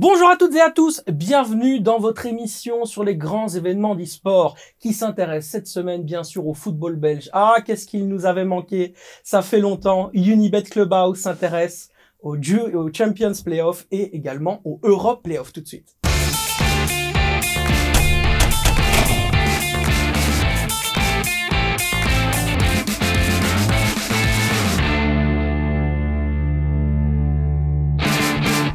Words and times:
Bonjour 0.00 0.30
à 0.30 0.36
toutes 0.36 0.54
et 0.54 0.60
à 0.60 0.70
tous, 0.70 1.02
bienvenue 1.08 1.80
dans 1.80 1.98
votre 1.98 2.24
émission 2.26 2.84
sur 2.84 3.02
les 3.02 3.16
grands 3.16 3.48
événements 3.48 3.96
d'e-sport 3.96 4.56
qui 4.78 4.92
s'intéresse 4.92 5.48
cette 5.48 5.66
semaine 5.66 6.04
bien 6.04 6.22
sûr 6.22 6.46
au 6.46 6.54
football 6.54 6.94
belge. 6.94 7.28
Ah, 7.32 7.56
qu'est-ce 7.66 7.84
qu'il 7.84 8.06
nous 8.06 8.24
avait 8.24 8.44
manqué 8.44 8.94
Ça 9.24 9.42
fait 9.42 9.58
longtemps. 9.58 10.10
Unibet 10.14 10.62
Clubhouse 10.62 11.18
s'intéresse 11.18 11.90
au, 12.22 12.36
au 12.36 12.92
Champions 12.92 13.32
Playoff 13.44 13.88
et 13.90 14.14
également 14.14 14.60
au 14.64 14.78
Europe 14.84 15.24
Playoff 15.24 15.52
tout 15.52 15.62
de 15.62 15.66
suite. 15.66 15.96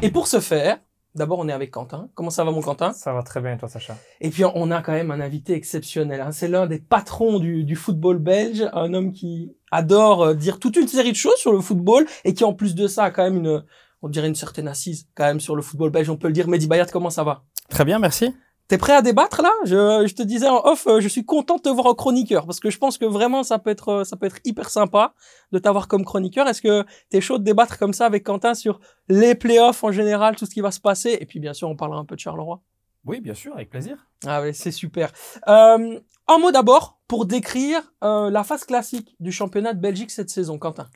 Et 0.02 0.10
pour 0.10 0.26
ce 0.26 0.40
faire, 0.40 0.80
d'abord 1.14 1.38
on 1.38 1.48
est 1.48 1.52
avec 1.52 1.70
Quentin. 1.70 2.08
Comment 2.14 2.30
ça 2.30 2.44
va 2.44 2.50
mon 2.50 2.60
Quentin? 2.60 2.92
Ça 2.92 3.12
va 3.12 3.22
très 3.22 3.40
bien 3.40 3.56
toi 3.56 3.68
Sacha? 3.68 3.96
Et 4.20 4.30
puis 4.30 4.44
on 4.44 4.70
a 4.70 4.82
quand 4.82 4.92
même 4.92 5.10
un 5.10 5.20
invité 5.20 5.54
exceptionnel. 5.54 6.20
Hein. 6.20 6.32
C'est 6.32 6.48
l'un 6.48 6.66
des 6.66 6.78
patrons 6.78 7.38
du, 7.38 7.64
du, 7.64 7.76
football 7.76 8.18
belge, 8.18 8.68
un 8.72 8.94
homme 8.94 9.12
qui 9.12 9.54
adore 9.70 10.22
euh, 10.22 10.34
dire 10.34 10.58
toute 10.58 10.76
une 10.76 10.88
série 10.88 11.12
de 11.12 11.16
choses 11.16 11.36
sur 11.36 11.52
le 11.52 11.60
football 11.60 12.06
et 12.24 12.34
qui 12.34 12.44
en 12.44 12.52
plus 12.52 12.74
de 12.74 12.86
ça 12.86 13.04
a 13.04 13.10
quand 13.10 13.24
même 13.24 13.36
une, 13.36 13.64
on 14.02 14.08
dirait 14.08 14.28
une 14.28 14.34
certaine 14.34 14.68
assise 14.68 15.08
quand 15.14 15.24
même 15.24 15.40
sur 15.40 15.56
le 15.56 15.62
football 15.62 15.90
belge. 15.90 16.10
On 16.10 16.16
peut 16.16 16.28
le 16.28 16.34
dire. 16.34 16.48
Mehdi 16.48 16.66
Bayat, 16.66 16.86
comment 16.86 17.10
ça 17.10 17.24
va? 17.24 17.42
Très 17.70 17.84
bien, 17.84 17.98
merci. 17.98 18.34
T'es 18.68 18.78
prêt 18.78 18.94
à 18.94 19.02
débattre 19.02 19.42
là? 19.42 19.50
Je, 19.64 20.06
je, 20.06 20.14
te 20.14 20.22
disais 20.22 20.48
en 20.48 20.64
off, 20.64 20.86
euh, 20.86 21.00
je 21.00 21.08
suis 21.08 21.24
content 21.24 21.56
de 21.56 21.62
te 21.62 21.68
voir 21.68 21.86
en 21.86 21.94
chroniqueur 21.94 22.46
parce 22.46 22.60
que 22.60 22.70
je 22.70 22.78
pense 22.78 22.96
que 22.96 23.04
vraiment 23.04 23.42
ça 23.42 23.58
peut 23.58 23.70
être 23.70 23.88
euh, 23.88 24.04
ça 24.04 24.16
peut 24.16 24.26
être 24.26 24.38
hyper 24.44 24.70
sympa 24.70 25.14
de 25.52 25.58
t'avoir 25.58 25.86
comme 25.86 26.04
chroniqueur. 26.04 26.48
Est-ce 26.48 26.62
que 26.62 26.84
t'es 27.10 27.20
chaud 27.20 27.38
de 27.38 27.44
débattre 27.44 27.78
comme 27.78 27.92
ça 27.92 28.06
avec 28.06 28.24
Quentin 28.24 28.54
sur 28.54 28.80
les 29.08 29.34
playoffs 29.34 29.84
en 29.84 29.92
général, 29.92 30.36
tout 30.36 30.46
ce 30.46 30.54
qui 30.54 30.62
va 30.62 30.70
se 30.70 30.80
passer? 30.80 31.18
Et 31.20 31.26
puis 31.26 31.40
bien 31.40 31.52
sûr 31.52 31.68
on 31.68 31.76
parlera 31.76 32.00
un 32.00 32.04
peu 32.04 32.14
de 32.14 32.20
Charleroi. 32.20 32.62
Oui, 33.06 33.20
bien 33.20 33.34
sûr, 33.34 33.54
avec 33.54 33.70
plaisir. 33.70 34.06
Ah 34.26 34.40
oui, 34.40 34.54
c'est 34.54 34.70
super. 34.70 35.12
Euh, 35.46 36.00
un 36.26 36.38
mot 36.38 36.52
d'abord 36.52 36.98
pour 37.06 37.26
décrire 37.26 37.82
euh, 38.02 38.30
la 38.30 38.44
phase 38.44 38.64
classique 38.64 39.14
du 39.20 39.30
championnat 39.30 39.74
de 39.74 39.80
Belgique 39.80 40.10
cette 40.10 40.30
saison, 40.30 40.58
Quentin. 40.58 40.88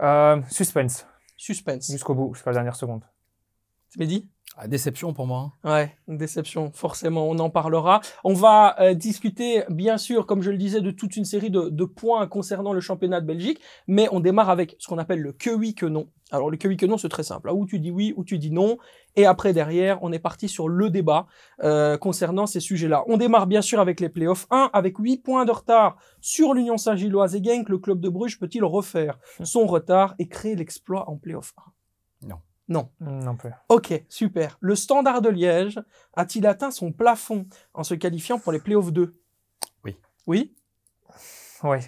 Euh, 0.00 0.40
suspense. 0.50 1.06
Suspense. 1.36 1.90
Jusqu'au 1.90 2.14
bout, 2.14 2.34
jusqu'à 2.34 2.50
la 2.50 2.56
dernière 2.56 2.76
seconde. 2.76 3.04
C'est 3.88 3.98
Mehdi? 3.98 4.28
Ah, 4.56 4.68
déception 4.68 5.12
pour 5.12 5.26
moi. 5.26 5.52
Hein. 5.64 5.72
Ouais, 5.72 6.16
déception, 6.16 6.70
forcément, 6.72 7.28
on 7.28 7.38
en 7.40 7.50
parlera. 7.50 8.00
On 8.22 8.34
va 8.34 8.76
euh, 8.80 8.94
discuter, 8.94 9.64
bien 9.68 9.98
sûr, 9.98 10.26
comme 10.26 10.42
je 10.42 10.50
le 10.52 10.56
disais, 10.56 10.80
de 10.80 10.92
toute 10.92 11.16
une 11.16 11.24
série 11.24 11.50
de, 11.50 11.70
de, 11.70 11.84
points 11.84 12.26
concernant 12.28 12.72
le 12.72 12.80
championnat 12.80 13.20
de 13.20 13.26
Belgique, 13.26 13.60
mais 13.88 14.08
on 14.12 14.20
démarre 14.20 14.50
avec 14.50 14.76
ce 14.78 14.86
qu'on 14.86 14.98
appelle 14.98 15.20
le 15.20 15.32
que 15.32 15.50
oui, 15.50 15.74
que 15.74 15.86
non. 15.86 16.08
Alors 16.30 16.50
le 16.50 16.56
que 16.56 16.68
oui, 16.68 16.76
que 16.76 16.86
non, 16.86 16.98
c'est 16.98 17.08
très 17.08 17.24
simple. 17.24 17.48
Là 17.48 17.54
où 17.54 17.66
tu 17.66 17.80
dis 17.80 17.90
oui, 17.90 18.14
ou 18.16 18.22
tu 18.22 18.38
dis 18.38 18.52
non, 18.52 18.78
et 19.16 19.26
après 19.26 19.52
derrière, 19.52 19.98
on 20.02 20.12
est 20.12 20.20
parti 20.20 20.48
sur 20.48 20.68
le 20.68 20.88
débat 20.88 21.26
euh, 21.62 21.98
concernant 21.98 22.46
ces 22.46 22.60
sujets-là. 22.60 23.02
On 23.08 23.16
démarre 23.16 23.48
bien 23.48 23.62
sûr 23.62 23.80
avec 23.80 23.98
les 23.98 24.08
playoffs 24.08 24.46
1, 24.50 24.70
avec 24.72 24.98
8 24.98 25.18
points 25.18 25.44
de 25.44 25.50
retard 25.50 25.96
sur 26.20 26.54
l'Union 26.54 26.76
Saint-Gilloise 26.76 27.34
et 27.34 27.42
Genk. 27.42 27.68
Le 27.68 27.78
club 27.78 28.00
de 28.00 28.08
Bruges 28.08 28.38
peut-il 28.38 28.64
refaire 28.64 29.18
son 29.42 29.66
retard 29.66 30.14
et 30.20 30.28
créer 30.28 30.54
l'exploit 30.54 31.10
en 31.10 31.16
playoff 31.16 31.54
1 32.22 32.28
Non. 32.28 32.38
Non. 32.68 32.90
Non 33.00 33.36
plus. 33.36 33.50
Ok, 33.68 33.92
super. 34.08 34.56
Le 34.60 34.74
Standard 34.74 35.20
de 35.20 35.28
Liège 35.28 35.80
a-t-il 36.14 36.46
atteint 36.46 36.70
son 36.70 36.92
plafond 36.92 37.46
en 37.74 37.84
se 37.84 37.94
qualifiant 37.94 38.38
pour 38.38 38.52
les 38.52 38.58
playoffs 38.60 38.92
2 38.92 39.12
Oui. 39.84 39.96
Oui? 40.26 40.54
Oui. 41.62 41.78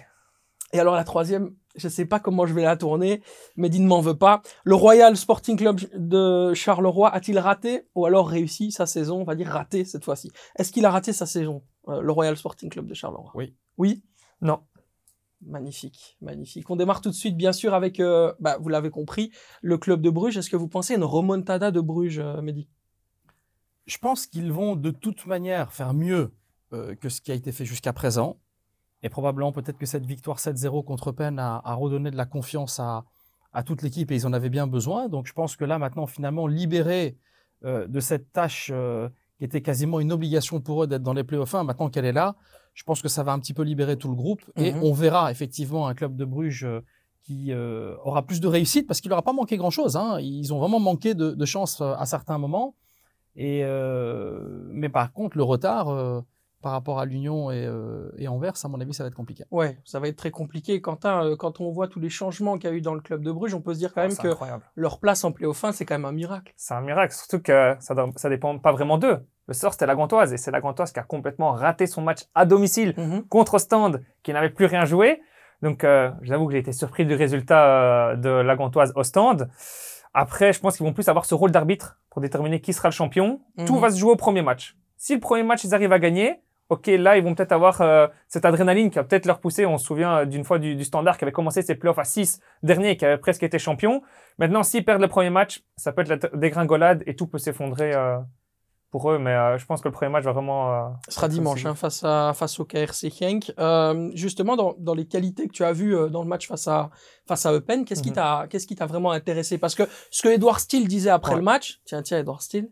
Et 0.73 0.79
alors 0.79 0.95
la 0.95 1.03
troisième, 1.03 1.55
je 1.75 1.87
sais 1.87 2.05
pas 2.05 2.19
comment 2.19 2.45
je 2.45 2.53
vais 2.53 2.63
la 2.63 2.75
tourner, 2.75 3.23
mais 3.55 3.69
ne 3.69 3.87
m'en 3.87 4.01
veut 4.01 4.17
pas. 4.17 4.41
Le 4.65 4.75
Royal 4.75 5.15
Sporting 5.15 5.57
Club 5.57 5.79
de 5.95 6.53
Charleroi 6.53 7.09
a-t-il 7.13 7.39
raté 7.39 7.87
ou 7.95 8.05
alors 8.05 8.27
réussi 8.29 8.71
sa 8.71 8.85
saison? 8.85 9.21
On 9.21 9.23
va 9.23 9.35
dire 9.35 9.47
raté 9.47 9.85
cette 9.85 10.03
fois-ci. 10.03 10.29
Est-ce 10.57 10.71
qu'il 10.71 10.85
a 10.85 10.91
raté 10.91 11.13
sa 11.13 11.25
saison, 11.25 11.63
euh, 11.87 12.01
le 12.01 12.11
Royal 12.11 12.35
Sporting 12.35 12.69
Club 12.69 12.85
de 12.87 12.93
Charleroi? 12.93 13.31
Oui. 13.33 13.55
Oui? 13.77 14.03
Non. 14.41 14.61
Magnifique, 15.45 16.17
magnifique. 16.19 16.69
On 16.69 16.75
démarre 16.75 16.99
tout 16.99 17.09
de 17.09 17.15
suite, 17.15 17.37
bien 17.37 17.53
sûr, 17.53 17.73
avec, 17.75 17.99
euh, 17.99 18.33
bah, 18.39 18.57
vous 18.59 18.69
l'avez 18.69 18.89
compris, 18.89 19.31
le 19.61 19.77
club 19.77 20.01
de 20.01 20.09
Bruges. 20.09 20.35
Est-ce 20.35 20.49
que 20.49 20.55
vous 20.55 20.67
pensez 20.67 20.95
une 20.95 21.03
remontada 21.03 21.69
de 21.69 21.79
Bruges, 21.79 22.19
euh, 22.19 22.41
Mehdi? 22.41 22.67
Je 23.85 23.97
pense 23.99 24.25
qu'ils 24.25 24.51
vont 24.51 24.75
de 24.75 24.89
toute 24.89 25.27
manière 25.27 25.71
faire 25.71 25.93
mieux 25.93 26.33
euh, 26.73 26.95
que 26.95 27.07
ce 27.07 27.21
qui 27.21 27.31
a 27.31 27.35
été 27.35 27.51
fait 27.51 27.65
jusqu'à 27.65 27.93
présent. 27.93 28.39
Et 29.03 29.09
probablement 29.09 29.51
peut-être 29.51 29.77
que 29.77 29.85
cette 29.85 30.07
victoire 30.07 30.39
7-0 30.39 30.83
contre 30.83 31.11
Penn 31.11 31.37
a, 31.37 31.61
a, 31.63 31.73
redonné 31.75 32.09
de 32.09 32.17
la 32.17 32.25
confiance 32.25 32.79
à, 32.79 33.05
à 33.53 33.61
toute 33.61 33.83
l'équipe 33.83 34.11
et 34.11 34.15
ils 34.15 34.25
en 34.25 34.33
avaient 34.33 34.49
bien 34.49 34.65
besoin. 34.65 35.07
Donc 35.07 35.27
je 35.27 35.33
pense 35.33 35.55
que 35.55 35.65
là 35.65 35.77
maintenant, 35.77 36.07
finalement, 36.07 36.47
libérés 36.47 37.17
de 37.63 37.99
cette 37.99 38.31
tâche 38.33 38.71
qui 39.37 39.43
était 39.45 39.61
quasiment 39.61 39.99
une 39.99 40.11
obligation 40.11 40.59
pour 40.61 40.83
eux 40.83 40.87
d'être 40.87 41.03
dans 41.03 41.13
les 41.13 41.23
playoffs 41.23 41.53
1, 41.55 41.63
maintenant 41.63 41.89
qu'elle 41.89 42.05
est 42.05 42.11
là, 42.13 42.35
je 42.73 42.83
pense 42.83 43.01
que 43.01 43.07
ça 43.07 43.23
va 43.23 43.31
un 43.33 43.39
petit 43.39 43.53
peu 43.53 43.63
libérer 43.63 43.97
tout 43.97 44.07
le 44.09 44.15
groupe 44.15 44.41
et 44.55 44.71
Mhm. 44.73 44.83
on 44.83 44.93
verra 44.93 45.31
effectivement 45.31 45.87
un 45.87 45.93
club 45.93 46.15
de 46.15 46.25
Bruges 46.25 46.65
euh, 46.65 46.81
qui 47.23 47.51
euh, 47.51 47.95
aura 48.03 48.25
plus 48.25 48.39
de 48.39 48.47
réussite 48.47 48.87
parce 48.87 49.01
qu'il 49.01 49.09
n'aura 49.09 49.21
pas 49.21 49.33
manqué 49.33 49.57
grand-chose. 49.57 49.97
Hein. 49.97 50.19
Ils 50.21 50.53
ont 50.53 50.59
vraiment 50.59 50.79
manqué 50.79 51.13
de, 51.13 51.31
de 51.31 51.45
chance 51.45 51.81
euh, 51.81 51.93
à 51.97 52.05
certains 52.05 52.37
moments. 52.37 52.75
Et, 53.35 53.61
euh, 53.63 54.67
mais 54.71 54.89
par 54.89 55.11
contre, 55.11 55.37
le 55.37 55.43
retard 55.43 55.89
euh, 55.89 56.21
par 56.61 56.71
rapport 56.71 56.99
à 56.99 57.05
l'Union 57.05 57.51
et, 57.51 57.65
euh, 57.65 58.09
et 58.17 58.27
Anvers, 58.27 58.53
à 58.63 58.67
mon 58.67 58.79
avis, 58.81 58.93
ça 58.93 59.03
va 59.03 59.07
être 59.09 59.15
compliqué. 59.15 59.43
Ouais, 59.51 59.77
ça 59.85 59.99
va 59.99 60.07
être 60.07 60.15
très 60.15 60.31
compliqué. 60.31 60.81
Quentin, 60.81 61.23
euh, 61.25 61.35
quand 61.35 61.61
on 61.61 61.71
voit 61.71 61.87
tous 61.87 61.99
les 61.99 62.09
changements 62.09 62.57
qu'il 62.57 62.69
y 62.69 62.73
a 62.73 62.75
eu 62.75 62.81
dans 62.81 62.95
le 62.95 63.01
club 63.01 63.21
de 63.23 63.31
Bruges, 63.31 63.53
on 63.53 63.61
peut 63.61 63.73
se 63.73 63.79
dire 63.79 63.93
quand 63.93 64.01
même 64.01 64.11
C'est 64.11 64.21
que 64.23 64.27
incroyable. 64.29 64.63
leur 64.75 64.99
place 64.99 65.23
en 65.23 65.31
playoff 65.31 65.63
1, 65.63 65.71
c'est 65.71 65.85
quand 65.85 65.95
même 65.95 66.05
un 66.05 66.11
miracle. 66.11 66.53
C'est 66.57 66.73
un 66.73 66.81
miracle, 66.81 67.13
surtout 67.13 67.39
que 67.41 67.75
ça, 67.79 67.95
ça 68.15 68.29
dépend 68.29 68.57
pas 68.57 68.71
vraiment 68.71 68.97
d'eux. 68.97 69.19
Le 69.47 69.53
sort, 69.53 69.71
c'était 69.73 69.85
la 69.85 69.95
Gantoise, 69.95 70.33
et 70.33 70.37
c'est 70.37 70.51
la 70.51 70.59
Gantoise 70.59 70.91
qui 70.91 70.99
a 70.99 71.03
complètement 71.03 71.51
raté 71.53 71.85
son 71.87 72.01
match 72.01 72.23
à 72.35 72.45
domicile 72.45 72.95
contre 73.29 73.59
Stand, 73.59 74.03
qui 74.23 74.33
n'avait 74.33 74.49
plus 74.49 74.65
rien 74.65 74.83
joué. 74.83 75.21
Donc, 75.61 75.83
euh, 75.83 76.11
j'avoue 76.21 76.47
que 76.47 76.51
j'ai 76.53 76.59
été 76.59 76.71
surpris 76.73 77.05
du 77.05 77.15
résultat 77.15 77.65
euh, 78.11 78.15
de 78.15 78.29
la 78.29 78.55
Gantoise 78.55 78.91
au 78.95 79.03
stand. 79.03 79.49
Après, 80.13 80.51
je 80.53 80.59
pense 80.59 80.77
qu'ils 80.77 80.85
vont 80.85 80.93
plus 80.93 81.07
avoir 81.09 81.25
ce 81.25 81.33
rôle 81.35 81.51
d'arbitre 81.51 81.99
pour 82.09 82.21
déterminer 82.21 82.59
qui 82.61 82.73
sera 82.73 82.89
le 82.89 82.93
champion. 82.93 83.41
Tout 83.65 83.75
Mhm. 83.75 83.81
va 83.81 83.89
se 83.91 83.97
jouer 83.97 84.11
au 84.11 84.15
premier 84.15 84.41
match. 84.41 84.75
Si 84.97 85.13
le 85.13 85.19
premier 85.19 85.43
match, 85.43 85.63
ils 85.63 85.73
arrivent 85.75 85.93
à 85.93 85.99
gagner, 85.99 86.41
ok, 86.69 86.87
là, 86.87 87.17
ils 87.17 87.23
vont 87.23 87.33
peut-être 87.35 87.51
avoir 87.53 87.81
euh, 87.81 88.07
cette 88.27 88.45
adrénaline 88.45 88.89
qui 88.89 88.95
va 88.95 89.03
peut-être 89.03 89.25
leur 89.25 89.39
pousser. 89.39 89.65
On 89.65 89.77
se 89.77 89.85
souvient 89.85 90.17
euh, 90.19 90.25
d'une 90.25 90.43
fois 90.43 90.59
du, 90.59 90.75
du 90.75 90.83
Standard 90.83 91.17
qui 91.17 91.23
avait 91.23 91.31
commencé 91.31 91.61
ses 91.61 91.75
playoffs 91.75 91.99
à 91.99 92.03
6 92.03 92.39
dernier 92.63 92.91
et 92.91 92.97
qui 92.97 93.05
avait 93.05 93.17
presque 93.17 93.43
été 93.43 93.57
champion. 93.59 94.01
Maintenant, 94.37 94.63
s'ils 94.63 94.83
perdent 94.85 95.01
le 95.01 95.07
premier 95.07 95.29
match, 95.29 95.63
ça 95.77 95.91
peut 95.91 96.01
être 96.01 96.09
la 96.09 96.37
dégringolade 96.37 97.03
et 97.07 97.15
tout 97.15 97.27
peut 97.27 97.37
s'effondrer 97.37 97.93
euh, 97.93 98.17
pour 98.91 99.11
eux. 99.11 99.17
Mais 99.19 99.31
euh, 99.31 99.57
je 99.57 99.65
pense 99.65 99.81
que 99.81 99.87
le 99.87 99.93
premier 99.93 100.11
match 100.11 100.23
va 100.23 100.31
vraiment... 100.33 100.73
euh, 100.73 100.89
Ce 101.07 101.15
sera 101.15 101.27
dimanche 101.27 101.65
hein, 101.65 101.75
face, 101.75 102.03
à, 102.03 102.33
face 102.33 102.59
au 102.59 102.65
KRC 102.65 103.09
Genk. 103.17 103.53
Euh, 103.59 104.09
justement, 104.13 104.55
dans, 104.55 104.75
dans 104.77 104.93
les 104.93 105.05
qualités 105.07 105.47
que 105.47 105.53
tu 105.53 105.63
as 105.63 105.73
vues 105.73 105.95
euh, 105.95 106.07
dans 106.09 106.21
le 106.21 106.27
match 106.27 106.47
face 106.47 106.67
à, 106.67 106.89
face 107.27 107.45
à 107.45 107.53
Eupen, 107.53 107.83
qu'est-ce 107.85 108.01
qui 108.03 108.11
t'a 108.13 108.45
qu'est-ce 108.49 108.65
qui 108.67 108.75
t'a 108.75 108.85
vraiment 108.85 109.11
intéressé? 109.11 109.57
Parce 109.57 109.75
que 109.75 109.83
ce 110.11 110.21
que 110.21 110.29
Edouard 110.29 110.59
Steele 110.59 110.87
disait 110.87 111.09
après 111.09 111.31
Ouais. 111.33 111.37
le 111.39 111.43
match, 111.43 111.79
tiens, 111.85 112.01
tiens, 112.01 112.19
Edouard 112.19 112.41
Steele, 112.41 112.69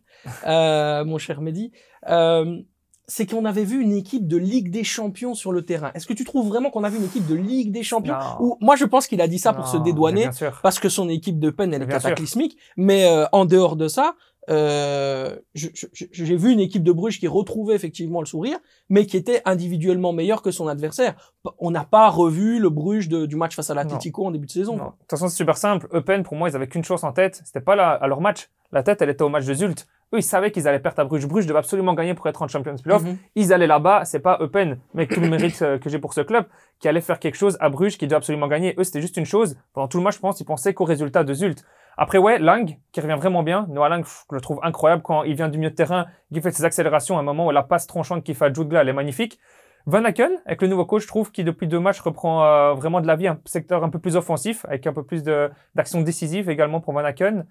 euh, 0.47 1.03
mon 1.05 1.17
cher 1.17 1.41
Mehdi, 1.41 1.71
euh, 2.09 2.61
c'est 3.07 3.25
qu'on 3.25 3.45
avait 3.45 3.63
vu 3.63 3.81
une 3.81 3.91
équipe 3.91 4.27
de 4.27 4.37
Ligue 4.37 4.71
des 4.71 4.83
Champions 4.83 5.33
sur 5.35 5.51
le 5.51 5.63
terrain. 5.63 5.91
Est-ce 5.93 6.07
que 6.07 6.13
tu 6.13 6.23
trouves 6.23 6.47
vraiment 6.47 6.69
qu'on 6.71 6.83
a 6.83 6.89
vu 6.89 6.97
une 6.97 7.05
équipe 7.05 7.27
de 7.27 7.35
Ligue 7.35 7.71
des 7.71 7.83
Champions. 7.83 8.15
Ou 8.39 8.57
moi, 8.61 8.75
je 8.75 8.85
pense 8.85 9.07
qu'il 9.07 9.21
a 9.21 9.27
dit 9.27 9.39
ça 9.39 9.53
pour 9.53 9.67
se 9.67 9.77
dédouaner 9.77 10.25
parce 10.63 10.79
que 10.79 10.89
son 10.89 11.07
équipe 11.09 11.39
de 11.39 11.49
peine 11.51 11.73
elle 11.73 11.83
est 11.83 11.85
sûr. 11.85 12.01
cataclysmique. 12.01 12.57
Mais 12.77 13.05
euh, 13.05 13.25
en 13.31 13.45
dehors 13.45 13.75
de 13.75 13.87
ça, 13.87 14.15
euh, 14.49 15.35
j'ai 15.53 16.35
vu 16.35 16.51
une 16.51 16.59
équipe 16.59 16.83
de 16.83 16.91
Bruges 16.91 17.19
qui 17.19 17.27
retrouvait 17.27 17.75
effectivement 17.75 18.19
le 18.19 18.25
sourire, 18.27 18.57
mais 18.89 19.05
qui 19.05 19.17
était 19.17 19.41
individuellement 19.45 20.13
meilleure 20.13 20.41
que 20.41 20.51
son 20.51 20.67
adversaire. 20.67 21.33
On 21.59 21.71
n'a 21.71 21.83
pas 21.83 22.09
revu 22.09 22.59
le 22.59 22.69
Bruges 22.69 23.09
de- 23.09 23.25
du 23.25 23.35
match 23.35 23.55
face 23.55 23.69
à 23.69 23.73
l'Atletico 23.73 24.25
en 24.25 24.31
début 24.31 24.45
de 24.45 24.51
saison. 24.51 24.75
De 24.75 24.79
toute 24.81 25.09
façon, 25.09 25.29
c'est 25.29 25.35
super 25.37 25.57
simple. 25.57 25.87
Eupen, 25.93 26.23
pour 26.23 26.35
moi, 26.35 26.49
ils 26.49 26.55
avaient 26.55 26.67
qu'une 26.67 26.83
chose 26.83 27.03
en 27.03 27.11
tête. 27.11 27.41
C'était 27.45 27.61
pas 27.61 27.75
la, 27.75 27.91
à 27.91 28.07
leur 28.07 28.21
match. 28.21 28.49
La 28.71 28.83
tête, 28.83 29.01
elle 29.01 29.09
était 29.09 29.23
au 29.23 29.29
match 29.29 29.45
de 29.45 29.53
Zult. 29.53 29.87
Eux, 30.13 30.19
ils 30.19 30.23
savaient 30.23 30.51
qu'ils 30.51 30.67
allaient 30.67 30.79
perdre 30.79 31.01
à 31.01 31.05
Bruges. 31.05 31.27
Bruges 31.27 31.45
devait 31.45 31.59
absolument 31.59 31.93
gagner 31.93 32.13
pour 32.13 32.27
être 32.27 32.41
en 32.41 32.47
Champions 32.47 32.75
Playoff. 32.75 33.03
Mhm. 33.03 33.17
Ils 33.35 33.53
allaient 33.53 33.67
là-bas. 33.67 34.05
C'est 34.05 34.19
pas 34.19 34.37
Eupen, 34.41 34.79
mais 34.93 35.07
tout 35.07 35.19
le 35.19 35.29
mérite 35.29 35.61
euh, 35.61 35.77
que 35.77 35.89
j'ai 35.89 35.99
pour 35.99 36.13
ce 36.13 36.21
club, 36.21 36.45
qui 36.79 36.87
allait 36.87 37.01
faire 37.01 37.19
quelque 37.19 37.35
chose 37.35 37.57
à 37.59 37.69
Bruges, 37.69 37.97
qui 37.97 38.05
devait 38.05 38.17
absolument 38.17 38.47
gagner. 38.47 38.75
Eux, 38.77 38.83
c'était 38.83 39.01
juste 39.01 39.17
une 39.17 39.25
chose. 39.25 39.57
Pendant 39.73 39.87
tout 39.87 39.97
le 39.97 40.03
match, 40.03 40.15
je 40.15 40.19
pense, 40.19 40.39
ils 40.39 40.45
pensaient 40.45 40.73
qu'au 40.73 40.85
résultat 40.85 41.23
de 41.23 41.33
Zult. 41.33 41.63
Après, 41.97 42.17
ouais, 42.17 42.39
Lang, 42.39 42.77
qui 42.91 43.01
revient 43.01 43.15
vraiment 43.17 43.41
bien. 43.41 43.65
Noah 43.69 43.89
Lang, 43.89 44.05
je 44.05 44.35
le 44.35 44.41
trouve 44.41 44.59
incroyable 44.63 45.01
quand 45.01 45.23
il 45.23 45.35
vient 45.35 45.47
du 45.47 45.57
milieu 45.57 45.71
de 45.71 45.75
terrain, 45.75 46.07
qu'il 46.31 46.41
fait 46.41 46.51
ses 46.51 46.65
accélérations 46.65 47.17
à 47.17 47.21
un 47.21 47.23
moment 47.23 47.47
où 47.47 47.51
la 47.51 47.63
passe 47.63 47.87
tranchante 47.87 48.23
qu'il 48.23 48.35
fait 48.35 48.45
à 48.45 48.53
Jude 48.53 48.73
elle 48.73 48.89
est 48.89 48.93
magnifique. 48.93 49.39
Van 49.87 50.03
Aken, 50.03 50.31
avec 50.45 50.61
le 50.63 50.67
nouveau 50.67 50.85
coach, 50.85 51.03
je 51.03 51.07
trouve 51.07 51.31
qu'il 51.31 51.45
depuis 51.45 51.67
deux 51.67 51.79
matchs 51.79 51.99
reprend 51.99 52.43
euh, 52.43 52.73
vraiment 52.73 53.01
de 53.01 53.07
la 53.07 53.15
vie, 53.15 53.27
un 53.27 53.39
secteur 53.45 53.83
un 53.83 53.89
peu 53.89 53.99
plus 53.99 54.15
offensif, 54.15 54.65
avec 54.65 54.87
un 54.87 54.93
peu 54.93 55.03
plus 55.03 55.23
d'action 55.23 56.01
décisive 56.01 56.49
également 56.49 56.81
pour 56.81 56.93
Van 56.93 57.05
Aken. 57.05 57.45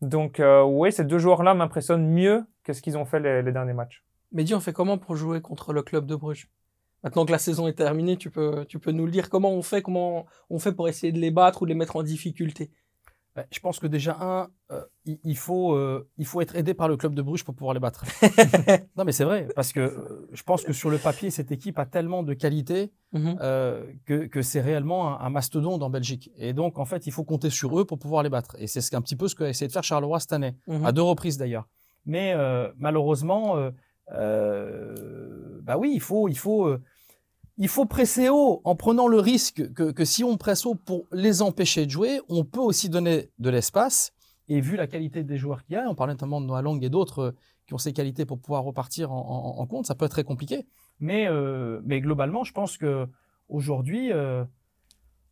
Donc 0.00 0.40
euh, 0.40 0.62
oui, 0.62 0.92
ces 0.92 1.04
deux 1.04 1.18
joueurs-là 1.18 1.54
m'impressionnent 1.54 2.08
mieux 2.08 2.44
que 2.64 2.72
ce 2.72 2.80
qu'ils 2.80 2.96
ont 2.96 3.04
fait 3.04 3.20
les, 3.20 3.52
derniers 3.52 3.72
matchs. 3.72 4.04
Mais 4.32 4.44
dis, 4.44 4.54
on 4.54 4.60
fait 4.60 4.72
comment 4.72 4.98
pour 4.98 5.16
jouer 5.16 5.40
contre 5.40 5.72
le 5.72 5.82
club 5.82 6.06
de 6.06 6.14
Bruges? 6.14 6.48
Maintenant 7.02 7.24
que 7.24 7.32
la 7.32 7.38
saison 7.38 7.66
est 7.66 7.74
terminée, 7.74 8.16
tu 8.16 8.30
peux, 8.30 8.64
tu 8.66 8.78
peux 8.78 8.92
nous 8.92 9.06
le 9.06 9.10
dire. 9.10 9.30
Comment 9.30 9.52
on 9.52 9.62
fait 9.62 9.82
Comment 9.82 10.26
on 10.50 10.58
fait 10.58 10.72
pour 10.72 10.88
essayer 10.88 11.12
de 11.12 11.18
les 11.18 11.30
battre 11.30 11.62
ou 11.62 11.66
de 11.66 11.70
les 11.70 11.74
mettre 11.74 11.96
en 11.96 12.02
difficulté? 12.02 12.70
Je 13.50 13.60
pense 13.60 13.78
que 13.78 13.86
déjà, 13.86 14.16
un, 14.20 14.48
euh, 14.72 14.82
il, 15.04 15.36
faut, 15.36 15.74
euh, 15.74 16.08
il 16.18 16.26
faut 16.26 16.40
être 16.40 16.54
aidé 16.56 16.74
par 16.74 16.88
le 16.88 16.96
club 16.96 17.14
de 17.14 17.22
Bruges 17.22 17.44
pour 17.44 17.54
pouvoir 17.54 17.74
les 17.74 17.80
battre. 17.80 18.04
non, 18.96 19.04
mais 19.04 19.12
c'est 19.12 19.24
vrai, 19.24 19.48
parce 19.54 19.72
que 19.72 19.80
euh, 19.80 20.28
je 20.32 20.42
pense 20.42 20.62
que 20.62 20.72
sur 20.72 20.90
le 20.90 20.98
papier, 20.98 21.30
cette 21.30 21.50
équipe 21.52 21.78
a 21.78 21.86
tellement 21.86 22.22
de 22.22 22.34
qualité 22.34 22.92
Mhm. 23.12 23.38
que, 24.06 24.26
que 24.26 24.40
c'est 24.40 24.60
réellement 24.60 25.18
un, 25.20 25.26
un 25.26 25.30
mastodonte 25.30 25.82
en 25.82 25.90
Belgique. 25.90 26.30
Et 26.36 26.52
donc, 26.52 26.78
en 26.78 26.84
fait, 26.84 27.08
il 27.08 27.10
faut 27.12 27.24
compter 27.24 27.50
sur 27.50 27.76
eux 27.80 27.84
pour 27.84 27.98
pouvoir 27.98 28.22
les 28.22 28.28
battre. 28.30 28.54
Et 28.60 28.68
c'est 28.68 28.80
ce 28.80 28.88
qu'un 28.90 29.00
petit 29.02 29.16
peu 29.16 29.26
ce 29.26 29.34
qu'a 29.34 29.48
essayé 29.48 29.66
de 29.66 29.72
faire 29.72 29.82
Charleroi 29.82 30.20
cette 30.20 30.32
année, 30.32 30.54
Mhm. 30.68 30.84
à 30.86 30.92
deux 30.92 31.02
reprises 31.02 31.36
d'ailleurs. 31.36 31.66
Mais 32.06 32.34
malheureusement, 32.78 33.56
bah 35.62 35.76
oui, 35.78 35.90
il 35.94 36.00
faut, 36.00 36.28
il 36.28 36.38
faut, 36.38 36.76
il 37.60 37.68
faut 37.68 37.84
presser 37.84 38.28
haut 38.30 38.60
en 38.64 38.74
prenant 38.74 39.06
le 39.06 39.20
risque 39.20 39.72
que, 39.74 39.92
que 39.92 40.04
si 40.04 40.24
on 40.24 40.36
presse 40.36 40.66
haut 40.66 40.74
pour 40.74 41.06
les 41.12 41.42
empêcher 41.42 41.84
de 41.86 41.90
jouer, 41.90 42.20
on 42.28 42.42
peut 42.44 42.58
aussi 42.60 42.88
donner 42.88 43.28
de 43.38 43.50
l'espace. 43.50 44.12
Et 44.48 44.60
vu 44.60 44.74
la 44.76 44.88
qualité 44.88 45.22
des 45.22 45.36
joueurs 45.36 45.62
qu'il 45.62 45.74
y 45.74 45.76
a, 45.78 45.88
on 45.88 45.94
parlait 45.94 46.14
notamment 46.14 46.40
de 46.40 46.46
Noah 46.46 46.62
Lang 46.62 46.82
et 46.82 46.88
d'autres 46.88 47.18
euh, 47.20 47.32
qui 47.66 47.74
ont 47.74 47.78
ces 47.78 47.92
qualités 47.92 48.24
pour 48.26 48.40
pouvoir 48.40 48.64
repartir 48.64 49.12
en, 49.12 49.18
en- 49.56 49.60
en 49.62 49.66
compte, 49.66 49.86
ça 49.86 49.94
peut 49.94 50.06
être 50.06 50.10
très 50.10 50.24
compliqué. 50.24 50.66
Mais, 50.98 51.28
euh, 51.28 51.80
mais 51.84 52.00
globalement, 52.00 52.42
je 52.42 52.52
pense 52.52 52.76
que 52.76 53.06
aujourd'hui, 53.48 54.10
euh, 54.12 54.42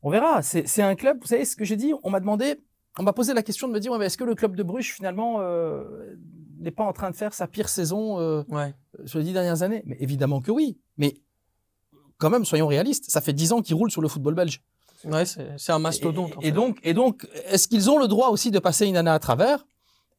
on 0.03 0.11
verra. 0.11 0.43
C'est 0.43 0.83
un 0.83 0.95
club, 0.95 1.19
vous 1.21 1.27
savez 1.27 1.45
ce 1.45 1.57
que 1.57 1.65
j'ai 1.65 1.77
dit? 1.77 1.93
On 2.05 2.11
m'a 2.11 2.21
demandé, 2.21 2.61
on 2.99 3.03
m'a 3.03 3.13
posé 3.13 3.35
la 3.35 3.43
question 3.43 3.67
de 3.69 3.73
me 3.73 3.81
dire, 3.81 3.91
ouais, 3.91 4.07
est-ce 4.07 4.17
que 4.19 4.25
le 4.25 4.35
club 4.37 4.55
de 4.55 4.63
Bruges, 4.63 4.93
finalement, 4.95 5.37
euh, 5.41 6.15
n'est 6.61 6.71
pas 6.71 6.85
en 6.85 6.93
train 6.93 7.11
de 7.11 7.17
faire 7.17 7.33
sa 7.35 7.47
pire 7.49 7.69
saison 7.69 8.45
Ouais. 8.49 8.75
sur 9.07 9.19
les 9.19 9.25
dix 9.25 9.33
dernières 9.33 9.63
années? 9.63 9.83
Mais 9.87 9.97
évidemment 9.99 10.41
que 10.41 10.51
oui. 10.53 10.79
Mais 10.97 11.15
quand 12.19 12.31
même, 12.31 12.45
soyons 12.45 12.67
réalistes, 12.67 13.05
ça 13.09 13.21
fait 13.21 13.33
dix 13.33 13.53
ans 13.53 13.63
qu'ils 13.63 13.75
roulent 13.77 13.91
sur 13.91 14.03
le 14.03 14.09
football 14.09 14.35
belge. 14.35 14.61
Ouais, 15.05 15.25
c'est 15.25 15.73
un 15.73 15.79
mastodonte. 15.79 16.33
Et, 16.43 16.51
donc, 16.51 16.79
et 16.83 16.93
donc, 16.93 17.27
est-ce 17.47 17.69
qu'ils 17.69 17.89
ont 17.89 17.99
le 17.99 18.09
droit 18.09 18.29
aussi 18.31 18.51
de 18.51 18.59
passer 18.59 18.87
une 18.87 18.97
année 18.97 19.11
à 19.11 19.19
travers 19.21 19.65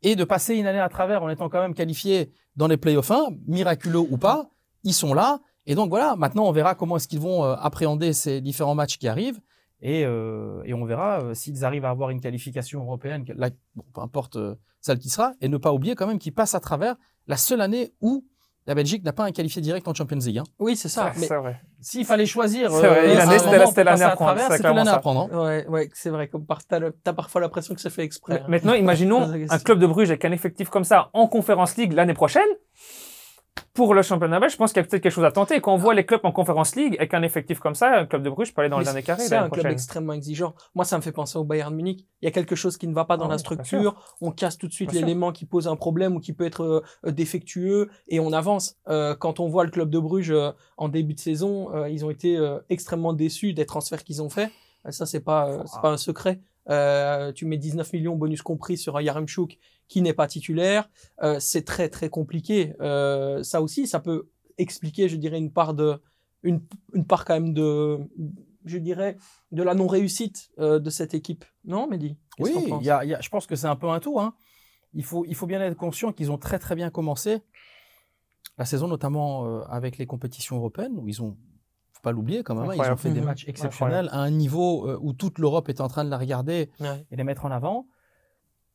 et 0.01 0.15
de 0.15 0.23
passer 0.23 0.55
une 0.55 0.65
année 0.65 0.79
à 0.79 0.87
travers 0.87 1.21
en 1.23 1.29
étant 1.29 1.49
quand 1.49 1.61
même 1.61 1.73
qualifiés 1.73 2.31
dans 2.55 2.67
les 2.67 2.77
playoffs 2.77 3.11
1, 3.11 3.27
miraculeux 3.47 3.99
ou 3.99 4.17
pas 4.17 4.49
Ils 4.85 4.93
sont 4.93 5.13
là. 5.13 5.39
Et 5.65 5.75
donc 5.75 5.89
voilà, 5.89 6.15
maintenant 6.15 6.45
on 6.47 6.51
verra 6.53 6.73
comment 6.75 6.95
est-ce 6.95 7.07
qu'ils 7.09 7.19
vont 7.19 7.43
euh, 7.43 7.55
appréhender 7.59 8.13
ces 8.13 8.39
différents 8.39 8.75
matchs 8.75 8.97
qui 8.97 9.07
arrivent. 9.09 9.39
Et, 9.81 10.03
euh, 10.05 10.61
et 10.65 10.73
on 10.73 10.85
verra 10.85 11.21
euh, 11.21 11.33
s'ils 11.33 11.63
arrivent 11.65 11.85
à 11.85 11.89
avoir 11.89 12.09
une 12.09 12.21
qualification 12.21 12.81
européenne, 12.81 13.25
que- 13.25 13.33
là, 13.33 13.49
bon, 13.75 13.83
peu 13.93 14.01
importe 14.01 14.37
euh, 14.37 14.55
celle 14.81 14.97
qui 14.99 15.09
sera, 15.09 15.33
et 15.41 15.49
ne 15.49 15.57
pas 15.57 15.73
oublier 15.73 15.95
quand 15.95 16.07
même 16.07 16.19
qu'ils 16.19 16.33
passent 16.33 16.55
à 16.55 16.59
travers 16.61 16.95
la 17.27 17.35
seule 17.37 17.59
année 17.61 17.93
où 18.01 18.25
la 18.69 18.75
Belgique 18.75 19.03
n'a 19.03 19.13
pas 19.13 19.23
un 19.23 19.31
qualifié 19.31 19.63
direct 19.63 19.87
en 19.87 19.95
Champions 19.95 20.19
League. 20.19 20.37
hein. 20.37 20.43
Oui, 20.59 20.75
c'est 20.75 20.89
ça. 20.89 21.11
C'est 21.15 21.35
vrai. 21.35 21.59
S'il 21.81 22.05
fallait 22.05 22.27
choisir, 22.27 22.69
C'est 22.71 22.87
vrai, 22.87 22.99
euh, 23.17 23.65
c'était 23.67 23.83
l'année 23.83 24.03
à 24.03 24.09
prendre, 24.11 24.31
travers, 24.33 24.47
c'est 24.51 24.57
c'était 24.57 24.71
l'année 24.71 24.89
à 24.91 24.99
prendre. 24.99 25.27
hein. 25.33 25.43
Ouais, 25.43 25.67
ouais, 25.67 25.89
c'est 25.95 26.11
vrai. 26.11 26.27
Comme 26.27 26.45
par, 26.45 26.63
t'as, 26.63 26.77
le- 26.77 26.95
t'as 27.03 27.13
parfois 27.13 27.41
l'impression 27.41 27.73
que 27.73 27.81
c'est 27.81 27.89
fait 27.89 28.03
exprès. 28.03 28.41
hein. 28.41 28.45
Maintenant, 28.47 28.75
imaginons 28.75 29.21
Ça, 29.25 29.33
c'est- 29.33 29.51
un 29.53 29.57
club 29.57 29.79
de 29.79 29.87
Bruges 29.87 30.11
avec 30.11 30.23
un 30.23 30.31
effectif 30.31 30.69
comme 30.69 30.83
ça 30.83 31.09
en 31.13 31.25
Conférence 31.27 31.77
League 31.77 31.93
l'année 31.93 32.13
prochaine. 32.13 32.43
Pour 33.79 33.93
le 33.93 34.01
championnat 34.01 34.41
belge, 34.41 34.51
je 34.51 34.57
pense 34.57 34.73
qu'il 34.73 34.81
y 34.81 34.85
a 34.85 34.87
peut-être 34.89 35.01
quelque 35.01 35.13
chose 35.13 35.23
à 35.23 35.31
tenter. 35.31 35.61
Quand 35.61 35.73
on 35.73 35.77
voit 35.77 35.93
les 35.93 36.05
clubs 36.05 36.19
en 36.23 36.33
Conférence 36.33 36.75
League 36.75 36.97
avec 36.97 37.13
un 37.13 37.21
effectif 37.21 37.59
comme 37.59 37.75
ça, 37.75 37.99
un 37.99 38.05
club 38.05 38.23
de 38.23 38.29
Bruges 38.29 38.53
peut 38.53 38.59
aller 38.59 38.69
dans 38.69 38.77
Mais 38.77 38.83
les 38.83 38.89
années 38.89 39.03
carrées 39.03 39.23
C'est 39.23 39.37
un 39.37 39.49
club 39.49 39.67
extrêmement 39.67 40.11
exigeant. 40.11 40.53
Moi, 40.75 40.83
ça 40.83 40.97
me 40.97 41.01
fait 41.01 41.13
penser 41.13 41.37
au 41.37 41.45
Bayern 41.45 41.73
Munich. 41.73 42.05
Il 42.21 42.25
y 42.25 42.27
a 42.27 42.31
quelque 42.31 42.57
chose 42.57 42.75
qui 42.75 42.89
ne 42.89 42.93
va 42.93 43.05
pas 43.05 43.15
dans 43.15 43.27
Ah 43.27 43.29
la 43.29 43.37
structure. 43.37 43.95
On 44.19 44.33
casse 44.33 44.57
tout 44.57 44.67
de 44.67 44.73
suite 44.73 44.91
l'élément 44.91 45.31
qui 45.31 45.45
pose 45.45 45.69
un 45.69 45.77
problème 45.77 46.17
ou 46.17 46.19
qui 46.19 46.33
peut 46.33 46.43
être 46.43 46.83
euh, 47.05 47.11
défectueux 47.11 47.89
et 48.09 48.19
on 48.19 48.33
avance. 48.33 48.75
Euh, 48.89 49.15
quand 49.15 49.39
on 49.39 49.47
voit 49.47 49.63
le 49.63 49.71
club 49.71 49.89
de 49.89 49.99
Bruges 49.99 50.31
euh, 50.31 50.51
en 50.75 50.89
début 50.89 51.13
de 51.13 51.21
saison, 51.21 51.85
ils 51.85 52.03
ont 52.03 52.09
été 52.09 52.37
extrêmement 52.67 53.13
déçus 53.13 53.53
des 53.53 53.65
transferts 53.65 54.03
qu'ils 54.03 54.21
ont 54.21 54.29
faits. 54.29 54.51
Ça, 54.89 55.05
c'est 55.05 55.21
pas, 55.21 55.63
c'est 55.67 55.79
pas 55.79 55.91
un 55.91 55.97
secret. 55.97 56.41
Euh, 56.69 57.31
tu 57.31 57.45
mets 57.45 57.57
19 57.57 57.91
millions 57.93 58.15
bonus 58.15 58.41
compris 58.41 58.77
sur 58.77 58.97
un 58.97 59.01
Yaremchuk 59.01 59.57
qui 59.87 60.01
n'est 60.01 60.13
pas 60.13 60.27
titulaire. 60.27 60.89
Euh, 61.23 61.39
c'est 61.39 61.63
très 61.63 61.89
très 61.89 62.09
compliqué. 62.09 62.73
Euh, 62.79 63.41
ça 63.43 63.61
aussi, 63.61 63.87
ça 63.87 63.99
peut 63.99 64.29
expliquer, 64.57 65.09
je 65.09 65.15
dirais, 65.17 65.37
une 65.39 65.51
part 65.51 65.73
de, 65.73 65.99
une, 66.43 66.61
une 66.93 67.05
part 67.05 67.25
quand 67.25 67.33
même 67.33 67.53
de, 67.53 67.97
je 68.65 68.77
dirais, 68.77 69.17
de 69.51 69.63
la 69.63 69.73
non-réussite 69.73 70.51
euh, 70.59 70.79
de 70.79 70.89
cette 70.89 71.13
équipe. 71.13 71.43
Non, 71.65 71.87
Mehdi 71.87 72.17
Oui, 72.39 72.53
y 72.81 72.89
a, 72.89 73.03
y 73.03 73.13
a- 73.13 73.21
je 73.21 73.29
pense 73.29 73.47
que 73.47 73.55
c'est 73.55 73.67
un 73.67 73.75
peu 73.75 73.89
un 73.89 73.99
tout. 73.99 74.19
Hein. 74.19 74.35
Il, 74.93 75.03
faut, 75.03 75.25
il 75.25 75.35
faut 75.35 75.47
bien 75.47 75.61
être 75.61 75.77
conscient 75.77 76.13
qu'ils 76.13 76.31
ont 76.31 76.37
très 76.37 76.59
très 76.59 76.75
bien 76.75 76.89
commencé 76.89 77.41
la 78.57 78.65
saison, 78.65 78.87
notamment 78.87 79.61
avec 79.67 79.97
les 79.97 80.05
compétitions 80.05 80.57
européennes, 80.57 80.97
où 80.99 81.07
ils 81.07 81.21
ont, 81.21 81.37
faut 81.99 82.03
pas 82.03 82.11
l'oublier 82.13 82.43
quand 82.43 82.55
même, 82.55 82.69
hein, 82.69 82.73
ils 82.75 82.91
ont 82.91 82.97
fait 82.97 83.11
des 83.11 83.19
Mhm. 83.19 83.25
matchs 83.25 83.45
exceptionnels 83.47 84.07
à 84.13 84.19
un 84.19 84.29
niveau 84.31 84.87
euh, 84.87 84.97
où 85.01 85.11
toute 85.13 85.37
l'Europe 85.37 85.67
est 85.69 85.81
en 85.81 85.89
train 85.89 86.05
de 86.05 86.09
la 86.09 86.17
regarder 86.17 86.69
Ouais. 86.79 87.05
et 87.11 87.15
les 87.17 87.23
mettre 87.25 87.43
en 87.45 87.51
avant. 87.51 87.87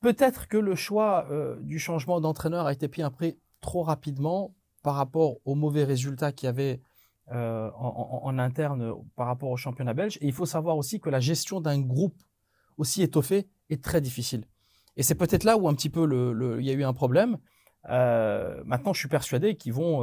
Peut-être 0.01 0.49
que 0.49 0.59
le 0.59 0.75
choix 0.75 1.27
euh, 1.31 1.57
du 1.63 1.79
changement 1.79 2.21
d'entraîneur 2.21 2.67
a 2.67 2.73
été 2.73 2.89
pris 2.89 3.03
après 3.03 3.39
trop 3.63 3.83
rapidement 3.83 4.55
par 4.83 4.97
rapport 4.97 5.37
aux 5.47 5.55
mauvais 5.55 5.85
résultats 5.85 6.33
qu'il 6.33 6.47
y 6.47 6.51
avait 6.51 6.81
euh, 7.33 7.71
en, 7.79 8.21
en- 8.23 8.27
en 8.27 8.39
interne 8.39 8.93
par 9.17 9.27
rapport 9.27 9.49
au 9.49 9.57
championnat 9.57 9.95
belge. 9.95 10.19
Et 10.21 10.27
il 10.27 10.33
faut 10.35 10.45
savoir 10.45 10.77
aussi 10.77 11.01
que 11.01 11.09
la 11.09 11.21
gestion 11.21 11.63
d'un 11.63 11.81
groupe 11.81 12.23
aussi 12.77 13.01
étoffé 13.03 13.49
est 13.71 13.83
très 13.83 14.03
difficile. 14.03 14.45
Et 14.99 15.03
c'est 15.03 15.15
peut-être 15.15 15.45
là 15.45 15.57
où 15.57 15.67
un 15.67 15.75
petit 15.75 15.89
peu 15.89 16.05
le- 16.05 16.35
le- 16.35 16.61
il 16.61 16.67
y 16.67 16.71
a 16.71 16.75
eu 16.75 16.85
un 16.85 16.93
problème. 16.93 17.39
Euh, 17.89 18.63
maintenant, 18.67 18.93
je 18.93 18.99
suis 18.99 19.09
persuadé 19.09 19.57
qu'ils 19.57 19.73
vont, 19.73 20.03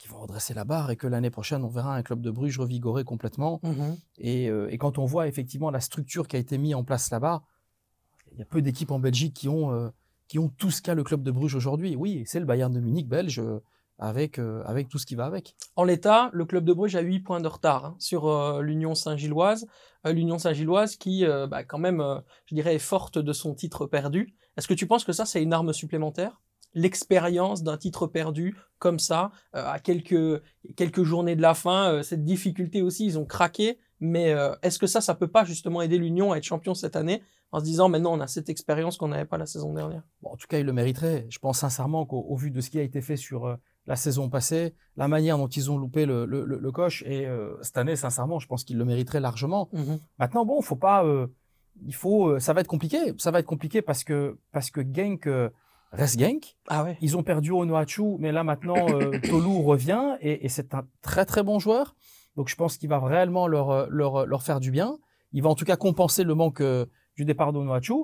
qu'ils 0.00 0.10
vont 0.10 0.20
redresser 0.20 0.54
la 0.54 0.64
barre 0.64 0.90
et 0.90 0.96
que 0.96 1.06
l'année 1.06 1.30
prochaine, 1.30 1.62
on 1.62 1.68
verra 1.68 1.94
un 1.94 2.02
club 2.02 2.20
de 2.20 2.30
Bruges 2.30 2.58
revigoré 2.58 3.04
complètement. 3.04 3.60
Mhm. 3.62 3.96
Et, 4.18 4.48
euh, 4.48 4.72
et 4.72 4.78
quand 4.78 4.98
on 4.98 5.04
voit 5.04 5.28
effectivement 5.28 5.70
la 5.70 5.80
structure 5.80 6.26
qui 6.26 6.36
a 6.36 6.38
été 6.38 6.58
mise 6.58 6.74
en 6.74 6.84
place 6.84 7.10
là-bas, 7.10 7.42
il 8.32 8.38
y 8.38 8.42
a 8.42 8.46
peu 8.46 8.62
d'équipes 8.62 8.90
en 8.90 8.98
Belgique 8.98 9.34
qui 9.34 9.48
ont, 9.48 9.72
euh, 9.72 9.90
qui 10.26 10.38
ont 10.38 10.48
tout 10.48 10.70
ce 10.70 10.80
qu'a 10.80 10.94
le 10.94 11.04
club 11.04 11.22
de 11.22 11.30
Bruges 11.30 11.54
aujourd'hui. 11.54 11.96
Oui, 11.96 12.24
c'est 12.26 12.40
le 12.40 12.46
Bayern 12.46 12.72
de 12.72 12.80
Munich 12.80 13.08
belge 13.08 13.38
euh, 13.40 13.60
avec, 14.00 14.38
euh, 14.38 14.62
avec 14.64 14.88
tout 14.88 14.98
ce 14.98 15.06
qui 15.06 15.14
va 15.14 15.26
avec. 15.26 15.54
En 15.76 15.84
l'état, 15.84 16.30
le 16.32 16.46
club 16.46 16.64
de 16.64 16.72
Bruges 16.72 16.96
a 16.96 17.00
8 17.00 17.20
points 17.20 17.40
de 17.40 17.46
retard 17.46 17.84
hein, 17.84 17.96
sur 17.98 18.26
euh, 18.26 18.62
l'Union 18.62 18.94
Saint-Gilloise. 18.94 19.66
Euh, 20.06 20.12
L'Union 20.12 20.38
Saint-Gilloise 20.38 20.96
qui, 20.96 21.26
bah, 21.50 21.62
quand 21.62 21.78
même, 21.78 22.02
je 22.46 22.54
dirais, 22.54 22.74
est 22.74 22.78
forte 22.78 23.18
de 23.18 23.32
son 23.34 23.54
titre 23.54 23.86
perdu. 23.86 24.34
Est-ce 24.56 24.66
que 24.66 24.74
tu 24.74 24.86
penses 24.86 25.04
que 25.04 25.12
ça, 25.12 25.26
c'est 25.26 25.42
une 25.42 25.52
arme 25.52 25.74
supplémentaire? 25.74 26.40
L'expérience 26.74 27.62
d'un 27.62 27.76
titre 27.76 28.06
perdu 28.06 28.56
comme 28.78 28.98
ça, 28.98 29.30
euh, 29.54 29.64
à 29.66 29.78
quelques, 29.78 30.42
quelques 30.76 31.02
journées 31.02 31.36
de 31.36 31.42
la 31.42 31.54
fin, 31.54 31.92
euh, 31.92 32.02
cette 32.02 32.24
difficulté 32.24 32.80
aussi, 32.82 33.04
ils 33.06 33.18
ont 33.18 33.24
craqué. 33.26 33.78
Mais 34.00 34.32
euh, 34.32 34.54
est-ce 34.62 34.78
que 34.78 34.86
ça, 34.86 35.00
ça 35.02 35.14
peut 35.14 35.28
pas 35.28 35.44
justement 35.44 35.82
aider 35.82 35.98
l'Union 35.98 36.32
à 36.32 36.38
être 36.38 36.44
champion 36.44 36.72
cette 36.74 36.96
année 36.96 37.22
en 37.52 37.58
se 37.60 37.64
disant 37.64 37.88
maintenant 37.90 38.12
on 38.16 38.20
a 38.20 38.26
cette 38.28 38.48
expérience 38.48 38.96
qu'on 38.96 39.08
n'avait 39.08 39.26
pas 39.26 39.36
la 39.36 39.44
saison 39.46 39.74
dernière? 39.74 40.02
Bon, 40.22 40.30
en 40.30 40.36
tout 40.36 40.46
cas, 40.48 40.58
il 40.58 40.64
le 40.64 40.72
mériterait. 40.72 41.26
Je 41.28 41.38
pense 41.38 41.58
sincèrement 41.58 42.06
qu'au 42.06 42.20
au 42.28 42.36
vu 42.36 42.50
de 42.50 42.60
ce 42.62 42.70
qui 42.70 42.78
a 42.78 42.82
été 42.82 43.02
fait 43.02 43.16
sur 43.16 43.58
la 43.86 43.96
saison 43.96 44.30
passée, 44.30 44.74
la 44.96 45.08
manière 45.08 45.36
dont 45.36 45.48
ils 45.48 45.70
ont 45.70 45.76
loupé 45.76 46.06
le, 46.06 46.24
le, 46.24 46.44
le- 46.44 46.58
le 46.58 46.72
coche, 46.72 47.02
et 47.06 47.26
cette 47.62 47.76
année, 47.76 47.96
sincèrement, 47.96 48.38
je 48.38 48.46
pense 48.46 48.62
qu'il 48.64 48.78
le 48.78 48.84
mériterait 48.84 49.20
largement. 49.20 49.68
Maintenant, 50.18 50.46
bon, 50.46 50.62
faut 50.62 50.76
pas. 50.76 51.04
il 51.84 51.94
faut. 51.94 52.38
ça 52.38 52.52
va 52.54 52.60
être 52.62 52.68
compliqué. 52.68 52.98
Ça 53.18 53.30
va 53.30 53.40
être 53.40 53.46
compliqué 53.46 53.82
parce 53.82 54.04
que 54.04 54.38
parce 54.52 54.70
que 54.70 54.80
Genk 54.80 55.28
euh, 55.92 55.96
reste 55.96 56.18
Genk. 56.18 56.56
Ah 56.68 56.84
ouais. 56.84 56.96
Ils 57.00 57.16
ont 57.16 57.22
perdu 57.22 57.52
Onoachu, 57.52 58.16
mais 58.18 58.32
là 58.32 58.44
maintenant, 58.44 58.88
euh, 58.90 59.18
Tolu 59.28 59.64
revient 59.64 60.16
et, 60.20 60.44
et 60.44 60.48
c'est 60.48 60.74
un 60.74 60.84
très 61.02 61.24
très 61.24 61.42
bon 61.42 61.58
joueur. 61.58 61.94
Donc 62.36 62.48
je 62.48 62.56
pense 62.56 62.76
qu'il 62.76 62.88
va 62.88 62.98
réellement 63.00 63.46
leur, 63.48 63.70
euh, 63.70 63.86
leur, 63.90 64.26
leur 64.26 64.42
faire 64.42 64.60
du 64.60 64.70
bien. 64.70 64.98
Il 65.32 65.42
va 65.42 65.50
en 65.50 65.54
tout 65.54 65.64
cas 65.64 65.76
compenser 65.76 66.24
le 66.24 66.34
manque 66.34 66.60
euh, 66.60 66.86
du 67.16 67.24
départ 67.24 67.52
d'Onoachu. 67.52 67.94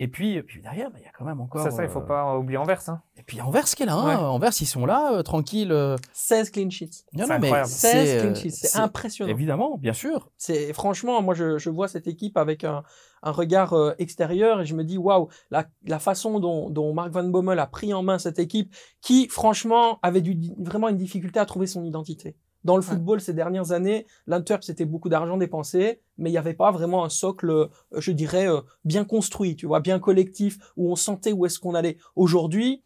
Et 0.00 0.06
puis, 0.06 0.34
et 0.34 0.44
puis 0.44 0.62
derrière, 0.62 0.90
bah, 0.92 0.98
il 1.00 1.04
y 1.04 1.08
a 1.08 1.10
quand 1.18 1.24
même 1.24 1.40
encore. 1.40 1.60
Ça, 1.60 1.72
ça, 1.72 1.82
il 1.82 1.90
faut 1.90 1.98
euh, 1.98 2.06
pas 2.06 2.38
oublier 2.38 2.56
Anvers. 2.56 2.88
Hein. 2.88 3.02
Et 3.16 3.24
puis 3.24 3.40
Anvers 3.40 3.64
qui 3.64 3.82
est 3.82 3.86
là. 3.86 3.94
Hein. 3.96 4.06
Ouais. 4.06 4.14
Anvers, 4.14 4.52
ils 4.60 4.66
sont 4.66 4.86
là, 4.86 5.12
euh, 5.14 5.22
tranquilles. 5.24 5.72
euh. 5.72 5.96
16 6.12 6.50
clean 6.50 6.70
sheets. 6.70 7.04
Non, 7.14 7.24
C'est 7.26 7.32
non, 7.32 7.38
mais 7.40 7.46
incroyable. 7.48 7.68
16 7.68 8.08
c'est, 8.08 8.18
clean 8.20 8.30
euh, 8.30 8.34
sheets. 8.36 8.50
C'est 8.52 8.66
c'est- 8.68 8.78
impressionnant. 8.78 9.30
Évidemment, 9.32 9.76
bien 9.76 9.92
sûr. 9.92 10.30
C'est 10.36 10.72
franchement, 10.72 11.20
moi 11.20 11.34
je, 11.34 11.58
je 11.58 11.68
vois 11.68 11.88
cette 11.88 12.06
équipe 12.06 12.36
avec 12.36 12.62
un, 12.62 12.84
un 13.22 13.30
regard 13.30 13.72
euh, 13.72 13.92
extérieur 13.98 14.60
et 14.60 14.66
je 14.66 14.74
me 14.74 14.84
dis 14.84 14.98
waouh, 14.98 15.28
la, 15.50 15.66
la 15.86 15.98
façon 15.98 16.40
dont, 16.40 16.70
dont 16.70 16.92
Mark 16.94 17.10
Van 17.12 17.24
Bommel 17.24 17.58
a 17.58 17.66
pris 17.66 17.92
en 17.92 18.02
main 18.02 18.18
cette 18.18 18.38
équipe, 18.38 18.74
qui 19.00 19.28
franchement 19.28 19.98
avait 20.02 20.20
du, 20.20 20.38
vraiment 20.58 20.88
une 20.88 20.96
difficulté 20.96 21.40
à 21.40 21.46
trouver 21.46 21.66
son 21.66 21.84
identité. 21.84 22.36
Dans 22.64 22.76
le 22.76 22.82
Ouais. 22.82 22.88
football 22.88 23.20
ces 23.20 23.34
dernières 23.34 23.70
années, 23.70 24.04
l'Inter 24.26 24.56
c'était 24.62 24.84
beaucoup 24.84 25.08
d'argent 25.08 25.36
dépensé, 25.36 26.00
mais 26.18 26.28
il 26.28 26.32
n'y 26.32 26.38
avait 26.38 26.54
pas 26.54 26.72
vraiment 26.72 27.04
un 27.04 27.08
socle, 27.08 27.50
euh, 27.50 27.66
je 27.96 28.10
dirais, 28.10 28.48
euh, 28.48 28.60
bien 28.84 29.04
construit, 29.04 29.54
tu 29.54 29.66
vois, 29.66 29.80
bien 29.80 30.00
collectif, 30.00 30.58
où 30.76 30.90
on 30.90 30.96
sentait 30.96 31.32
où 31.32 31.46
est-ce 31.46 31.60
qu'on 31.60 31.74
allait. 31.74 31.98
Aujourd'hui, 32.16 32.82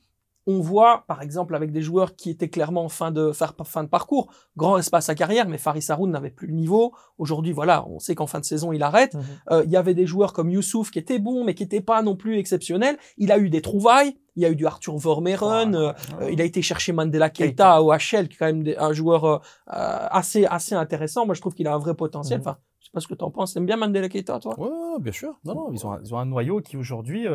on 0.46 0.60
voit, 0.60 1.04
par 1.06 1.22
exemple, 1.22 1.54
avec 1.54 1.70
des 1.70 1.82
joueurs 1.82 2.16
qui 2.16 2.28
étaient 2.30 2.48
clairement 2.48 2.84
en 2.84 2.88
fin 2.88 3.10
de, 3.12 3.30
fin 3.32 3.84
de 3.84 3.88
parcours, 3.88 4.32
grand 4.56 4.76
espace 4.76 5.08
à 5.08 5.14
carrière, 5.14 5.48
mais 5.48 5.58
Faris 5.58 5.84
Haroun 5.88 6.10
n'avait 6.10 6.30
plus 6.30 6.48
le 6.48 6.54
niveau. 6.54 6.92
Aujourd'hui, 7.18 7.52
voilà, 7.52 7.86
on 7.88 7.98
sait 8.00 8.14
qu'en 8.14 8.26
fin 8.26 8.40
de 8.40 8.44
saison, 8.44 8.72
il 8.72 8.82
arrête. 8.82 9.16
Euh, 9.50 9.62
Il 9.64 9.70
y 9.70 9.76
avait 9.76 9.94
des 9.94 10.06
joueurs 10.06 10.32
comme 10.32 10.50
Youssouf 10.50 10.90
qui 10.90 10.98
étaient 10.98 11.18
bons, 11.20 11.44
mais 11.44 11.54
qui 11.54 11.62
n'étaient 11.62 11.80
pas 11.80 12.02
non 12.02 12.16
plus 12.16 12.38
exceptionnels. 12.38 12.96
Il 13.18 13.30
a 13.30 13.38
eu 13.38 13.50
des 13.50 13.62
trouvailles. 13.62 14.16
Il 14.34 14.42
y 14.42 14.46
a 14.46 14.50
eu 14.50 14.56
du 14.56 14.66
Arthur 14.66 14.96
Vormeren. 14.96 15.74
euh, 15.76 15.92
euh, 16.20 16.30
il 16.32 16.40
a 16.40 16.44
été 16.44 16.60
chercher 16.62 16.92
Mandela 16.92 17.28
Keita 17.30 17.74
à 17.74 17.82
OHL, 17.82 17.98
qui 18.28 18.34
est 18.34 18.36
quand 18.38 18.46
même 18.46 18.62
des- 18.62 18.76
un 18.76 18.92
joueur 18.92 19.24
euh, 19.24 19.38
assez 19.66 20.44
assez 20.46 20.74
intéressant. 20.74 21.26
Moi, 21.26 21.34
je 21.34 21.40
trouve 21.40 21.54
qu'il 21.54 21.66
a 21.68 21.74
un 21.74 21.78
vrai 21.78 21.94
potentiel. 21.94 22.38
Mhm. 22.40 22.46
Enfin, 22.48 22.58
pas 22.92 23.00
ce 23.00 23.06
que 23.08 23.14
tu 23.14 23.24
en 23.24 23.30
penses. 23.30 23.54
T'aimes 23.54 23.64
bien 23.66 23.76
Mandela 23.76 24.08
Keita, 24.08 24.38
toi? 24.38 24.58
Ouais, 24.58 24.66
ouais, 24.68 25.00
bien 25.00 25.12
sûr. 25.12 25.38
Non, 25.44 25.54
non, 25.54 25.72
ils 25.72 25.86
ont 25.86 25.92
un, 25.92 26.00
ils 26.04 26.14
ont 26.14 26.18
un 26.18 26.26
noyau 26.26 26.60
qui 26.60 26.76
aujourd'hui. 26.76 27.26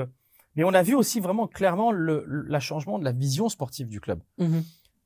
Mais 0.58 0.64
on 0.64 0.74
a 0.74 0.82
vu 0.82 0.96
aussi 0.96 1.20
vraiment 1.20 1.48
clairement 1.48 1.92
le, 1.92 2.48
changement 2.60 2.98
de 2.98 3.06
la 3.06 3.12
vision 3.12 3.48
sportive 3.48 3.88
du 3.88 4.02
club. 4.02 4.20
Mhm. 4.40 4.64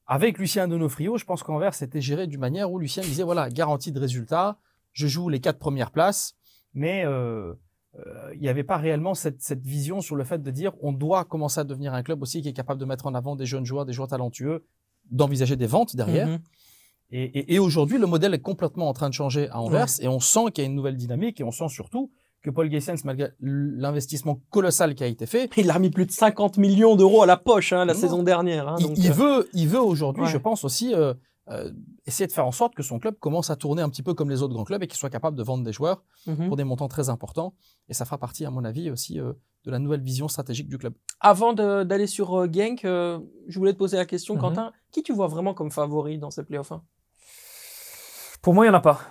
Avec 0.08 0.40
Lucien 0.40 0.68
Donofrio, 0.68 1.18
je 1.18 1.26
pense 1.26 1.44
qu'Anvers 1.44 1.74
c'était 1.74 2.02
géré 2.02 2.26
d'une 2.26 2.40
manière 2.40 2.72
où 2.72 2.80
Lucien 2.80 3.04
disait 3.04 3.24
voilà, 3.24 3.50
garantie 3.50 3.92
de 3.92 4.00
résultat, 4.00 4.58
je 4.94 5.08
joue 5.08 5.30
les 5.30 5.40
quatre 5.40 5.60
premières 5.60 5.92
places, 5.92 6.36
mais 6.74 7.06
euh, 7.06 7.54
euh, 8.00 8.32
il 8.34 8.40
n'y 8.40 8.48
avait 8.48 8.64
pas 8.64 8.78
réellement 8.78 9.14
cette, 9.14 9.42
cette 9.42 9.66
vision 9.66 10.02
sur 10.02 10.16
le 10.16 10.24
fait 10.24 10.42
de 10.42 10.52
dire 10.52 10.72
on 10.82 10.94
doit 10.94 11.26
commencer 11.26 11.60
à 11.60 11.64
devenir 11.66 11.94
un 11.94 12.02
club 12.02 12.22
aussi 12.22 12.42
qui 12.42 12.50
est 12.50 12.54
capable 12.54 12.80
de 12.80 12.86
mettre 12.86 13.06
en 13.06 13.14
avant 13.14 13.36
des 13.36 13.46
jeunes 13.46 13.66
joueurs, 13.66 13.86
des 13.86 13.94
joueurs 13.94 14.08
talentueux, 14.08 14.66
d'envisager 15.12 15.58
des 15.58 15.68
ventes 15.68 15.96
derrière. 15.98 16.28
Mhm. 16.28 16.40
Et, 17.14 17.24
et, 17.24 17.56
et 17.56 17.60
aujourd'hui, 17.60 17.98
le 17.98 18.08
modèle 18.08 18.34
est 18.34 18.40
complètement 18.40 18.88
en 18.88 18.94
train 18.94 19.10
de 19.10 19.14
changer 19.14 19.50
à 19.50 19.60
Anvers 19.60 20.00
et 20.00 20.08
on 20.08 20.22
sent 20.22 20.52
qu'il 20.54 20.64
y 20.64 20.68
a 20.68 20.70
une 20.70 20.76
nouvelle 20.76 20.96
dynamique 20.96 21.42
et 21.42 21.44
on 21.44 21.52
sent 21.52 21.68
surtout 21.68 22.10
que 22.42 22.50
Paul 22.50 22.72
Gessens, 22.72 23.04
malgré 23.06 23.30
l'investissement 23.40 24.42
colossal 24.50 24.96
qui 24.96 25.04
a 25.04 25.08
été 25.08 25.26
fait, 25.26 25.50
Il 25.58 25.70
a 25.70 25.74
remis 25.74 25.90
plus 25.92 26.06
de 26.06 26.12
50 26.12 26.58
millions 26.58 26.96
d'euros 26.96 27.22
à 27.22 27.26
la 27.26 27.38
poche 27.38 27.72
hein, 27.74 27.86
la 27.86 27.94
Non. 27.94 28.00
saison 28.00 28.24
dernière. 28.24 28.68
hein, 28.68 28.76
il, 28.80 28.88
donc, 28.88 28.98
il 28.98 29.10
euh, 29.12 29.14
veut, 29.14 29.50
il 29.54 29.68
veut 29.68 29.82
aujourd'hui, 29.82 30.24
ouais. 30.24 30.30
je 30.30 30.38
pense 30.38 30.64
aussi, 30.64 30.94
euh, 30.96 31.14
euh, 31.50 31.72
essayer 32.06 32.28
de 32.28 32.32
faire 32.32 32.46
en 32.48 32.52
sorte 32.52 32.74
que 32.76 32.84
son 32.84 33.00
club 33.00 33.16
commence 33.20 33.50
à 33.50 33.56
tourner 33.56 33.82
un 33.82 33.90
petit 33.90 34.04
peu 34.04 34.14
comme 34.14 34.30
les 34.30 34.42
autres 34.42 34.54
grands 34.54 34.64
clubs 34.64 34.82
et 34.84 34.88
qu'il 34.88 34.98
soit 34.98 35.10
capable 35.10 35.36
de 35.38 35.44
vendre 35.44 35.64
des 35.64 35.74
joueurs 35.74 36.04
mhm. 36.28 36.48
pour 36.48 36.56
des 36.58 36.64
montants 36.64 36.88
très 36.88 37.10
importants. 37.10 37.54
Et 37.90 37.94
ça 37.94 38.06
fera 38.06 38.18
partie, 38.18 38.46
à 38.46 38.52
mon 38.52 38.64
avis, 38.64 38.90
aussi 38.90 39.20
euh, 39.20 39.34
de 39.66 39.72
la 39.72 39.80
nouvelle 39.80 40.02
vision 40.02 40.28
stratégique 40.28 40.68
du 40.70 40.78
club. 40.78 40.94
Avant 41.20 41.54
d'aller 41.54 42.08
sur 42.08 42.40
euh, 42.40 42.48
Genk, 42.52 42.86
euh, 42.86 43.20
je 43.48 43.60
voulais 43.60 43.74
te 43.74 43.78
poser 43.78 43.98
la 43.98 44.06
question, 44.06 44.36
Mhm. 44.36 44.42
Quentin. 44.42 44.72
Qui 44.92 45.04
tu 45.04 45.14
vois 45.14 45.28
vraiment 45.28 45.54
comme 45.54 45.72
favori 45.72 46.18
dans 46.18 46.32
ces 46.32 46.44
playoffs 46.44 46.72
hein? 46.72 46.82
Pour 48.42 48.54
moi, 48.56 48.66
il 48.66 48.70
n'y 48.70 48.76
en 48.76 48.78
a 48.80 48.82
pas. 48.82 49.02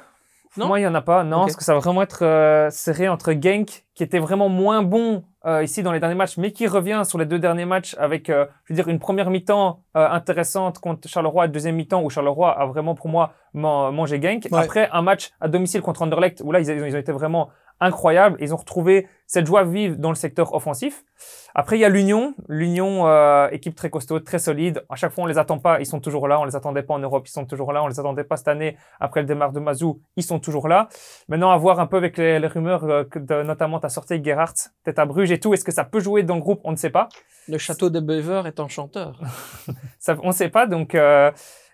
Non 0.57 0.66
moi, 0.66 0.78
il 0.78 0.83
n'y 0.83 0.88
en 0.88 0.95
a 0.95 1.00
pas. 1.02 1.23
Non, 1.25 1.40
parce 1.40 1.57
que 1.57 1.64
ça 1.64 1.75
va 1.75 1.78
vraiment 1.80 2.02
être 2.02 2.25
euh, 2.25 2.71
serré 2.71 3.09
entre 3.09 3.33
Genk, 3.33 3.85
qui 3.95 4.02
était 4.02 4.19
vraiment 4.19 4.49
moins 4.49 4.83
bon 4.83 5.23
euh, 5.47 5.62
ici 5.62 5.83
dans 5.83 5.92
les 5.92 6.00
derniers 6.00 6.16
matchs, 6.16 6.37
mais 6.38 6.50
qui 6.52 6.66
revient 6.66 7.02
sur 7.04 7.19
les 7.19 7.25
deux 7.25 7.38
derniers 7.38 7.64
matchs 7.64 7.95
avec, 7.99 8.28
euh, 8.28 8.47
je 8.64 8.73
veux 8.73 8.76
dire, 8.76 8.88
une 8.88 8.99
première 8.99 9.30
mi-temps 9.30 9.80
euh, 9.97 10.09
intéressante 10.09 10.78
contre 10.80 11.09
Charleroi, 11.09 11.47
une 11.47 11.52
deuxième 11.52 11.76
mi-temps 11.76 12.02
où 12.02 12.11
Charleroi 12.11 12.50
a 12.59 12.66
vraiment, 12.66 12.95
pour 12.95 13.09
moi, 13.09 13.33
man- 13.54 13.95
mangé 13.95 14.21
Genk. 14.21 14.49
Ouais. 14.50 14.59
Après, 14.59 14.88
un 14.92 15.02
match 15.02 15.30
à 15.40 15.49
domicile 15.49 15.83
contre 15.83 16.02
Anderlecht, 16.02 16.42
où 16.45 16.52
là, 16.52 16.61
ils, 16.61 16.69
ils 16.69 16.83
ont- 16.83 16.87
ils 16.87 16.95
ont 16.97 16.99
été 16.99 17.12
vraiment 17.12 17.49
incroyables. 17.80 18.37
Ils 18.40 18.54
ont 18.54 18.56
retrouvé 18.56 19.08
cette 19.26 19.46
joie 19.46 19.64
vive 19.64 19.99
dans 19.99 20.08
le 20.08 20.16
secteur 20.16 20.54
offensif. 20.54 21.04
Après, 21.54 21.76
il 21.76 21.80
y 21.80 21.84
a 21.84 21.88
l'Union. 21.88 22.34
L'Union, 22.49 23.06
euh, 23.06 23.49
équipe 23.50 23.75
très 23.75 23.88
costaud, 23.88 24.20
très 24.20 24.38
solide. 24.38 24.84
À 24.88 24.96
chaque 24.96 25.12
fois, 25.12 25.25
on 25.25 25.26
les 25.26 25.38
attend 25.38 25.58
pas. 25.58 25.80
Ils 25.80 25.87
sont 25.87 26.00
toujours 26.00 26.28
là. 26.28 26.40
On 26.40 26.44
les 26.44 26.56
attendait 26.56 26.82
pas 26.82 26.94
en 26.94 26.99
Europe. 26.99 27.26
Ils 27.28 27.32
sont 27.32 27.46
toujours 27.46 27.72
là. 27.72 27.82
On 27.82 27.87
les 27.87 28.00
attendait 28.00 28.25
pas 28.25 28.37
cette 28.37 28.49
année. 28.49 28.76
Après 28.99 29.20
le 29.20 29.26
démarre 29.26 29.52
de 29.52 29.60
Mazou, 29.60 30.00
ils 30.16 30.22
sont 30.22 30.40
toujours 30.40 30.68
là. 30.68 30.88
Maintenant, 31.28 31.50
à 31.50 31.56
voir 31.56 31.80
un 31.80 31.87
peu 31.87 31.96
avec 31.96 32.18
les, 32.18 32.38
les 32.38 32.46
rumeurs, 32.46 32.84
euh, 32.84 33.04
de, 33.14 33.42
notamment 33.42 33.78
ta 33.78 33.88
sortie 33.88 34.14
avec 34.14 34.25
Gerhardt, 34.25 34.54
peut-être 34.84 34.99
à 34.99 35.06
Bruges 35.06 35.30
et 35.30 35.38
tout. 35.38 35.54
Est-ce 35.54 35.64
que 35.64 35.72
ça 35.72 35.84
peut 35.84 36.00
jouer 36.00 36.22
dans 36.22 36.34
le 36.37 36.40
groupe? 36.40 36.60
On 36.64 36.72
ne 36.72 36.76
sait 36.76 36.90
pas. 36.90 37.08
Le 37.49 37.58
château 37.58 37.88
de 37.90 38.00
Bever 38.00 38.42
est 38.46 38.60
enchanteur. 38.60 39.20
Ça, 39.99 40.16
on 40.22 40.28
ne 40.28 40.32
sait 40.32 40.49
pas. 40.49 40.66
Donc, 40.66 40.94
euh, 40.94 41.30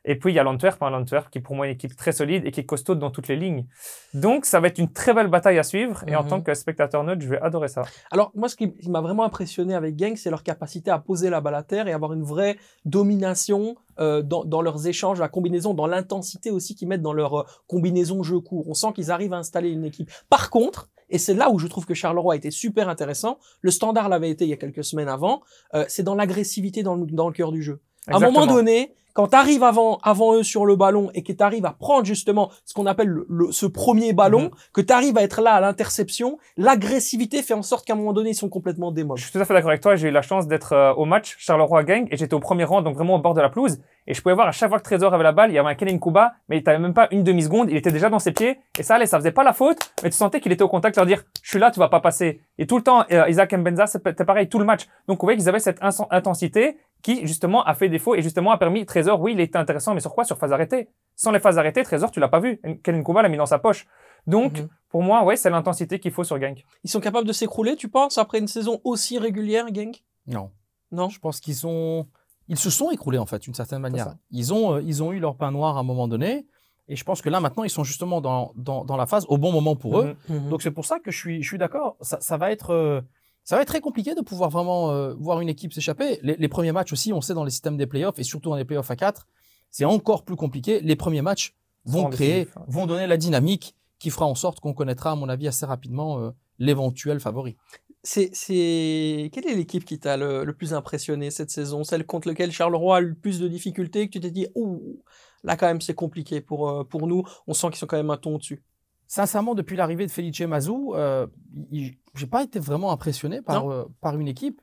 et 0.06 0.16
puis, 0.18 0.32
il 0.32 0.36
y 0.36 0.38
a 0.38 0.42
l'Antwerp, 0.42 0.82
hein, 0.82 0.90
l'Antwerp 0.90 1.28
qui 1.30 1.38
est 1.38 1.40
pour 1.42 1.54
moi 1.56 1.66
une 1.66 1.72
équipe 1.72 1.94
très 1.96 2.12
solide 2.12 2.46
et 2.46 2.50
qui 2.52 2.60
est 2.60 2.64
costaud 2.64 2.94
dans 2.94 3.10
toutes 3.10 3.28
les 3.28 3.36
lignes. 3.36 3.66
Donc, 4.14 4.46
ça 4.46 4.60
va 4.60 4.68
être 4.68 4.78
une 4.78 4.90
très 4.92 5.12
belle 5.12 5.28
bataille 5.28 5.58
à 5.58 5.62
suivre. 5.62 6.04
Et 6.06 6.14
en 6.16 6.22
Mhm. 6.22 6.28
tant 6.30 6.40
que 6.40 6.54
spectateur 6.54 7.02
neutre, 7.04 7.20
je 7.22 7.28
vais 7.28 7.40
adorer 7.40 7.68
ça. 7.68 7.82
Alors, 8.10 8.30
moi, 8.34 8.48
ce 8.48 8.56
qui 8.56 8.72
qui 8.72 8.88
m'a 8.90 9.00
vraiment 9.00 9.24
impressionné 9.24 9.74
avec 9.74 9.98
Genk, 9.98 10.16
c'est 10.18 10.30
leur 10.30 10.42
capacité 10.42 10.90
à 10.90 10.98
poser 10.98 11.28
la 11.28 11.40
balle 11.40 11.54
à 11.56 11.62
terre 11.62 11.88
et 11.88 11.92
avoir 11.92 12.12
une 12.12 12.22
vraie 12.22 12.56
domination 12.84 13.76
euh, 13.98 14.22
dans, 14.22 14.44
dans 14.44 14.62
leurs 14.62 14.86
échanges, 14.86 15.20
la 15.20 15.28
combinaison, 15.28 15.74
dans 15.74 15.86
l'intensité 15.86 16.50
aussi 16.50 16.74
qu'ils 16.74 16.88
mettent 16.88 17.02
dans 17.02 17.12
leur 17.12 17.40
euh, 17.40 17.44
combinaison 17.66 18.22
jeu 18.22 18.40
court. 18.40 18.68
On 18.68 18.74
sent 18.74 18.92
qu'ils 18.94 19.10
arrivent 19.10 19.32
à 19.32 19.38
installer 19.38 19.70
une 19.70 19.84
équipe. 19.84 20.10
Par 20.30 20.50
contre, 20.50 20.88
et 21.08 21.18
c'est 21.18 21.34
là 21.34 21.50
où 21.50 21.58
je 21.58 21.66
trouve 21.66 21.86
que 21.86 21.94
Charleroi 21.94 22.34
a 22.34 22.36
été 22.36 22.50
super 22.50 22.88
intéressant, 22.88 23.38
le 23.60 23.70
standard 23.70 24.08
l'avait 24.08 24.30
été 24.30 24.44
il 24.44 24.50
y 24.50 24.52
a 24.52 24.56
quelques 24.56 24.84
semaines 24.84 25.08
avant, 25.08 25.40
euh, 25.74 25.84
c'est 25.88 26.02
dans 26.02 26.14
l'agressivité 26.14 26.82
dans 26.82 26.96
le, 26.96 27.06
dans 27.06 27.28
le 27.28 27.32
cœur 27.34 27.52
du 27.52 27.62
jeu. 27.62 27.80
À 28.08 28.16
un 28.16 28.20
moment 28.20 28.46
donné, 28.46 28.92
quand 29.14 29.28
tu 29.28 29.36
arrives 29.36 29.62
avant, 29.62 29.98
avant 30.02 30.34
eux 30.34 30.42
sur 30.42 30.66
le 30.66 30.76
ballon 30.76 31.10
et 31.14 31.22
que 31.22 31.32
tu 31.32 31.42
arrives 31.42 31.64
à 31.64 31.70
prendre 31.72 32.04
justement 32.04 32.50
ce 32.66 32.74
qu'on 32.74 32.84
appelle 32.84 33.08
le, 33.08 33.26
le- 33.30 33.50
ce 33.52 33.64
premier 33.64 34.12
ballon, 34.12 34.42
Mhm. 34.42 34.50
que 34.74 34.80
tu 34.82 34.92
arrives 34.92 35.16
à 35.16 35.22
être 35.22 35.40
là 35.40 35.54
à 35.54 35.60
l'interception, 35.60 36.36
l'agressivité 36.56 37.42
fait 37.42 37.54
en 37.54 37.62
sorte 37.62 37.86
qu'à 37.86 37.94
un 37.94 37.96
moment 37.96 38.12
donné, 38.12 38.30
ils 38.30 38.34
sont 38.34 38.50
complètement 38.50 38.90
Je 38.90 38.94
démobles. 38.96 39.18
suis 39.20 39.32
tout 39.32 39.38
à 39.38 39.44
fait 39.46 39.54
d'accord 39.54 39.70
avec 39.70 39.80
toi. 39.80 39.96
J'ai 39.96 40.08
eu 40.08 40.10
la 40.10 40.20
chance 40.22 40.46
d'être 40.46 40.74
euh, 40.74 40.92
au 40.94 41.06
match 41.06 41.36
Charleroi 41.38 41.82
Gang 41.84 42.06
et 42.10 42.16
j'étais 42.18 42.34
au 42.34 42.40
premier 42.40 42.64
rang, 42.64 42.82
donc 42.82 42.94
vraiment 42.94 43.14
au 43.14 43.18
bord 43.18 43.32
de 43.32 43.40
la 43.40 43.48
pelouse. 43.48 43.78
Et 44.08 44.14
je 44.14 44.22
pouvais 44.22 44.34
voir 44.36 44.46
à 44.46 44.52
chaque 44.52 44.68
fois 44.68 44.78
que 44.78 44.84
Trésor 44.84 45.12
avait 45.14 45.24
la 45.24 45.32
balle, 45.32 45.50
il 45.50 45.54
y 45.54 45.58
avait 45.58 45.68
un 45.68 45.74
Kellen 45.74 45.98
Kuba, 45.98 46.34
mais 46.48 46.58
il 46.58 46.62
t'avait 46.62 46.78
même 46.78 46.94
pas 46.94 47.08
une 47.10 47.24
demi 47.24 47.42
seconde, 47.42 47.70
il 47.70 47.76
était 47.76 47.90
déjà 47.90 48.08
dans 48.08 48.20
ses 48.20 48.30
pieds 48.32 48.58
et 48.78 48.82
ça 48.84 48.94
allait, 48.96 49.06
ça 49.06 49.18
faisait 49.18 49.32
pas 49.32 49.42
la 49.42 49.52
faute, 49.52 49.78
mais 50.04 50.10
tu 50.10 50.16
sentais 50.16 50.40
qu'il 50.40 50.52
était 50.52 50.62
au 50.62 50.68
contact, 50.68 50.94
leur 50.96 51.06
dire 51.06 51.24
je 51.42 51.48
suis 51.50 51.58
là, 51.58 51.72
tu 51.72 51.80
vas 51.80 51.88
pas 51.88 51.98
passer. 52.00 52.40
Et 52.58 52.66
tout 52.68 52.76
le 52.76 52.82
temps, 52.84 53.04
euh, 53.10 53.28
Isaac 53.28 53.52
Mbenza, 53.52 53.86
c'était 53.88 54.24
pareil 54.24 54.48
tout 54.48 54.58
le 54.60 54.64
match. 54.64 54.86
Donc 55.08 55.22
on 55.24 55.26
voyait 55.26 55.38
qu'ils 55.38 55.48
avaient 55.48 55.58
cette 55.58 55.80
intensité 56.10 56.76
qui 57.06 57.14
justement 57.26 57.62
a 57.64 57.74
fait 57.74 57.88
défaut 57.88 58.14
et 58.16 58.22
justement 58.22 58.50
a 58.50 58.58
permis 58.58 58.84
Trésor, 58.84 59.20
oui, 59.20 59.32
il 59.32 59.40
était 59.40 59.56
intéressant, 59.64 59.94
mais 59.94 60.00
sur 60.00 60.12
quoi? 60.16 60.24
Sur 60.24 60.36
phase 60.38 60.52
arrêtée. 60.52 60.88
Sans 61.14 61.30
les 61.30 61.38
phases 61.40 61.56
arrêtées, 61.58 61.84
Trésor, 61.84 62.10
tu 62.10 62.18
l'as 62.20 62.28
pas 62.28 62.40
vu. 62.40 62.60
Kellen 62.82 63.04
Kuba 63.04 63.22
l'a 63.22 63.28
mis 63.28 63.36
dans 63.36 63.46
sa 63.54 63.58
poche. 63.60 63.86
Donc 64.26 64.58
Mhm. 64.58 64.68
pour 64.88 65.02
moi, 65.02 65.22
ouais, 65.24 65.36
c'est 65.36 65.50
l'intensité 65.50 66.00
qu'il 66.00 66.10
faut 66.10 66.24
sur 66.24 66.38
Gang. 66.38 66.56
Ils 66.84 66.90
sont 66.90 67.00
capables 67.00 67.26
de 67.28 67.32
s'écrouler, 67.32 67.76
tu 67.76 67.88
penses, 67.88 68.18
après 68.18 68.38
une 68.40 68.48
saison 68.48 68.80
aussi 68.82 69.18
régulière, 69.18 69.66
Genk? 69.72 70.02
Non. 70.26 70.50
Non? 70.90 71.08
Je 71.08 71.20
pense 71.20 71.38
qu'ils 71.40 71.64
ont, 71.66 72.06
ils 72.48 72.58
se 72.58 72.70
sont 72.70 72.90
écroulés 72.90 73.18
en 73.18 73.26
fait, 73.26 73.40
d'une 73.42 73.54
certaine 73.54 73.80
manière. 73.82 74.14
Ils 74.32 74.52
ont, 74.52 74.74
euh, 74.74 74.82
ils 74.82 75.00
ont 75.04 75.12
eu 75.12 75.20
leur 75.20 75.36
pain 75.36 75.52
noir 75.52 75.76
à 75.76 75.80
un 75.80 75.84
moment 75.84 76.08
donné, 76.08 76.46
et 76.88 76.96
je 76.96 77.04
pense 77.04 77.22
que 77.22 77.30
là 77.30 77.38
maintenant 77.40 77.62
ils 77.64 77.70
sont 77.70 77.84
justement 77.84 78.20
dans, 78.20 78.52
dans, 78.56 78.84
dans 78.84 78.96
la 78.96 79.06
phase 79.06 79.24
au 79.28 79.38
bon 79.38 79.52
moment 79.52 79.76
pour 79.76 80.00
eux. 80.00 80.16
Mhm. 80.28 80.48
Donc 80.50 80.60
c'est 80.62 80.72
pour 80.72 80.84
ça 80.86 80.98
que 80.98 81.10
je 81.12 81.18
suis, 81.18 81.42
je 81.42 81.48
suis 81.48 81.58
d'accord. 81.58 81.96
Ça, 82.00 82.18
ça 82.20 82.36
va 82.36 82.50
être, 82.50 82.70
euh, 82.70 83.00
ça 83.46 83.54
va 83.54 83.62
être 83.62 83.68
très 83.68 83.80
compliqué 83.80 84.14
de 84.16 84.20
pouvoir 84.20 84.50
vraiment 84.50 84.90
euh, 84.90 85.14
voir 85.14 85.40
une 85.40 85.48
équipe 85.48 85.72
s'échapper. 85.72 86.18
Les, 86.22 86.34
les 86.36 86.48
premiers 86.48 86.72
matchs 86.72 86.92
aussi, 86.92 87.12
on 87.12 87.20
sait 87.20 87.32
dans 87.32 87.44
les 87.44 87.52
systèmes 87.52 87.76
des 87.76 87.86
playoffs 87.86 88.18
et 88.18 88.24
surtout 88.24 88.50
dans 88.50 88.56
les 88.56 88.64
playoffs 88.64 88.90
à 88.90 88.96
4, 88.96 89.26
c'est 89.70 89.84
encore 89.84 90.24
plus 90.24 90.34
compliqué. 90.34 90.80
Les 90.80 90.96
premiers 90.96 91.22
matchs 91.22 91.54
vont 91.84 92.10
créer, 92.10 92.40
ouais. 92.40 92.62
vont 92.66 92.86
donner 92.86 93.06
la 93.06 93.16
dynamique 93.16 93.76
qui 94.00 94.10
fera 94.10 94.26
en 94.26 94.34
sorte 94.34 94.58
qu'on 94.58 94.74
connaîtra, 94.74 95.12
à 95.12 95.14
mon 95.14 95.28
avis, 95.28 95.46
assez 95.46 95.64
rapidement 95.64 96.20
euh, 96.20 96.30
l'éventuel 96.58 97.20
favori. 97.20 97.56
C'est, 98.02 98.30
c'est... 98.32 99.30
Quelle 99.32 99.46
est 99.46 99.54
l'équipe 99.54 99.84
qui 99.84 100.00
t'a 100.00 100.16
le, 100.16 100.44
le 100.44 100.52
plus 100.52 100.74
impressionné 100.74 101.30
cette 101.30 101.50
saison? 101.50 101.84
Celle 101.84 102.04
contre 102.04 102.26
laquelle 102.26 102.50
Charleroi 102.50 102.96
a 102.96 103.00
eu 103.00 103.10
le 103.10 103.14
plus 103.14 103.38
de 103.38 103.46
difficultés, 103.46 104.08
que 104.08 104.12
tu 104.12 104.20
t'es 104.20 104.32
dit, 104.32 104.48
ouh, 104.56 105.00
là 105.44 105.56
quand 105.56 105.66
même 105.66 105.80
c'est 105.80 105.94
compliqué 105.94 106.40
pour, 106.40 106.68
euh, 106.68 106.82
pour 106.82 107.06
nous, 107.06 107.22
on 107.46 107.54
sent 107.54 107.68
qu'ils 107.68 107.76
sont 107.76 107.86
quand 107.86 107.96
même 107.96 108.10
un 108.10 108.16
ton 108.16 108.34
au-dessus. 108.34 108.64
Sincèrement, 109.08 109.54
depuis 109.54 109.76
l'arrivée 109.76 110.06
de 110.06 110.10
Felice 110.10 110.40
Mazou, 110.40 110.94
euh, 110.94 111.26
j'ai 111.72 112.26
pas 112.26 112.42
été 112.42 112.58
vraiment 112.58 112.90
impressionné 112.92 113.40
par, 113.42 113.70
euh, 113.70 113.84
par 114.00 114.18
une 114.18 114.28
équipe. 114.28 114.60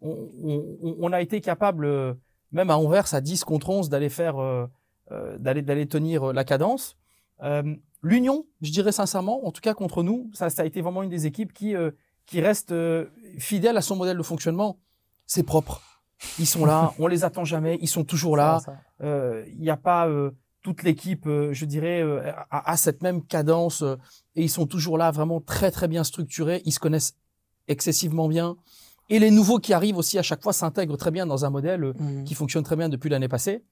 On, 0.00 0.28
on- 0.42 0.96
on 1.00 1.12
a 1.12 1.20
été 1.22 1.40
capable, 1.40 1.84
euh, 1.84 2.14
même 2.52 2.70
à 2.70 2.76
Anvers, 2.76 3.14
à 3.14 3.20
10 3.20 3.44
contre 3.44 3.70
11, 3.70 3.88
d'aller 3.88 4.08
faire, 4.08 4.38
euh, 4.38 4.66
d'aller, 5.38 5.62
d'aller 5.62 5.86
tenir 5.86 6.32
la 6.32 6.44
cadence. 6.44 6.96
L'Union, 8.02 8.46
je 8.60 8.70
dirais 8.70 8.92
sincèrement, 8.92 9.46
en 9.46 9.50
tout 9.52 9.62
cas 9.62 9.72
contre 9.74 10.02
nous, 10.02 10.30
ça, 10.34 10.50
ça 10.50 10.62
a 10.62 10.64
été 10.66 10.82
vraiment 10.82 11.02
une 11.02 11.08
des 11.10 11.26
équipes 11.26 11.52
qui, 11.54 11.74
euh, 11.74 11.90
qui 12.26 12.40
reste 12.40 12.74
fidèle 13.38 13.76
à 13.76 13.80
son 13.80 13.96
modèle 13.96 14.16
de 14.18 14.22
fonctionnement. 14.22 14.78
C'est 15.26 15.42
propre. 15.42 15.80
Ils 16.38 16.46
sont 16.46 16.64
là, 16.66 16.92
on 16.98 17.06
les 17.06 17.24
attend 17.24 17.44
jamais, 17.44 17.78
ils 17.80 17.88
sont 17.88 18.04
toujours 18.04 18.36
là. 18.36 18.58
Euh, 19.02 19.44
Il 19.48 19.60
n'y 19.60 19.70
a 19.70 19.76
pas 19.78 20.06
euh, 20.08 20.30
toute 20.64 20.82
l'équipe, 20.82 21.26
euh, 21.26 21.52
je 21.52 21.66
dirais, 21.66 22.02
euh, 22.02 22.32
à 22.50 22.76
cette 22.76 23.02
même 23.02 23.22
cadence. 23.24 23.82
euh, 23.82 23.96
et 24.34 24.42
ils 24.42 24.50
sont 24.50 24.66
toujours 24.66 24.98
là, 24.98 25.12
vraiment 25.12 25.40
très 25.40 25.70
très 25.70 25.86
bien 25.86 26.02
structurés. 26.02 26.62
Ils 26.64 26.72
se 26.72 26.80
connaissent 26.80 27.14
excessivement 27.68 28.26
bien. 28.26 28.56
Et 29.10 29.18
les 29.18 29.30
nouveaux 29.30 29.58
qui 29.58 29.74
arrivent 29.74 29.98
aussi 29.98 30.18
à 30.18 30.22
chaque 30.22 30.42
fois 30.42 30.54
s'intègrent 30.54 30.96
très 30.96 31.10
bien 31.12 31.26
dans 31.26 31.44
un 31.44 31.50
modèle 31.50 31.84
euh, 31.84 31.92
qui 32.24 32.34
fonctionne 32.34 32.64
très 32.64 32.76
bien 32.76 32.88
depuis 32.88 33.10
l'année 33.10 33.28
passée. 33.28 33.62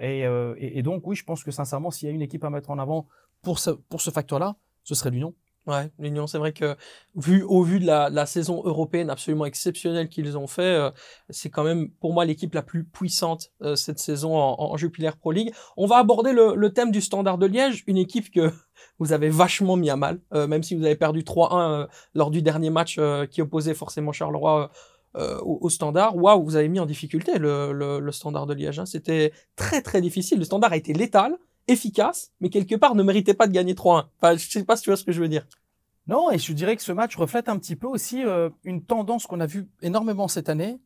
Et, 0.00 0.24
euh, 0.24 0.54
et, 0.58 0.78
et 0.78 0.82
donc 0.82 1.04
oui, 1.06 1.16
je 1.16 1.24
pense 1.24 1.42
que 1.42 1.50
sincèrement, 1.50 1.90
s'il 1.90 2.08
y 2.08 2.10
a 2.12 2.14
une 2.14 2.22
équipe 2.22 2.44
à 2.44 2.50
mettre 2.50 2.70
en 2.70 2.78
avant 2.78 3.08
pour 3.42 3.58
ce, 3.58 3.70
pour 3.70 4.00
ce 4.00 4.10
facteur-là, 4.10 4.54
ce 4.84 4.94
serait 4.94 5.10
l'Union. 5.10 5.34
Ouais, 5.68 5.90
l'Union, 5.98 6.26
c'est 6.26 6.38
vrai 6.38 6.54
que 6.54 6.76
vu 7.14 7.42
au 7.42 7.62
vu 7.62 7.78
de 7.78 7.84
la, 7.84 8.24
saison 8.24 8.62
européenne 8.64 9.10
absolument 9.10 9.44
exceptionnelle 9.44 10.08
qu'ils 10.08 10.38
ont 10.38 10.46
fait, 10.46 10.62
euh, 10.62 10.90
c'est 11.28 11.50
quand 11.50 11.62
même 11.62 11.90
pour 12.00 12.14
moi 12.14 12.24
l'équipe 12.24 12.54
la 12.54 12.62
plus 12.62 12.84
puissante 12.84 13.50
euh, 13.62 13.76
cette 13.76 13.98
saison 13.98 14.34
en, 14.34 14.74
Jupiler 14.78 15.10
Pro 15.20 15.30
League. 15.30 15.52
On 15.76 15.86
va 15.86 15.98
aborder 15.98 16.32
le, 16.32 16.72
thème 16.72 16.90
du 16.90 17.02
Standard 17.02 17.36
de 17.36 17.44
Liège, 17.44 17.84
une 17.86 17.98
équipe 17.98 18.30
que 18.30 18.50
vous 18.98 19.12
avez 19.12 19.28
vachement 19.28 19.76
mis 19.76 19.90
à 19.90 19.96
mal, 19.96 20.22
euh, 20.32 20.46
même 20.46 20.62
si 20.62 20.74
vous 20.74 20.86
avez 20.86 20.96
perdu 20.96 21.20
3-1 21.20 21.82
euh, 21.82 21.86
lors 22.14 22.30
du 22.30 22.40
dernier 22.40 22.70
match 22.70 22.98
qui 23.30 23.42
opposait 23.42 23.74
forcément 23.74 24.12
Charleroi 24.12 24.70
au, 25.14 25.68
Standard. 25.68 26.16
Waouh, 26.16 26.44
vous 26.44 26.56
avez 26.56 26.68
mis 26.68 26.80
en 26.80 26.86
difficulté 26.86 27.38
le 27.38 28.10
Standard 28.10 28.46
de 28.46 28.54
Liège. 28.54 28.78
hein. 28.78 28.86
C'était 28.86 29.32
très 29.54 29.82
très 29.82 30.00
difficile. 30.00 30.38
Le 30.38 30.44
Standard 30.44 30.72
a 30.72 30.76
été 30.78 30.94
létal 30.94 31.36
efficace, 31.68 32.32
mais 32.40 32.48
quelque 32.50 32.74
part 32.74 32.94
ne 32.94 33.02
méritait 33.02 33.34
pas 33.34 33.46
de 33.46 33.52
gagner 33.52 33.74
3-1. 33.74 34.06
Enfin, 34.20 34.36
je 34.36 34.48
sais 34.50 34.64
pas 34.64 34.76
si 34.76 34.82
tu 34.84 34.90
vois 34.90 34.96
ce 34.96 35.04
que 35.04 35.12
je 35.12 35.20
veux 35.20 35.28
dire. 35.28 35.46
Non, 36.06 36.30
et 36.30 36.38
je 36.38 36.52
dirais 36.52 36.74
que 36.76 36.82
ce 36.82 36.92
match 36.92 37.16
reflète 37.16 37.48
un 37.48 37.58
petit 37.58 37.76
peu 37.76 37.86
aussi 37.86 38.24
euh, 38.24 38.48
une 38.64 38.82
tendance 38.82 39.26
qu'on 39.26 39.40
a 39.40 39.46
vue 39.46 39.68
énormément 39.82 40.26
cette 40.26 40.48
année, 40.48 40.78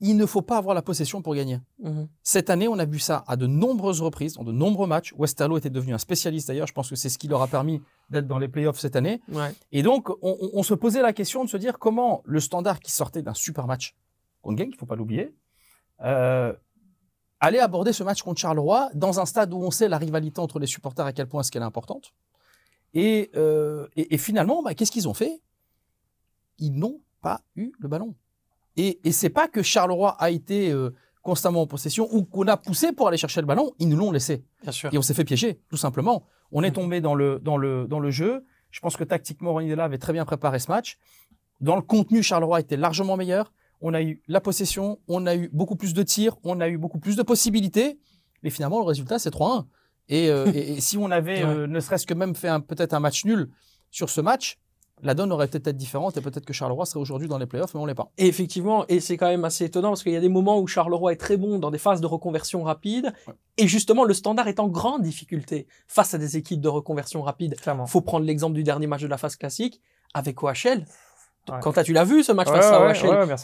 il 0.00 0.16
ne 0.16 0.26
faut 0.26 0.42
pas 0.42 0.58
avoir 0.58 0.74
la 0.76 0.82
possession 0.82 1.22
pour 1.22 1.34
gagner. 1.34 1.58
Mhm. 1.82 2.06
Cette 2.22 2.50
année, 2.50 2.68
on 2.68 2.78
a 2.78 2.84
vu 2.84 2.98
ça 3.00 3.24
à 3.26 3.36
de 3.36 3.46
nombreuses 3.48 4.00
reprises, 4.00 4.34
dans 4.34 4.44
de 4.44 4.52
nombreux 4.52 4.86
matchs. 4.86 5.12
Westerlo 5.16 5.56
était 5.58 5.70
devenu 5.70 5.92
un 5.94 5.98
spécialiste 5.98 6.46
d'ailleurs. 6.48 6.68
Je 6.68 6.72
pense 6.72 6.90
que 6.90 6.94
c'est 6.96 7.08
ce 7.08 7.18
qui 7.18 7.26
leur 7.28 7.42
a 7.42 7.48
permis 7.48 7.80
d'être 8.10 8.28
dans 8.28 8.38
les 8.38 8.46
playoffs 8.46 8.78
cette 8.78 8.94
année. 8.94 9.20
Ouais. 9.32 9.52
Et 9.72 9.82
donc, 9.82 10.10
on, 10.10 10.16
on- 10.40 10.50
on 10.52 10.62
se 10.62 10.74
posait 10.74 11.02
la 11.02 11.12
question 11.12 11.42
de 11.44 11.48
se 11.48 11.56
dire 11.56 11.78
comment 11.80 12.22
le 12.26 12.38
standard 12.38 12.78
qui 12.78 12.92
sortait 12.92 13.22
d'un 13.22 13.34
super 13.34 13.66
match 13.66 13.96
contre 14.42 14.58
Genk, 14.58 14.68
il 14.72 14.78
faut 14.78 14.86
pas 14.86 14.94
l'oublier, 14.94 15.34
euh, 16.04 16.52
allait 17.40 17.58
aborder 17.60 17.92
ce 17.92 18.02
match 18.02 18.22
contre 18.22 18.40
Charleroi 18.40 18.90
dans 18.94 19.20
un 19.20 19.26
stade 19.26 19.52
où 19.54 19.58
on 19.62 19.70
sait 19.70 19.88
la 19.88 19.98
rivalité 19.98 20.40
entre 20.40 20.58
les 20.58 20.66
supporters 20.66 21.06
à 21.06 21.12
quel 21.12 21.26
point 21.28 21.40
est-ce 21.42 21.50
qu'elle 21.50 21.62
est 21.62 21.66
importante. 21.66 22.12
Et, 22.94 23.30
euh, 23.36 23.86
et, 23.96 24.14
et 24.14 24.18
finalement, 24.18 24.62
bah, 24.62 24.74
qu'est-ce 24.74 24.90
qu'ils 24.90 25.08
ont 25.08 25.14
fait? 25.14 25.40
Ils 26.58 26.72
n'ont 26.72 27.00
pas 27.20 27.40
eu 27.56 27.72
le 27.78 27.88
ballon. 27.88 28.14
Et, 28.76 29.00
et 29.04 29.12
c'est 29.12 29.30
pas 29.30 29.48
que 29.48 29.62
Charleroi 29.62 30.16
a 30.18 30.30
été 30.30 30.70
euh, 30.70 30.90
constamment 31.22 31.62
en 31.62 31.66
possession 31.66 32.08
ou 32.12 32.24
qu'on 32.24 32.46
a 32.48 32.56
poussé 32.56 32.92
pour 32.92 33.08
aller 33.08 33.16
chercher 33.18 33.40
le 33.40 33.46
ballon, 33.46 33.72
ils 33.78 33.88
nous 33.88 33.96
l'ont 33.96 34.10
laissé. 34.12 34.44
Bien 34.62 34.72
sûr. 34.72 34.92
Et 34.92 34.98
on 34.98 35.02
s'est 35.02 35.14
fait 35.14 35.24
piéger, 35.24 35.60
tout 35.68 35.76
simplement. 35.76 36.24
On 36.52 36.62
est 36.62 36.68
Mhm. 36.70 36.74
tombé 36.74 37.00
dans 37.00 37.14
le, 37.14 37.38
dans 37.40 37.56
le, 37.56 37.86
dans 37.86 38.00
le 38.00 38.10
jeu. 38.10 38.44
Je 38.70 38.80
pense 38.80 38.96
que 38.96 39.04
tactiquement, 39.04 39.52
Ronny 39.52 39.68
Della 39.68 39.84
avait 39.84 39.98
très 39.98 40.12
bien 40.12 40.24
préparé 40.24 40.58
ce 40.58 40.70
match. 40.70 40.98
Dans 41.60 41.76
le 41.76 41.82
contenu, 41.82 42.22
Charleroi 42.22 42.60
était 42.60 42.76
largement 42.76 43.16
meilleur. 43.16 43.52
On 43.80 43.94
a 43.94 44.02
eu 44.02 44.22
la 44.28 44.40
possession, 44.40 44.98
on 45.08 45.26
a 45.26 45.34
eu 45.36 45.48
beaucoup 45.52 45.76
plus 45.76 45.94
de 45.94 46.02
tirs, 46.02 46.36
on 46.44 46.60
a 46.60 46.68
eu 46.68 46.78
beaucoup 46.78 46.98
plus 46.98 47.16
de 47.16 47.22
possibilités. 47.22 47.98
Mais 48.42 48.50
finalement, 48.50 48.78
le 48.80 48.84
résultat, 48.86 49.18
c'est 49.18 49.30
3-1. 49.32 49.64
Et, 50.08 50.30
euh, 50.30 50.46
et, 50.54 50.72
et 50.74 50.80
si 50.80 50.96
on 50.98 51.10
avait 51.10 51.44
Ouais. 51.44 51.50
euh, 51.50 51.66
ne 51.66 51.80
serait-ce 51.80 52.06
que 52.06 52.14
même 52.14 52.34
fait 52.34 52.50
peut-être 52.66 52.94
un 52.94 53.00
match 53.00 53.24
nul 53.24 53.50
sur 53.90 54.10
ce 54.10 54.20
match, 54.20 54.58
la 55.02 55.14
donne 55.14 55.30
aurait 55.30 55.46
peut-être 55.46 55.68
été 55.68 55.72
différente 55.76 56.16
et 56.16 56.20
peut-être 56.20 56.44
que 56.44 56.52
Charleroi 56.52 56.84
serait 56.84 56.98
aujourd'hui 56.98 57.28
dans 57.28 57.38
les 57.38 57.46
playoffs, 57.46 57.72
mais 57.72 57.78
on 57.80 57.86
l'est 57.86 57.94
pas. 57.94 58.10
Et 58.18 58.26
effectivement, 58.26 58.84
et 58.88 58.98
c'est 58.98 59.16
quand 59.16 59.28
même 59.28 59.44
assez 59.44 59.64
étonnant 59.64 59.90
parce 59.90 60.02
qu'il 60.02 60.10
y 60.12 60.16
a 60.16 60.20
des 60.20 60.28
moments 60.28 60.58
où 60.58 60.66
Charleroi 60.66 61.12
est 61.12 61.16
très 61.16 61.36
bon 61.36 61.60
dans 61.60 61.70
des 61.70 61.78
phases 61.78 62.00
de 62.00 62.06
reconversion 62.06 62.64
rapide. 62.64 63.12
Ouais. 63.28 63.34
Et 63.58 63.68
justement, 63.68 64.02
le 64.02 64.12
standard 64.12 64.48
est 64.48 64.58
en 64.58 64.66
grande 64.66 65.02
difficulté 65.02 65.68
face 65.86 66.14
à 66.14 66.18
des 66.18 66.36
équipes 66.36 66.60
de 66.60 66.68
reconversion 66.68 67.22
rapide. 67.22 67.54
Clairement. 67.60 67.86
Faut 67.86 68.00
prendre 68.00 68.26
l'exemple 68.26 68.54
du 68.54 68.64
dernier 68.64 68.88
match 68.88 69.02
de 69.02 69.06
la 69.06 69.18
phase 69.18 69.36
classique 69.36 69.80
avec 70.14 70.42
OHL. 70.42 70.84
Ouais. 71.50 71.58
Quand 71.62 71.72
tu 71.82 71.92
l'as 71.92 72.04
vu 72.04 72.22
ce 72.22 72.32
match 72.32 72.48
Ouais, 72.48 72.54
face 72.54 72.66
à 72.72 72.78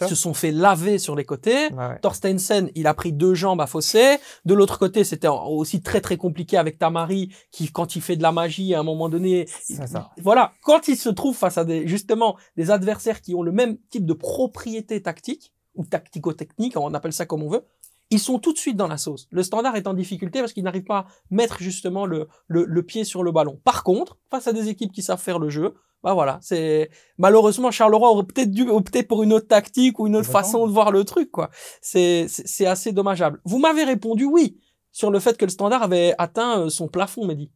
ils 0.06 0.08
se 0.08 0.14
sont 0.14 0.34
fait 0.34 0.50
laver 0.50 0.98
sur 0.98 1.14
les 1.16 1.24
côtés. 1.24 1.68
Torstensen, 2.02 2.70
il 2.74 2.86
a 2.86 2.94
pris 2.94 3.12
deux 3.12 3.34
jambes 3.34 3.60
à 3.60 3.66
Fossé. 3.66 4.18
De 4.44 4.54
l'autre 4.54 4.78
côté, 4.78 5.04
c'était 5.04 5.28
aussi 5.28 5.80
très 5.82 6.00
très 6.00 6.16
compliqué 6.16 6.56
avec 6.56 6.78
Tamari, 6.78 7.34
qui 7.50 7.70
quand 7.70 7.96
il 7.96 8.02
fait 8.02 8.16
de 8.16 8.22
la 8.22 8.32
magie 8.32 8.74
à 8.74 8.80
un 8.80 8.82
moment 8.82 9.08
donné, 9.08 9.46
ça. 9.86 10.10
voilà, 10.20 10.52
quand 10.62 10.88
il 10.88 10.96
se 10.96 11.08
trouve 11.08 11.36
face 11.36 11.58
à 11.58 11.64
des 11.64 11.86
justement 11.86 12.36
des 12.56 12.70
adversaires 12.70 13.20
qui 13.20 13.34
ont 13.34 13.42
le 13.42 13.52
même 13.52 13.76
type 13.90 14.06
de 14.06 14.12
propriété 14.14 15.02
tactique 15.02 15.52
ou 15.74 15.84
tactico-technique, 15.84 16.76
on 16.76 16.94
appelle 16.94 17.12
ça 17.12 17.26
comme 17.26 17.42
on 17.42 17.48
veut, 17.48 17.64
ils 18.10 18.20
sont 18.20 18.38
tout 18.38 18.52
de 18.52 18.58
suite 18.58 18.76
dans 18.76 18.86
la 18.86 18.96
sauce. 18.98 19.26
Le 19.30 19.42
standard 19.42 19.76
est 19.76 19.86
en 19.86 19.94
difficulté 19.94 20.40
parce 20.40 20.52
qu'il 20.52 20.62
n'arrive 20.64 20.84
pas 20.84 20.98
à 20.98 21.06
mettre 21.30 21.58
justement 21.60 22.06
le, 22.06 22.28
le, 22.46 22.64
le 22.64 22.82
pied 22.82 23.02
sur 23.04 23.22
le 23.22 23.32
ballon. 23.32 23.58
Par 23.64 23.82
contre, 23.82 24.18
face 24.30 24.46
à 24.46 24.52
des 24.52 24.68
équipes 24.68 24.92
qui 24.92 25.02
savent 25.02 25.20
faire 25.20 25.38
le 25.38 25.48
jeu, 25.48 25.74
bah 26.04 26.12
voilà, 26.12 26.38
c'est 26.42 26.90
malheureusement 27.18 27.70
Charleroi 27.70 28.10
aurait 28.10 28.26
peut-être 28.26 28.50
dû 28.50 28.68
opter 28.68 29.02
pour 29.02 29.22
une 29.22 29.32
autre 29.32 29.48
tactique 29.48 29.98
ou 29.98 30.06
une 30.06 30.16
autre 30.16 30.28
façon 30.30 30.66
de 30.66 30.72
voir 30.72 30.92
le 30.92 31.02
truc 31.04 31.30
quoi. 31.30 31.50
C'est 31.80 32.28
assez 32.66 32.92
dommageable. 32.92 33.40
Vous 33.46 33.58
m'avez 33.58 33.84
répondu 33.84 34.26
oui 34.26 34.60
sur 34.92 35.10
le 35.10 35.18
fait 35.18 35.36
que 35.38 35.46
le 35.46 35.50
standard 35.50 35.82
avait 35.82 36.14
atteint 36.18 36.60
euh, 36.60 36.68
son 36.68 36.86
plafond, 36.88 37.26
Mehdi. 37.26 37.50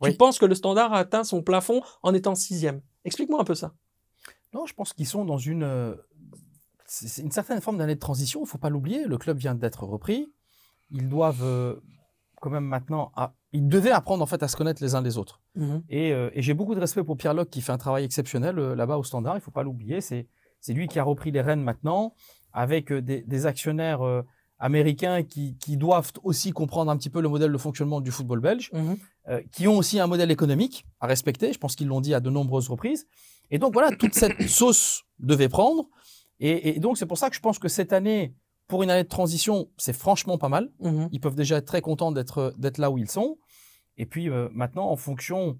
Oui. 0.00 0.12
Tu 0.12 0.16
penses 0.16 0.38
que 0.38 0.46
le 0.46 0.54
standard 0.54 0.94
a 0.94 0.98
atteint 1.00 1.24
son 1.24 1.42
plafond 1.42 1.82
en 2.02 2.14
étant 2.14 2.34
sixième? 2.34 2.80
Explique-moi 3.04 3.40
un 3.40 3.44
peu 3.44 3.54
ça. 3.56 3.74
Non, 4.54 4.64
je 4.66 4.72
pense 4.72 4.92
qu'ils 4.94 5.06
sont 5.06 5.24
dans 5.24 5.36
une, 5.36 5.64
euh, 5.64 5.94
c'est 6.86 7.22
une 7.22 7.32
certaine 7.32 7.60
forme 7.60 7.76
d'année 7.76 7.96
de 7.96 8.00
transition. 8.00 8.40
Il 8.44 8.48
faut 8.48 8.56
pas 8.56 8.70
l'oublier. 8.70 9.04
Le 9.04 9.18
club 9.18 9.36
vient 9.36 9.54
d'être 9.54 9.82
repris. 9.84 10.32
Ils 10.90 11.08
doivent 11.08 11.42
euh, 11.44 11.74
quand 12.40 12.50
même 12.50 12.64
maintenant, 12.64 13.12
à- 13.14 13.34
ils 13.52 13.66
devaient 13.68 13.90
apprendre 13.90 14.22
en 14.22 14.26
fait 14.26 14.42
à 14.42 14.48
se 14.48 14.56
connaître 14.56 14.82
les 14.82 14.94
uns 14.94 15.02
les 15.02 15.18
autres. 15.18 15.40
Et, 15.88 16.12
euh, 16.12 16.30
et 16.34 16.42
j'ai 16.42 16.54
beaucoup 16.54 16.74
de 16.74 16.80
respect 16.80 17.02
pour 17.04 17.16
Pierre 17.16 17.34
Locke 17.34 17.50
qui 17.50 17.60
fait 17.60 17.72
un 17.72 17.78
travail 17.78 18.04
exceptionnel 18.04 18.58
euh, 18.58 18.74
là-bas 18.76 18.96
au 18.96 19.02
Standard. 19.02 19.36
Il 19.36 19.40
faut 19.40 19.50
pas 19.50 19.62
l'oublier. 19.62 20.00
C'est 20.00 20.28
c'est 20.60 20.72
lui 20.74 20.88
qui 20.88 20.98
a 20.98 21.02
repris 21.04 21.30
les 21.30 21.40
rênes 21.40 21.62
maintenant 21.62 22.14
avec 22.52 22.92
euh, 22.92 23.00
des, 23.00 23.22
des 23.22 23.46
actionnaires 23.46 24.02
euh, 24.02 24.22
américains 24.58 25.22
qui, 25.22 25.56
qui 25.56 25.76
doivent 25.78 26.12
aussi 26.22 26.52
comprendre 26.52 26.90
un 26.90 26.96
petit 26.98 27.08
peu 27.10 27.20
le 27.22 27.28
modèle 27.30 27.50
de 27.50 27.56
fonctionnement 27.58 28.00
du 28.00 28.10
football 28.10 28.40
belge 28.40 28.70
Mhm. 28.74 28.96
qui 29.52 29.66
ont 29.68 29.76
aussi 29.78 29.98
un 30.00 30.06
modèle 30.06 30.30
économique 30.30 30.84
à 31.00 31.06
respecter. 31.06 31.52
Je 31.52 31.58
pense 31.58 31.76
qu'ils 31.76 31.86
l'ont 31.86 32.00
dit 32.02 32.14
à 32.14 32.20
de 32.20 32.28
nombreuses 32.30 32.68
reprises. 32.68 33.06
Et 33.50 33.58
donc 33.58 33.72
voilà, 33.72 33.90
toute 33.96 34.14
cette 34.14 34.40
sauce 34.48 35.04
devait 35.18 35.48
prendre. 35.48 35.88
Et, 36.40 36.76
et 36.76 36.80
donc 36.80 36.98
c'est 36.98 37.06
pour 37.06 37.16
ça 37.18 37.30
que 37.30 37.36
je 37.36 37.40
pense 37.40 37.58
que 37.58 37.68
cette 37.68 37.92
année, 37.92 38.34
pour 38.66 38.82
une 38.82 38.90
année 38.90 39.02
de 39.04 39.08
transition, 39.08 39.68
c'est 39.78 39.92
franchement 39.94 40.36
pas 40.36 40.48
mal. 40.48 40.70
Mhm. 40.80 41.08
Ils 41.12 41.20
peuvent 41.20 41.34
déjà 41.36 41.56
être 41.56 41.64
très 41.66 41.80
contents 41.80 42.12
d'être 42.12 42.78
là 42.78 42.90
où 42.90 42.98
ils 42.98 43.10
sont. 43.10 43.38
Et 44.00 44.06
puis 44.06 44.30
euh, 44.30 44.48
maintenant, 44.52 44.88
en 44.90 44.96
fonction 44.96 45.58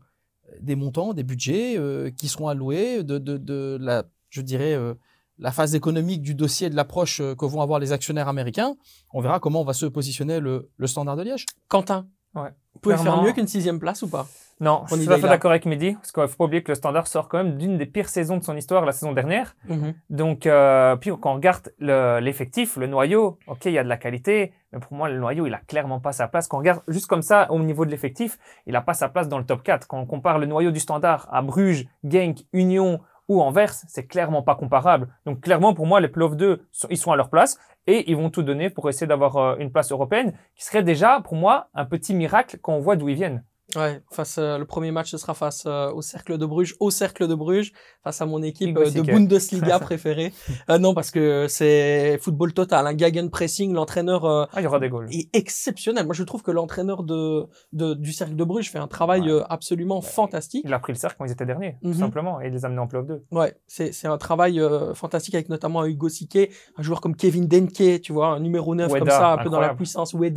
des 0.61 0.75
montants, 0.75 1.13
des 1.13 1.25
budgets 1.25 1.77
euh, 1.77 2.11
qui 2.11 2.27
seront 2.27 2.49
alloués, 2.49 3.05
de, 3.05 3.19
de, 3.19 3.37
de 3.37 3.79
la, 3.81 4.05
je 4.31 4.41
dirais, 4.41 4.73
euh, 4.73 4.95
la 5.39 5.53
phase 5.53 5.75
économique 5.75 6.23
du 6.23 6.35
dossier, 6.35 6.71
de 6.71 6.75
l'approche 6.75 7.21
euh, 7.21 7.35
que 7.35 7.45
vont 7.45 7.61
avoir 7.61 7.79
les 7.79 7.93
actionnaires 7.93 8.29
américains, 8.29 8.77
on 9.13 9.21
verra 9.21 9.41
comment 9.41 9.63
va 9.63 9.75
se 9.75 9.85
positionner 9.85 10.41
le, 10.41 10.71
le 10.75 10.87
standard 10.87 11.17
de 11.17 11.23
Liège. 11.23 11.45
Quentin, 11.69 12.09
Ouais. 12.35 12.51
Vous 12.75 12.81
pouvez 12.81 12.97
faire 12.97 13.23
mieux 13.23 13.33
qu'une 13.33 13.47
sixième 13.47 13.79
place 13.81 14.03
ou 14.03 14.09
pas? 14.09 14.27
Non, 14.63 14.83
je 14.91 14.95
suis 14.97 15.07
tout 15.07 15.13
à 15.13 15.17
fait 15.17 15.27
d'accord 15.27 15.53
avec 15.53 15.65
Mehdi, 15.65 15.95
parce 15.95 16.13
qu'il 16.13 16.29
faut 16.29 16.37
pas 16.37 16.45
oublier 16.45 16.63
que 16.63 16.71
le 16.71 16.75
Standard 16.75 17.07
sort 17.07 17.29
quand 17.31 17.39
même 17.39 17.57
d'une 17.57 17.79
des 17.79 17.87
pires 17.87 18.11
saisons 18.11 18.37
de 18.37 18.45
son 18.45 18.55
histoire 18.59 18.85
la 18.85 18.93
saison 18.93 19.13
dernière. 19.13 19.57
Mhm. 19.67 19.95
Donc, 20.11 20.47
euh, 20.47 20.97
puis 20.97 21.11
quand 21.19 21.31
on 21.33 21.35
regarde 21.37 21.73
le- 21.79 22.19
l'effectif, 22.21 22.77
le, 22.77 22.87
noyau, 22.87 23.39
ok, 23.47 23.65
il 23.65 23.73
y 23.73 23.79
a 23.79 23.83
de 23.85 23.89
la 23.89 23.97
qualité, 23.97 24.53
mais 24.75 24.79
pour 24.79 24.93
moi, 24.93 25.09
le 25.09 25.19
noyau, 25.19 25.47
il 25.47 25.55
a 25.55 25.61
clairement 25.67 25.99
pas 25.99 26.13
sa 26.13 26.29
place. 26.29 26.47
Quand 26.47 26.59
on 26.59 26.61
regarde 26.61 26.83
juste 26.89 27.07
comme 27.07 27.23
ça, 27.23 27.51
au 27.51 27.59
niveau 27.59 27.87
de 27.87 27.91
l'effectif, 27.91 28.39
il 28.67 28.77
a 28.77 28.83
pas 28.83 28.93
sa 28.93 29.09
place 29.09 29.29
dans 29.29 29.39
le 29.39 29.47
top 29.47 29.63
4. 29.63 29.87
Quand 29.89 29.99
on 29.99 30.05
compare 30.05 30.39
le 30.39 30.45
noyau 30.45 30.73
du 30.73 30.81
Standard 30.81 31.27
à 31.33 31.41
Bruges, 31.41 31.89
Genk, 32.05 32.41
Union 32.53 33.01
ou 33.31 33.41
Anvers, 33.41 33.73
c'est 33.73 34.07
clairement 34.07 34.43
pas 34.43 34.57
comparable. 34.57 35.09
Donc, 35.25 35.41
clairement, 35.41 35.73
pour 35.73 35.87
moi, 35.87 36.01
les 36.01 36.09
playoffs 36.09 36.37
2, 36.37 36.67
sont- 36.73 36.89
ils 36.91 36.97
sont 36.99 37.13
à 37.13 37.17
leur 37.17 37.31
place 37.31 37.59
et 37.87 38.11
ils 38.11 38.17
vont 38.17 38.29
tout 38.29 38.43
donner 38.43 38.71
pour 38.71 38.89
essayer 38.89 39.07
d'avoir 39.07 39.37
euh, 39.37 39.57
une 39.59 39.71
place 39.71 39.93
européenne, 39.93 40.35
qui 40.57 40.65
serait 40.65 40.83
déjà, 40.83 41.21
pour 41.21 41.37
moi, 41.37 41.69
un 41.75 41.85
petit 41.85 42.13
miracle 42.13 42.59
quand 42.61 42.75
on 42.75 42.81
voit 42.81 42.97
d'où 42.97 43.09
ils 43.09 43.15
viennent. 43.15 43.45
Ouais, 43.77 44.03
face 44.11 44.39
euh, 44.39 44.59
le 44.59 44.65
premier 44.65 44.91
match 44.91 45.11
ce 45.11 45.19
sera 45.19 45.35
face 45.35 45.65
euh, 45.67 45.91
au 45.93 46.03
cercle 46.03 46.39
de 46.39 46.47
Bruges, 46.47 46.75
au 46.81 46.91
cercle 46.91 47.29
de 47.29 47.35
Bruges, 47.35 47.73
face 48.03 48.21
à 48.21 48.27
mon 48.27 48.43
équipe 48.43 48.69
Ingo 48.71 48.83
euh, 48.83 48.91
de. 48.91 49.03
Bundesliga 49.03 49.79
préférée. 49.81 50.33
Euh, 50.69 50.79
non, 50.79 50.95
parce 50.95 51.11
que 51.11 51.47
c'est 51.49 52.19
football 52.21 52.53
total, 52.53 52.87
un 52.87 52.95
Gagen 52.95 53.29
pressing, 53.29 53.73
l'entraîneur 53.73 54.25
euh, 54.25 54.45
Ah, 54.53 54.61
il 54.61 54.65
y 54.65 54.67
aura 54.67 54.79
des 54.81 54.89
goals. 54.89 55.09
est 55.13 55.29
exceptionnel. 55.35 56.05
Moi, 56.07 56.15
je 56.15 56.23
trouve 56.25 56.43
que 56.43 56.51
l'entraîneur 56.51 57.03
de, 57.03 57.47
de 57.73 57.95
du 57.95 58.13
cercle 58.13 58.37
de 58.37 58.45
Bruges 58.45 58.71
fait 58.71 58.79
un 58.79 58.89
travail 58.89 59.31
Ouais. 59.33 59.43
absolument 59.49 60.01
fantastique. 60.01 60.63
Il 60.65 60.73
a 60.73 60.79
pris 60.79 60.93
le 60.93 60.99
cercle 60.99 61.17
quand 61.19 61.25
ils 61.27 61.33
étaient 61.33 61.47
derniers, 61.47 61.77
Mhm. 61.83 61.93
tout 61.93 61.99
simplement, 61.99 62.41
et 62.41 62.47
il 62.49 62.53
les 62.53 62.65
a 62.65 62.69
amenés 62.69 62.81
en 62.81 62.87
playoff 62.87 63.07
2. 63.07 63.25
Ouais, 63.31 63.55
c'est 63.67 63.93
c'est 63.93 64.09
un 64.09 64.19
travail 64.19 64.61
fantastique 64.95 65.35
avec 65.35 65.49
notamment 65.49 65.85
Hugo 65.85 66.09
Sique, 66.09 66.39
un 66.77 66.83
joueur 66.83 67.01
comme 67.01 67.15
Kevin 67.15 67.47
Denke, 67.47 68.01
tu 68.01 68.13
vois, 68.13 68.29
un 68.29 68.41
numéro 68.41 68.75
9 68.75 68.91
comme 68.99 69.09
ça, 69.11 69.33
un 69.35 69.39
peu 69.43 69.51
dans 69.51 69.61
la 69.61 69.75
puissance. 69.75 70.15
Ouais, 70.15 70.31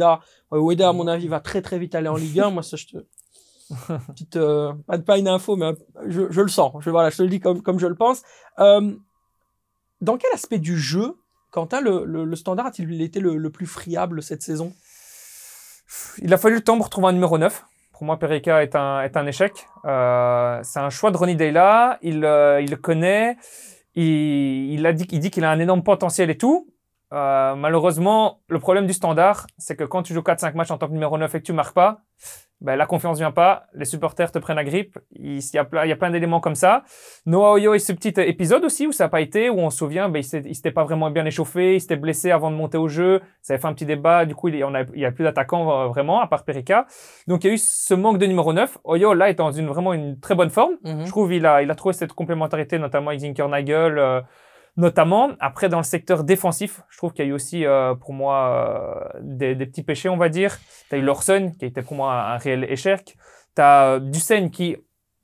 Ueda 0.51 0.89
à 0.89 0.93
mon 0.93 1.07
avis 1.07 1.27
va 1.27 1.39
très 1.39 1.61
très 1.61 1.79
vite 1.79 1.95
aller 1.95 2.07
en 2.09 2.15
Ligue 2.15 2.39
1. 2.39 2.49
Moi, 2.51 2.61
ça, 2.63 2.77
je 2.77 2.85
te 2.85 2.97
euh, 4.35 4.73
pas, 4.87 4.97
pas 4.99 5.17
une 5.17 5.27
info, 5.27 5.55
mais 5.55 5.73
je, 6.07 6.41
le 6.41 6.47
sens. 6.47 6.73
Je 6.79 6.89
voilà, 6.89 7.09
je 7.09 7.17
te 7.17 7.23
le 7.23 7.29
dis 7.29 7.39
comme 7.39 7.79
je 7.79 7.87
le 7.87 7.95
pense. 7.95 8.23
Euh, 8.59 8.93
dans 10.01 10.17
quel 10.17 10.31
aspect 10.33 10.59
du 10.59 10.77
jeu, 10.77 11.15
Quentin, 11.51 11.81
le, 11.81 12.35
standard 12.35 12.67
a-t-il 12.67 13.01
été 13.01 13.19
le, 13.19 13.49
plus 13.49 13.65
friable 13.65 14.21
cette 14.21 14.41
saison? 14.41 14.73
Il 16.19 16.33
a 16.33 16.37
fallu 16.37 16.55
le 16.55 16.61
temps 16.61 16.77
pour 16.77 16.89
trouver 16.89 17.07
un 17.07 17.13
numéro 17.13 17.37
9. 17.37 17.65
Pour 17.93 18.03
moi, 18.05 18.17
Perica 18.17 18.63
est 18.63 18.75
un, 18.75 19.27
échec. 19.27 19.67
Euh, 19.85 20.59
c'est 20.63 20.79
un 20.79 20.89
choix 20.89 21.11
de 21.11 21.17
Ronnie 21.17 21.35
Deyla. 21.35 21.99
Il, 22.01 22.21
le 22.21 22.75
connaît. 22.75 23.37
Il, 23.95 24.81
dit, 24.95 25.07
il 25.11 25.19
dit 25.19 25.29
qu'il 25.29 25.43
a 25.43 25.51
un 25.51 25.59
énorme 25.59 25.83
potentiel 25.83 26.29
et 26.29 26.37
tout. 26.37 26.67
Malheureusement, 27.11 28.41
le 28.47 28.59
problème 28.59 28.87
du 28.87 28.93
standard, 28.93 29.45
c'est 29.59 29.75
que 29.75 29.83
quand 29.83 30.01
tu 30.01 30.13
joues 30.13 30.21
4-5 30.21 30.55
matchs 30.55 30.71
en 30.71 30.79
tant 30.79 30.87
que 30.87 30.93
numéro 30.93 31.17
9 31.17 31.35
et 31.35 31.39
que 31.39 31.45
tu 31.45 31.53
marques 31.53 31.75
pas, 31.75 32.01
ben, 32.63 32.75
la 32.75 32.85
confiance 32.85 33.19
vient 33.19 33.31
pas, 33.31 33.65
les 33.73 33.85
supporters 33.85 34.31
te 34.31 34.39
prennent 34.39 34.55
la 34.55 34.63
grippe, 34.63 34.97
il, 35.11 35.37
il 35.37 35.53
y 35.53 35.57
a 35.59 35.65
plein, 35.65 35.85
il 35.85 35.89
y 35.89 35.91
a 35.91 35.95
plein 35.95 36.09
d'éléments 36.09 36.39
comme 36.39 36.55
ça. 36.55 36.83
Noah 37.25 37.53
Oyo 37.53 37.73
et 37.73 37.79
ce 37.79 37.91
petit 37.93 38.13
épisode 38.21 38.63
aussi 38.63 38.87
où 38.87 38.91
ça 38.91 39.03
n'a 39.03 39.09
pas 39.09 39.21
été, 39.21 39.49
où 39.49 39.59
on 39.59 39.69
se 39.69 39.77
souvient, 39.77 40.09
ben, 40.09 40.23
il 40.33 40.55
s'était 40.55 40.71
pas 40.71 40.83
vraiment 40.83 41.11
bien 41.11 41.25
échauffé, 41.25 41.75
il 41.75 41.81
s'était 41.81 41.97
blessé 41.97 42.31
avant 42.31 42.49
de 42.49 42.55
monter 42.55 42.77
au 42.77 42.87
jeu, 42.87 43.21
ça 43.41 43.53
avait 43.53 43.61
fait 43.61 43.67
un 43.67 43.73
petit 43.73 43.85
débat, 43.85 44.25
du 44.25 44.33
coup 44.33 44.47
il 44.47 44.55
y 44.55 44.63
en 44.63 44.73
a, 44.73 44.85
plus 44.85 45.23
d'attaquants 45.23 45.83
euh, 45.83 45.87
vraiment, 45.87 46.21
à 46.21 46.27
part 46.27 46.45
Perica. 46.45 46.87
Donc 47.27 47.43
il 47.43 47.47
y 47.47 47.49
a 47.51 47.53
eu 47.53 47.57
ce 47.57 47.93
manque 47.93 48.17
de 48.17 48.25
numéro 48.25 48.53
9. 48.53 48.77
Oyo 48.85 49.13
là 49.13 49.29
est 49.29 49.35
dans 49.35 49.51
une, 49.51 49.67
vraiment 49.67 49.93
une 49.93 50.19
très 50.19 50.35
bonne 50.35 50.49
forme. 50.49 50.75
Je 50.83 51.09
trouve 51.09 51.33
il 51.33 51.45
a, 51.45 51.61
il 51.61 51.69
a 51.69 51.75
trouvé 51.75 51.93
cette 51.93 52.13
complémentarité, 52.13 52.79
notamment 52.79 53.09
avec 53.09 53.19
Zinkernagel, 53.19 53.97
euh, 53.97 54.21
notamment. 54.77 55.31
Après, 55.39 55.69
dans 55.69 55.77
le 55.77 55.83
secteur 55.83 56.23
défensif, 56.23 56.81
je 56.89 56.97
trouve 56.97 57.13
qu'il 57.13 57.25
y 57.25 57.27
a 57.27 57.31
eu 57.31 57.33
aussi, 57.33 57.65
euh, 57.65 57.95
pour 57.95 58.13
moi, 58.13 59.11
euh, 59.15 59.19
des, 59.21 59.55
petits 59.65 59.83
péchés, 59.83 60.09
on 60.09 60.17
va 60.17 60.29
dire. 60.29 60.57
Tu 60.89 60.95
as 60.95 60.97
eu 60.97 61.01
Lorson, 61.01 61.51
qui 61.57 61.65
était 61.65 61.81
pour 61.81 61.95
moi 61.95 62.13
un, 62.13 62.37
réel 62.37 62.65
échec. 62.69 63.15
Tu 63.55 63.61
as 63.61 63.99
Dussen, 63.99 64.49
qui 64.49 64.77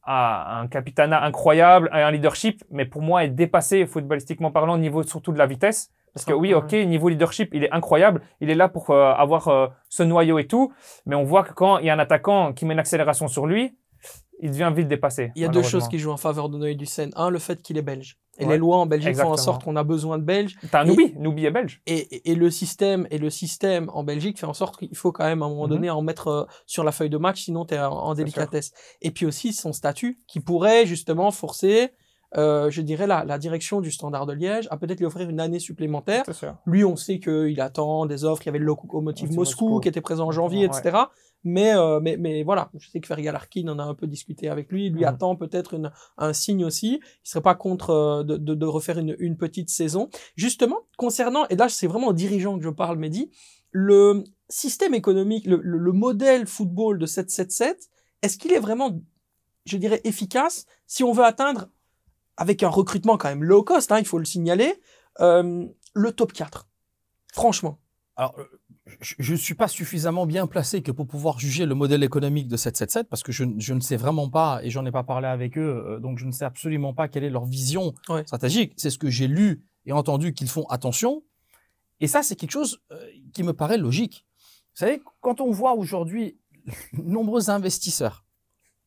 a 0.03 0.59
un 0.59 0.67
capitanat 0.67 1.23
incroyable, 1.23 1.89
a 1.91 2.07
un 2.07 2.12
leadership, 2.12 2.63
mais 2.71 2.85
pour 2.85 3.01
moi 3.01 3.23
est 3.23 3.29
dépassé, 3.29 3.85
footballistiquement 3.85 4.51
parlant, 4.51 4.73
au 4.73 4.79
niveau 4.79 5.03
surtout 5.03 5.31
de 5.31 5.38
la 5.38 5.45
vitesse. 5.45 5.91
Parce 6.13 6.25
que 6.25 6.33
oui, 6.33 6.53
ok, 6.53 6.71
niveau 6.73 7.09
leadership, 7.09 7.51
il 7.53 7.63
est 7.63 7.71
incroyable. 7.71 8.21
Il 8.41 8.49
est 8.49 8.55
là 8.55 8.67
pour 8.67 8.89
euh, 8.89 9.13
avoir 9.13 9.47
euh, 9.47 9.67
ce 9.89 10.03
noyau 10.03 10.39
et 10.39 10.47
tout. 10.47 10.73
Mais 11.05 11.15
on 11.15 11.23
voit 11.23 11.43
que 11.43 11.53
quand 11.53 11.77
il 11.77 11.85
y 11.85 11.89
a 11.89 11.93
un 11.93 11.99
attaquant 11.99 12.53
qui 12.53 12.65
met 12.65 12.73
une 12.73 12.79
accélération 12.79 13.27
sur 13.27 13.45
lui, 13.45 13.77
il 14.41 14.52
devient 14.52 14.71
vite 14.75 14.88
dépassé. 14.88 15.32
Il 15.36 15.41
y 15.41 15.45
a 15.45 15.49
deux 15.49 15.63
choses 15.63 15.88
qui 15.88 15.99
jouent 15.99 16.12
en 16.12 16.17
faveur 16.17 16.49
de 16.49 16.58
Noé 16.58 16.75
Ducène. 16.75 17.12
Un, 17.15 17.30
le 17.30 17.39
fait 17.39 17.62
qu'il 17.62 17.78
est 17.78 17.84
belge. 17.84 18.17
Et 18.38 18.45
les 18.45 18.58
lois 18.58 18.78
en 18.78 18.86
Belgique 18.86 19.17
font 19.17 19.32
en 19.32 19.38
sorte 19.38 19.63
qu'on 19.63 19.75
a 19.75 19.84
besoin 19.84 20.17
de 20.17 20.23
Belges. 20.23 20.56
T'as 20.71 20.82
un 20.82 20.86
Noubi, 20.86 21.13
Noubi 21.17 21.45
est 21.45 21.52
belge. 21.52 21.82
Et, 21.86 22.32
et, 22.32 22.36
le 22.36 22.49
système 22.49 23.06
et 23.12 23.17
le 23.17 23.30
système 23.30 23.89
en 23.93 24.04
Belgique 24.04 24.39
fait 24.39 24.45
en 24.45 24.54
sorte 24.54 24.78
qu'il 24.78 24.95
faut 24.95 25.12
quand 25.12 25.25
même 25.25 25.41
à 25.41 25.45
un 25.45 25.49
moment 25.49 25.65
mhm. 25.65 25.69
donné 25.69 25.89
en 25.89 26.02
mettre 26.02 26.28
euh, 26.30 26.45
sur 26.65 26.86
la 26.86 26.93
feuille 26.93 27.10
de 27.10 27.17
match, 27.17 27.43
sinon 27.43 27.65
t'es 27.65 27.78
en, 27.78 27.91
en 27.91 28.13
délicatesse. 28.13 28.71
Et 29.02 29.12
puis 29.12 29.25
aussi 29.25 29.52
son 29.52 29.73
statut 29.73 30.19
qui 30.25 30.39
pourrait 30.39 30.86
justement 30.86 31.32
forcer 31.32 31.91
euh, 32.38 32.69
je 32.69 32.82
dirais, 32.82 33.08
la, 33.08 33.25
la 33.25 33.39
direction 33.39 33.82
du 33.82 33.91
Standard 33.91 34.28
de 34.28 34.34
Liège 34.34 34.67
à 34.69 34.78
peut-être 34.78 34.99
lui 34.99 35.08
offrir 35.08 35.30
une 35.30 35.39
année 35.39 35.60
supplémentaire. 35.60 36.23
Lui, 36.65 36.86
on 36.86 36.95
sait 36.95 37.19
qu'il 37.19 37.60
attend 37.60 38.06
des 38.06 38.23
offres. 38.23 38.43
Il 38.43 38.47
y 38.47 38.49
avait 38.49 38.60
le 38.60 38.65
locomotive 38.65 39.34
Moscou, 39.34 39.80
qui 39.80 39.89
était 39.89 40.02
présent 40.02 40.28
en 40.28 40.32
janvier, 40.32 40.65
etc. 40.65 40.97
Mais, 41.43 41.73
euh, 41.73 41.99
mais, 42.02 42.17
mais 42.17 42.43
voilà, 42.43 42.69
je 42.78 42.89
sais 42.89 42.99
que 42.99 43.08
Fergal 43.08 43.36
Arkin 43.36 43.67
en 43.69 43.80
a 43.80 43.84
un 43.84 43.95
peu 43.95 44.08
discuté 44.08 44.49
avec 44.49 44.71
lui. 44.71 44.89
Lui 44.89 45.06
attend 45.06 45.36
peut-être 45.36 45.80
un 46.17 46.34
signe 46.34 46.65
aussi. 46.65 46.99
Il 47.04 47.30
serait 47.30 47.41
pas 47.41 47.56
contre 47.56 47.91
euh, 47.91 48.23
de, 48.23 48.38
de, 48.38 48.56
de, 48.56 48.65
refaire 48.65 48.99
une, 48.99 49.15
une 49.19 49.38
petite 49.38 49.69
saison. 49.69 50.10
Justement, 50.36 50.82
concernant, 50.97 51.47
et 51.47 51.56
là 51.56 51.69
c'est 51.69 51.88
vraiment 51.88 52.08
aux 52.08 52.13
dirigeants 52.13 52.58
que 52.58 52.63
je 52.63 52.69
parle, 52.69 52.97
Mehdi, 52.97 53.32
le 53.71 54.23
système 54.49 54.93
économique, 54.93 55.45
le, 55.45 55.62
le, 55.63 55.78
le 55.78 55.91
modèle 55.91 56.45
football 56.45 56.99
de 56.99 57.06
777, 57.06 57.89
est-ce 58.21 58.38
qu'il 58.38 58.52
est 58.52 58.60
vraiment, 58.60 58.99
je 59.65 59.78
dirais, 59.78 60.02
efficace 60.04 60.65
si 60.88 61.04
on 61.04 61.13
veut 61.13 61.23
atteindre 61.23 61.69
avec 62.36 62.63
un 62.63 62.69
recrutement 62.69 63.17
quand 63.17 63.30
même 63.30 63.43
low 63.43 63.63
cost, 63.63 63.91
hein, 63.91 63.99
il 63.99 64.06
faut 64.06 64.17
le 64.17 64.25
signaler, 64.25 64.82
euh, 65.19 65.65
le 65.93 66.12
top 66.12 66.34
4. 66.34 66.67
Franchement. 67.34 67.80
Alors, 68.15 68.36
je 69.02 69.32
ne 69.32 69.38
suis 69.38 69.54
pas 69.54 69.67
suffisamment 69.67 70.25
bien 70.25 70.47
placé 70.47 70.82
que 70.82 70.91
pour 70.91 71.08
pouvoir 71.08 71.39
juger 71.39 71.65
le 71.65 71.75
modèle 71.75 72.04
économique 72.04 72.47
de 72.47 72.58
777 72.58 73.10
parce 73.10 73.23
que 73.23 73.32
je, 73.32 73.43
je 73.58 73.73
ne 73.73 73.80
sais 73.80 73.97
vraiment 73.97 74.30
pas 74.30 74.60
et 74.63 74.69
j'en 74.69 74.86
ai 74.86 74.91
pas 74.91 75.04
parlé 75.04 75.28
avec 75.28 75.58
eux, 75.58 75.84
euh, 75.88 75.99
donc 75.99 76.17
je 76.17 76.25
ne 76.25 76.32
sais 76.32 76.45
absolument 76.45 76.93
pas 76.93 77.08
quelle 77.08 77.23
est 77.23 77.30
leur 77.30 77.45
vision 77.45 77.93
stratégique. 78.25 78.73
C'est 78.78 78.89
ce 78.89 78.97
que 78.97 79.10
j'ai 79.10 79.28
lu 79.28 79.63
et 79.86 79.91
entendu 79.91 80.34
qu'ils 80.34 80.49
font 80.49 80.65
attention. 80.67 81.23
Et 81.99 82.08
ça, 82.08 82.23
c'est 82.23 82.36
quelque 82.36 82.52
chose 82.52 82.82
euh, 82.91 83.06
qui 83.34 83.43
me 83.43 83.54
paraît 83.54 83.78
logique. 83.78 84.25
Vous 84.75 84.86
savez, 84.86 85.02
quand 85.21 85.41
on 85.41 85.52
voit 85.52 85.73
aujourd'hui 85.73 86.38
nombreux 86.93 87.49
investisseurs 87.49 88.25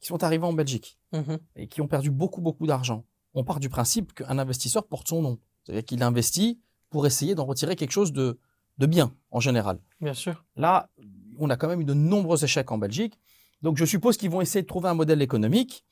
qui 0.01 0.09
sont 0.09 0.25
arrivés 0.25 0.47
en 0.47 0.53
Belgique 0.53 0.99
mmh 1.13 1.37
et 1.57 1.69
qui 1.69 1.81
ont 1.81 1.89
perdu 1.89 2.11
beaucoup, 2.11 2.41
beaucoup 2.41 2.67
d'argent, 2.67 3.05
on 3.35 3.45
part 3.45 3.61
du 3.61 3.69
principe 3.69 4.15
qu'un 4.15 4.39
investisseur 4.39 4.87
porte 4.87 5.09
son 5.09 5.23
nom. 5.23 5.39
C'est-à-dire 5.65 5.85
qu'il 5.85 6.03
investit 6.03 6.61
pour 6.91 7.07
essayer 7.07 7.35
d'en 7.35 7.45
retirer 7.45 7.77
quelque 7.77 7.93
chose 7.93 8.13
de, 8.13 8.39
de 8.83 8.87
bien, 8.87 9.13
en 9.31 9.39
général. 9.39 9.79
Bien 10.01 10.13
sûr. 10.13 10.45
Là, 10.57 10.91
on 11.39 11.49
a 11.51 11.57
quand 11.57 11.69
même 11.69 11.81
eu 11.81 11.85
de 11.85 11.95
nombreux 11.95 12.43
échecs 12.45 12.73
en 12.73 12.79
Belgique. 12.79 13.19
Donc, 13.63 13.77
je 13.77 13.85
suppose 13.85 14.17
qu'ils 14.17 14.31
vont 14.31 14.41
essayer 14.41 14.63
de 14.63 14.67
trouver 14.67 14.89
un 14.89 14.95
modèle 14.95 15.23
économique. 15.23 15.85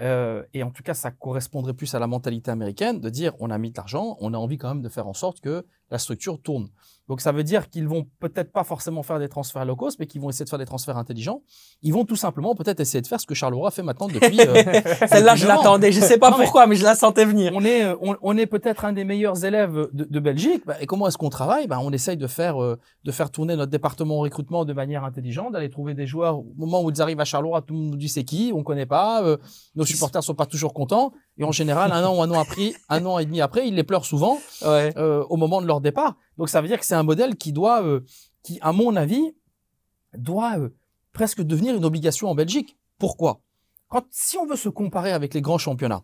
Euh, 0.00 0.42
et 0.52 0.62
en 0.62 0.70
tout 0.70 0.82
cas, 0.82 0.92
ça 0.92 1.10
correspondrait 1.10 1.72
plus 1.72 1.94
à 1.94 1.98
la 1.98 2.06
mentalité 2.06 2.50
américaine 2.50 3.00
de 3.00 3.08
dire 3.08 3.32
on 3.40 3.48
a 3.50 3.56
mis 3.56 3.70
de 3.70 3.76
l'argent, 3.76 4.16
on 4.20 4.34
a 4.34 4.36
envie 4.36 4.58
quand 4.58 4.68
même 4.68 4.82
de 4.82 4.88
faire 4.88 5.06
en 5.06 5.14
sorte 5.14 5.40
que 5.40 5.64
la 5.94 5.98
structure 5.98 6.40
tourne. 6.42 6.68
Donc 7.08 7.20
ça 7.20 7.32
veut 7.32 7.44
dire 7.44 7.68
qu'ils 7.68 7.86
vont 7.86 8.06
peut-être 8.18 8.50
pas 8.50 8.64
forcément 8.64 9.02
faire 9.02 9.18
des 9.18 9.28
transferts 9.28 9.64
low 9.64 9.76
cost, 9.76 9.98
mais 9.98 10.06
qu'ils 10.06 10.20
vont 10.20 10.30
essayer 10.30 10.44
de 10.44 10.50
faire 10.50 10.58
des 10.58 10.64
transferts 10.64 10.96
intelligents. 10.96 11.42
Ils 11.82 11.92
vont 11.92 12.04
tout 12.04 12.16
simplement 12.16 12.54
peut-être 12.54 12.80
essayer 12.80 13.02
de 13.02 13.06
faire 13.06 13.20
ce 13.20 13.26
que 13.26 13.34
Charleroi 13.34 13.70
fait 13.70 13.82
maintenant 13.82 14.08
depuis. 14.08 14.40
Euh, 14.40 14.54
Celle-là, 15.08 15.36
je 15.36 15.46
l'attendais. 15.46 15.92
Je 15.92 16.00
sais 16.00 16.18
pas 16.18 16.32
pourquoi, 16.32 16.66
mais, 16.66 16.76
je 16.76 16.82
la 16.82 16.94
sentais 16.94 17.26
venir. 17.26 17.52
On 17.54 17.62
est, 17.62 17.84
euh, 17.84 17.94
on, 18.00 18.36
est 18.38 18.46
peut-être 18.46 18.86
un 18.86 18.92
des 18.94 19.04
meilleurs 19.04 19.44
élèves 19.44 19.88
de, 19.92 20.20
Belgique. 20.20 20.62
Bah, 20.66 20.76
et 20.80 20.86
comment 20.86 21.06
est-ce 21.06 21.18
qu'on 21.18 21.28
travaille? 21.28 21.66
Bah, 21.66 21.78
On 21.82 21.92
essaye 21.92 22.16
de 22.16 22.26
faire, 22.26 22.62
euh, 22.62 22.80
de 23.04 23.12
faire 23.12 23.30
tourner 23.30 23.54
notre 23.54 23.70
département 23.70 24.18
recrutement 24.18 24.64
de 24.64 24.72
manière 24.72 25.04
intelligente, 25.04 25.52
d'aller 25.52 25.68
trouver 25.68 25.92
des 25.92 26.06
joueurs. 26.06 26.38
Au 26.38 26.54
moment 26.56 26.82
où 26.82 26.90
ils 26.90 27.02
arrivent 27.02 27.20
à 27.20 27.26
Charleroi, 27.26 27.60
tout 27.60 27.74
le 27.74 27.80
monde 27.80 27.90
nous 27.90 27.98
dit 27.98 28.08
c'est 28.08 28.24
qui, 28.24 28.50
on 28.54 28.62
connaît 28.62 28.86
pas. 28.86 29.22
nos 29.74 29.84
supporters 29.84 30.22
sont 30.22 30.34
pas 30.34 30.46
toujours 30.46 30.72
contents. 30.72 31.12
Et 31.36 31.44
en 31.44 31.52
général, 31.52 31.90
un 31.92 32.04
an 32.04 32.16
ou 32.16 32.22
un 32.22 32.30
an 32.30 32.38
après, 32.38 32.74
un 32.88 33.04
an 33.06 33.18
et 33.18 33.24
demi 33.24 33.40
après, 33.40 33.66
ils 33.66 33.74
les 33.74 33.82
pleurent 33.82 34.04
souvent 34.04 34.38
au 34.64 35.36
moment 35.36 35.60
de 35.60 35.66
leur 35.66 35.80
départ. 35.80 36.16
Donc 36.38 36.48
ça 36.48 36.60
veut 36.60 36.68
dire 36.68 36.78
que 36.78 36.86
c'est 36.86 36.94
un 36.94 37.02
modèle 37.02 37.36
qui 37.36 37.52
doit, 37.52 37.82
euh, 37.82 38.00
qui 38.42 38.58
à 38.60 38.72
mon 38.72 38.96
avis, 38.96 39.34
doit 40.16 40.58
euh, 40.58 40.70
presque 41.12 41.42
devenir 41.42 41.74
une 41.74 41.84
obligation 41.84 42.28
en 42.28 42.34
Belgique. 42.34 42.78
Pourquoi? 42.98 43.40
Quand 43.88 44.04
si 44.10 44.36
on 44.38 44.46
veut 44.46 44.56
se 44.56 44.68
comparer 44.68 45.12
avec 45.12 45.34
les 45.34 45.40
grands 45.40 45.58
championnats, 45.58 46.02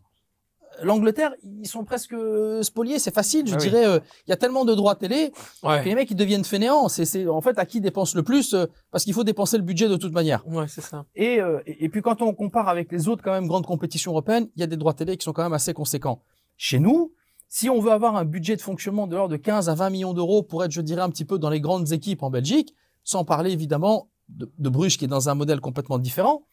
l'Angleterre, 0.83 1.35
ils 1.43 1.66
sont 1.69 1.85
presque 1.85 2.14
spoliés, 2.62 2.99
c'est 2.99 3.14
facile, 3.14 3.47
je 3.47 3.55
ah 3.55 3.59
dirais. 3.59 3.87
Euh, 3.87 4.01
il 4.27 4.31
y 4.31 4.33
a 4.33 4.37
tellement 4.37 4.64
de 4.64 4.75
droits 4.75 4.95
télé 4.95 5.33
que 5.62 5.85
les 5.85 5.95
mecs 5.95 6.11
ils 6.11 6.16
deviennent 6.16 6.45
fainéants. 6.45 6.88
C'est 6.88 7.27
en 7.29 7.40
fait 7.40 7.59
à 7.59 7.66
qui 7.66 7.81
dépense 7.81 8.14
le 8.14 8.23
plus 8.23 8.55
parce 8.90 9.05
qu'il 9.05 9.14
faut 9.14 9.25
dépenser 9.25 9.57
le 9.57 9.62
budget 9.62 9.88
de 9.88 9.97
toute 9.97 10.12
manière. 10.12 10.47
Ouais, 10.47 10.66
c'est 10.69 10.81
ça. 10.81 11.05
Et, 11.14 11.40
et, 11.66 11.85
et 11.85 11.88
puis 11.88 12.03
quand 12.03 12.23
on 12.23 12.35
compare 12.35 12.69
avec 12.69 12.90
les 12.93 13.09
autres 13.09 13.23
quand 13.23 13.33
même 13.33 13.47
grandes 13.47 13.66
compétitions 13.66 14.12
européennes, 14.12 14.49
il 14.57 14.61
y 14.61 14.62
a 14.64 14.66
des 14.66 14.77
droits 14.77 14.95
télé 14.95 15.16
qui 15.16 15.25
sont 15.25 15.33
quand 15.33 15.43
même 15.43 15.53
assez 15.53 15.73
conséquents. 15.73 16.23
Chez 16.57 16.79
nous, 16.79 17.12
si 17.53 17.69
on 17.69 17.81
veut 17.81 17.90
avoir 17.90 18.14
un 18.14 18.25
budget 18.25 18.55
de 18.55 18.62
fonctionnement 18.62 19.09
de 19.09 19.16
l'ordre 19.16 19.33
de 19.33 19.37
15 19.37 19.69
à 19.69 19.75
20 19.75 19.90
millions 19.90 20.14
d'euros 20.14 20.45
pour 20.45 20.64
être, 20.64 20.71
je 20.71 20.81
dirais, 20.81 21.03
un 21.03 21.11
petit 21.11 21.25
peu 21.25 21.37
dans 21.37 21.51
les 21.51 21.61
grandes 21.61 21.93
équipes 21.93 22.23
en 22.23 22.31
Belgique, 22.31 22.75
sans 23.03 23.25
parler 23.25 23.51
évidemment 23.51 24.09
de, 24.29 24.69
Bruges 24.69 24.97
qui 24.97 25.05
est 25.05 25.09
dans 25.09 25.29
un 25.29 25.35
modèle 25.35 25.61
complètement 25.61 25.99
différent, 25.99 26.47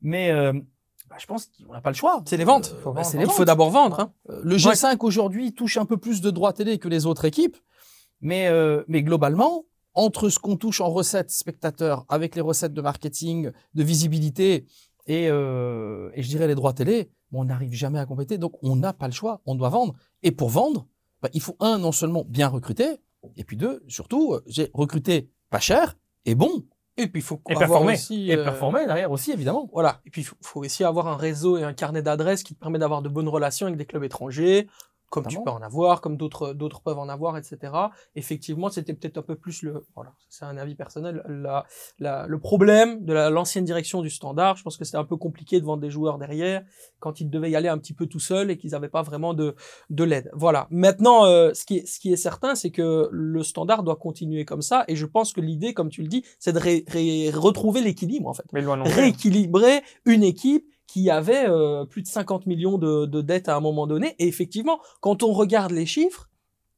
mais 0.00 0.32
euh, 0.32 0.52
bah, 1.12 1.18
je 1.18 1.26
pense 1.26 1.46
qu'on 1.46 1.72
n'a 1.72 1.80
pas 1.80 1.90
le 1.90 1.94
choix. 1.94 2.22
C'est 2.26 2.36
les 2.36 2.44
ventes. 2.44 2.74
Euh, 2.86 2.92
bah, 2.92 3.02
Il 3.14 3.30
faut 3.30 3.44
d'abord 3.44 3.70
vendre. 3.70 4.00
Hein. 4.00 4.12
Euh, 4.30 4.40
le 4.42 4.56
G5 4.56 4.96
aujourd'hui 5.00 5.52
touche 5.52 5.76
un 5.76 5.84
peu 5.84 5.98
plus 5.98 6.22
de 6.22 6.30
droits 6.30 6.52
télé 6.52 6.78
que 6.78 6.88
les 6.88 7.06
autres 7.06 7.26
équipes, 7.26 7.56
mais, 8.20 8.48
mais 8.88 9.02
globalement, 9.02 9.64
entre 9.94 10.28
ce 10.28 10.38
qu'on 10.38 10.56
touche 10.56 10.80
en 10.80 10.88
recettes 10.88 11.30
spectateurs, 11.30 12.06
avec 12.08 12.34
les 12.34 12.40
recettes 12.40 12.72
de 12.72 12.80
marketing, 12.80 13.50
de 13.74 13.82
visibilité 13.82 14.64
et, 15.06 15.24
et 15.24 15.28
je 16.22 16.28
dirais 16.28 16.46
les 16.46 16.54
droits 16.54 16.72
télé, 16.72 17.10
on 17.32 17.44
n'arrive 17.44 17.72
jamais 17.72 17.98
à 17.98 18.06
compléter. 18.06 18.38
Donc, 18.38 18.54
on 18.62 18.76
n'a 18.76 18.92
pas 18.92 19.06
le 19.06 19.12
choix. 19.12 19.40
On 19.44 19.54
doit 19.54 19.70
vendre. 19.70 19.94
Et 20.22 20.30
pour 20.30 20.50
vendre, 20.50 20.86
bah, 21.20 21.28
il 21.34 21.40
faut, 21.40 21.56
un, 21.60 21.78
non 21.78 21.92
seulement 21.92 22.24
bien 22.28 22.48
recruter, 22.48 22.96
et 23.36 23.44
puis 23.44 23.56
deux, 23.56 23.82
surtout, 23.88 24.34
euh, 24.34 24.42
j'ai 24.46 24.70
recruté 24.74 25.30
pas 25.50 25.60
cher 25.60 25.96
et 26.24 26.34
bon. 26.34 26.64
Et 26.96 27.06
puis, 27.06 27.20
il 27.20 27.24
faut 27.24 27.40
et 27.48 27.54
performer. 27.54 27.94
Aussi, 27.94 28.30
et 28.30 28.36
euh, 28.36 28.44
performer 28.44 28.86
derrière 28.86 29.10
aussi, 29.10 29.32
évidemment. 29.32 29.70
Voilà. 29.72 30.00
Et 30.04 30.10
puis, 30.10 30.22
il 30.22 30.24
faut, 30.24 30.36
faut, 30.42 30.60
aussi 30.60 30.84
avoir 30.84 31.08
un 31.08 31.16
réseau 31.16 31.56
et 31.56 31.64
un 31.64 31.72
carnet 31.72 32.02
d'adresses 32.02 32.42
qui 32.42 32.54
te 32.54 32.60
permet 32.60 32.78
d'avoir 32.78 33.02
de 33.02 33.08
bonnes 33.08 33.28
relations 33.28 33.66
avec 33.66 33.78
des 33.78 33.86
clubs 33.86 34.04
étrangers, 34.04 34.68
comme 35.12 35.26
tu 35.26 35.36
peux 35.44 35.50
en 35.50 35.60
avoir, 35.60 36.00
comme 36.00 36.16
d'autres 36.16 36.54
d'autres 36.54 36.80
peuvent 36.80 36.98
en 36.98 37.10
avoir, 37.10 37.36
etc. 37.36 37.58
Effectivement, 38.16 38.70
c'était 38.70 38.94
peut-être 38.94 39.18
un 39.18 39.22
peu 39.22 39.36
plus 39.36 39.62
le, 39.62 39.86
voilà, 39.94 40.14
c'est 40.30 40.46
un 40.46 40.56
avis 40.56 40.74
personnel, 40.74 41.22
la, 41.28 41.66
la, 41.98 42.26
le 42.26 42.38
problème 42.40 43.04
de 43.04 43.12
l'ancienne 43.12 43.66
direction 43.66 44.00
du 44.00 44.08
Standard. 44.08 44.56
Je 44.56 44.62
pense 44.62 44.78
que 44.78 44.86
c'était 44.86 44.96
un 44.96 45.04
peu 45.04 45.18
compliqué 45.18 45.60
de 45.60 45.66
vendre 45.66 45.82
des 45.82 45.90
joueurs 45.90 46.16
derrière 46.16 46.64
quand 46.98 47.20
ils 47.20 47.28
devaient 47.28 47.50
y 47.50 47.56
aller 47.56 47.68
un 47.68 47.76
petit 47.76 47.92
peu 47.92 48.06
tout 48.06 48.20
seuls 48.20 48.50
et 48.50 48.56
qu'ils 48.56 48.70
n'avaient 48.70 48.88
pas 48.88 49.02
vraiment 49.02 49.34
de 49.34 49.54
de 49.90 50.04
l'aide. 50.04 50.30
Voilà. 50.32 50.66
Maintenant, 50.70 51.26
euh, 51.26 51.52
ce 51.52 51.66
qui 51.66 51.78
est 51.78 51.86
ce 51.86 52.00
qui 52.00 52.10
est 52.10 52.16
certain, 52.16 52.54
c'est 52.54 52.70
que 52.70 53.10
le 53.12 53.42
Standard 53.42 53.82
doit 53.82 53.96
continuer 53.96 54.46
comme 54.46 54.62
ça, 54.62 54.84
et 54.88 54.96
je 54.96 55.04
pense 55.04 55.34
que 55.34 55.42
l'idée, 55.42 55.74
comme 55.74 55.90
tu 55.90 56.00
le 56.00 56.08
dis, 56.08 56.24
c'est 56.38 56.54
de 56.54 57.38
retrouver 57.38 57.82
l'équilibre 57.82 58.28
en 58.28 58.34
fait, 58.34 58.46
rééquilibrer 58.50 59.82
une 60.06 60.22
équipe 60.22 60.66
qui 60.92 61.08
avait 61.08 61.48
euh, 61.48 61.86
plus 61.86 62.02
de 62.02 62.06
50 62.06 62.44
millions 62.44 62.76
de, 62.76 63.06
de, 63.06 63.22
dettes 63.22 63.48
à 63.48 63.56
un 63.56 63.60
moment 63.60 63.86
donné. 63.86 64.14
Et 64.18 64.28
effectivement, 64.28 64.78
quand 65.00 65.22
on 65.22 65.32
regarde 65.32 65.70
les 65.70 65.86
chiffres, 65.86 66.28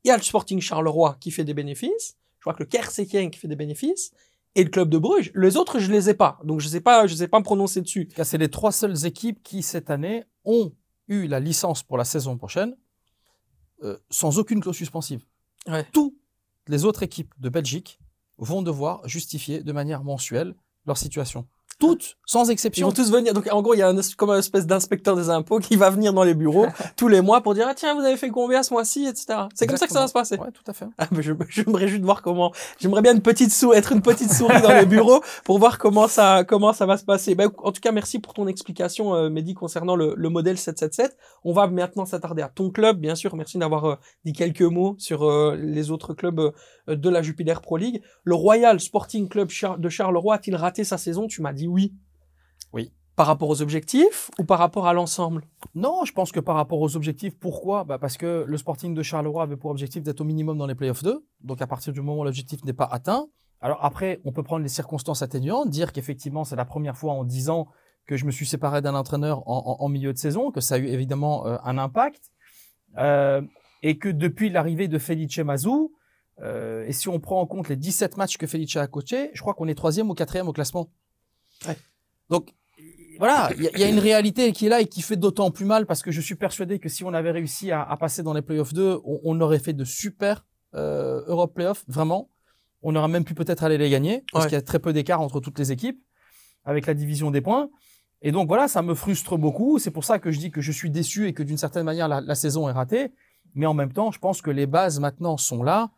il 0.04 0.08
y 0.08 0.10
a 0.12 0.16
le 0.16 0.22
Sporting 0.22 0.60
Charleroi 0.60 1.16
qui 1.18 1.32
fait 1.32 1.42
des 1.42 1.52
bénéfices, 1.52 2.16
je 2.38 2.42
crois 2.42 2.54
que 2.54 2.62
le 2.62 2.68
Kersekien 2.68 3.28
qui 3.28 3.40
fait 3.40 3.48
des 3.48 3.56
bénéfices, 3.56 4.12
et 4.54 4.62
le 4.62 4.70
club 4.70 4.88
de 4.88 4.98
Bruges. 4.98 5.32
Les 5.34 5.56
autres, 5.56 5.80
je 5.80 5.90
les 5.90 6.10
ai 6.10 6.14
pas, 6.14 6.38
donc 6.44 6.60
je 6.60 6.68
sais 6.68 6.80
pas, 6.80 7.08
je 7.08 7.14
sais 7.16 7.26
pas 7.26 7.40
me 7.40 7.44
prononcer 7.44 7.80
dessus. 7.80 8.08
C'est 8.22 8.38
les 8.38 8.48
trois 8.48 8.70
seules 8.70 9.04
équipes 9.04 9.42
qui 9.42 9.64
cette 9.64 9.90
année 9.90 10.22
ont 10.44 10.70
eu 11.08 11.26
la 11.26 11.40
licence 11.40 11.82
pour 11.82 11.98
la 11.98 12.04
saison 12.04 12.36
prochaine 12.36 12.76
euh, 13.82 13.98
sans 14.10 14.38
aucune 14.38 14.60
clause 14.60 14.76
suspensive. 14.76 15.24
Ouais. 15.66 15.84
Toutes 15.92 16.14
les 16.68 16.84
autres 16.84 17.02
équipes 17.02 17.34
de 17.40 17.48
Belgique 17.48 17.98
vont 18.38 18.62
devoir 18.62 19.08
justifier 19.08 19.64
de 19.64 19.72
manière 19.72 20.04
mensuelle 20.04 20.54
leur 20.86 20.98
situation. 20.98 21.48
Toutes, 21.78 22.16
sans 22.24 22.50
exception. 22.50 22.86
Ils 22.86 22.90
vont 22.90 22.94
tous 22.94 23.10
venir. 23.10 23.34
Donc, 23.34 23.48
en 23.50 23.62
gros, 23.62 23.74
il 23.74 23.78
y 23.78 23.82
a 23.82 23.88
un, 23.88 23.96
comme 24.16 24.30
une 24.30 24.38
espèce 24.38 24.66
d'inspecteur 24.66 25.16
des 25.16 25.30
impôts 25.30 25.58
qui 25.58 25.76
va 25.76 25.90
venir 25.90 26.12
dans 26.12 26.24
les 26.24 26.34
bureaux 26.34 26.66
tous 26.96 27.08
les 27.08 27.20
mois 27.20 27.40
pour 27.40 27.54
dire, 27.54 27.66
ah, 27.68 27.74
tiens, 27.74 27.94
vous 27.94 28.02
avez 28.02 28.16
fait 28.16 28.30
combien 28.30 28.62
ce 28.62 28.72
mois-ci, 28.72 29.06
etc. 29.06 29.40
C'est 29.54 29.66
comme 29.66 29.76
ça 29.76 29.86
que 29.86 29.92
ça 29.92 30.00
va 30.00 30.08
se 30.08 30.12
passer. 30.12 30.36
Ouais, 30.36 30.50
tout 30.52 30.62
à 30.66 30.72
fait. 30.72 30.86
Ah, 30.98 31.06
je, 31.12 31.32
je 31.48 31.62
me 31.66 31.76
réjouis 31.76 32.00
de 32.00 32.04
voir 32.04 32.22
comment, 32.22 32.52
j'aimerais 32.78 33.02
bien 33.02 33.14
une 33.14 33.22
petite 33.22 33.52
sou, 33.52 33.72
être 33.72 33.92
une 33.92 34.02
petite 34.02 34.32
souris 34.32 34.62
dans 34.62 34.72
les 34.72 34.86
bureaux 34.86 35.22
pour 35.44 35.58
voir 35.58 35.78
comment 35.78 36.08
ça, 36.08 36.44
comment 36.44 36.72
ça 36.72 36.86
va 36.86 36.96
se 36.96 37.04
passer. 37.04 37.34
Ben, 37.34 37.50
en 37.58 37.72
tout 37.72 37.80
cas, 37.80 37.92
merci 37.92 38.18
pour 38.18 38.34
ton 38.34 38.46
explication, 38.46 39.14
euh, 39.14 39.28
Mehdi, 39.28 39.54
concernant 39.54 39.96
le, 39.96 40.14
le 40.16 40.28
modèle 40.28 40.58
777. 40.58 41.16
On 41.44 41.52
va 41.52 41.66
maintenant 41.66 42.06
s'attarder 42.06 42.42
à 42.42 42.48
ton 42.48 42.70
club, 42.70 42.98
bien 42.98 43.14
sûr. 43.14 43.34
Merci 43.36 43.58
d'avoir 43.58 43.84
euh, 43.84 43.94
dit 44.24 44.32
quelques 44.32 44.62
mots 44.62 44.96
sur 44.98 45.24
euh, 45.24 45.56
les 45.56 45.90
autres 45.90 46.14
clubs 46.14 46.52
de 46.86 47.08
la 47.08 47.22
Jupiler 47.22 47.54
Pro 47.62 47.76
League. 47.76 48.02
Le 48.24 48.34
Royal 48.34 48.80
Sporting 48.80 49.28
Club 49.28 49.48
de 49.78 49.88
Charleroi 49.88 50.34
a-t-il 50.34 50.56
raté 50.56 50.84
sa 50.84 50.98
saison? 50.98 51.26
Tu 51.26 51.42
m'as 51.42 51.52
dit 51.52 51.66
oui. 51.66 51.94
Oui. 52.72 52.92
Par 53.16 53.26
rapport 53.26 53.48
aux 53.48 53.62
objectifs 53.62 54.30
ou 54.38 54.44
par 54.44 54.58
rapport 54.58 54.86
à 54.86 54.92
l'ensemble? 54.92 55.44
Non, 55.74 56.04
je 56.04 56.12
pense 56.12 56.32
que 56.32 56.40
par 56.40 56.56
rapport 56.56 56.80
aux 56.80 56.96
objectifs, 56.96 57.38
pourquoi? 57.38 57.84
Bah 57.84 57.98
Parce 57.98 58.16
que 58.16 58.44
le 58.46 58.56
Sporting 58.56 58.94
de 58.94 59.02
Charleroi 59.02 59.44
avait 59.44 59.56
pour 59.56 59.70
objectif 59.70 60.02
d'être 60.02 60.20
au 60.20 60.24
minimum 60.24 60.58
dans 60.58 60.66
les 60.66 60.74
playoffs 60.74 61.02
2. 61.02 61.24
Donc 61.42 61.62
à 61.62 61.66
partir 61.66 61.92
du 61.92 62.00
moment 62.00 62.20
où 62.20 62.24
l'objectif 62.24 62.64
n'est 62.64 62.72
pas 62.72 62.88
atteint, 62.90 63.28
alors 63.60 63.82
après, 63.82 64.20
on 64.24 64.32
peut 64.32 64.42
prendre 64.42 64.62
les 64.62 64.68
circonstances 64.68 65.22
atténuantes, 65.22 65.70
dire 65.70 65.92
qu'effectivement 65.92 66.44
c'est 66.44 66.56
la 66.56 66.66
première 66.66 66.98
fois 66.98 67.14
en 67.14 67.24
10 67.24 67.48
ans 67.48 67.68
que 68.06 68.16
je 68.16 68.26
me 68.26 68.30
suis 68.30 68.44
séparé 68.44 68.82
d'un 68.82 68.94
entraîneur 68.94 69.48
en, 69.48 69.78
en, 69.80 69.84
en, 69.84 69.88
milieu 69.88 70.12
de 70.12 70.18
saison, 70.18 70.50
que 70.50 70.60
ça 70.60 70.74
a 70.74 70.78
eu 70.78 70.86
évidemment 70.86 71.46
euh, 71.46 71.56
un 71.64 71.78
impact, 71.78 72.30
euh, 72.98 73.40
et 73.82 73.98
que 73.98 74.10
depuis 74.10 74.50
l'arrivée 74.50 74.88
de 74.88 74.98
Felice 74.98 75.38
Mazou, 75.38 75.92
euh, 76.42 76.84
et 76.86 76.92
si 76.92 77.08
on 77.08 77.20
prend 77.20 77.40
en 77.40 77.46
compte 77.46 77.68
les 77.68 77.76
17 77.76 78.16
matchs 78.16 78.36
que 78.38 78.46
Felice 78.46 78.76
a 78.76 78.86
coaché, 78.86 79.30
je 79.34 79.40
crois 79.40 79.54
qu'on 79.54 79.68
est 79.68 79.74
troisième 79.74 80.10
ou 80.10 80.14
quatrième 80.14 80.48
au 80.48 80.52
classement. 80.52 80.90
Ouais. 81.66 81.76
Donc 82.28 82.50
voilà, 83.18 83.50
il 83.56 83.62
y, 83.62 83.80
y, 83.80 83.84
a 83.84 83.88
une 83.88 84.00
réalité 84.00 84.50
qui 84.52 84.66
est 84.66 84.68
là 84.68 84.80
et 84.80 84.86
qui 84.86 85.00
fait 85.00 85.16
d'autant 85.16 85.52
plus 85.52 85.64
mal 85.64 85.86
parce 85.86 86.02
que 86.02 86.10
je 86.10 86.20
suis 86.20 86.34
persuadé 86.34 86.80
que 86.80 86.88
si 86.88 87.04
on 87.04 87.14
avait 87.14 87.30
réussi 87.30 87.70
à, 87.70 87.82
à 87.82 87.96
passer 87.96 88.24
dans 88.24 88.32
les 88.34 88.42
playoffs 88.42 88.72
2, 88.74 89.00
on, 89.04 89.20
on, 89.22 89.40
aurait 89.40 89.60
fait 89.60 89.72
de 89.72 89.84
super 89.84 90.44
euh, 90.74 91.22
Europe 91.28 91.54
playoffs, 91.54 91.84
vraiment. 91.86 92.28
On 92.82 92.96
aurait 92.96 93.08
même 93.08 93.24
pu 93.24 93.34
peut-être 93.34 93.62
aller 93.62 93.78
les 93.78 93.88
gagner 93.88 94.24
parce 94.32 94.46
Ouais. 94.46 94.48
qu'il 94.50 94.56
y 94.56 94.58
a 94.58 94.62
très 94.62 94.80
peu 94.80 94.92
d'écart 94.92 95.20
entre 95.20 95.38
toutes 95.40 95.58
les 95.60 95.70
équipes 95.70 96.02
avec 96.64 96.86
la 96.86 96.94
division 96.94 97.30
des 97.30 97.40
points. 97.40 97.70
Et 98.22 98.32
donc 98.32 98.48
voilà, 98.48 98.66
ça 98.66 98.82
me 98.82 98.94
frustre 98.94 99.36
beaucoup. 99.38 99.78
C'est 99.78 99.90
pour 99.92 100.02
ça 100.04 100.18
que 100.18 100.32
je 100.32 100.38
dis 100.40 100.50
que 100.50 100.60
je 100.60 100.72
suis 100.72 100.90
déçu 100.90 101.28
et 101.28 101.32
que 101.34 101.42
d'une 101.44 101.58
certaine 101.58 101.84
manière 101.84 102.08
la, 102.08 102.20
la 102.20 102.34
saison 102.34 102.68
est 102.68 102.72
ratée. 102.72 103.12
Mais 103.54 103.66
en 103.66 103.74
même 103.74 103.92
temps, 103.92 104.10
je 104.10 104.18
pense 104.18 104.42
que 104.42 104.50
les 104.50 104.66
bases 104.66 104.98
maintenant 104.98 105.36
sont 105.36 105.62
là 105.62 105.90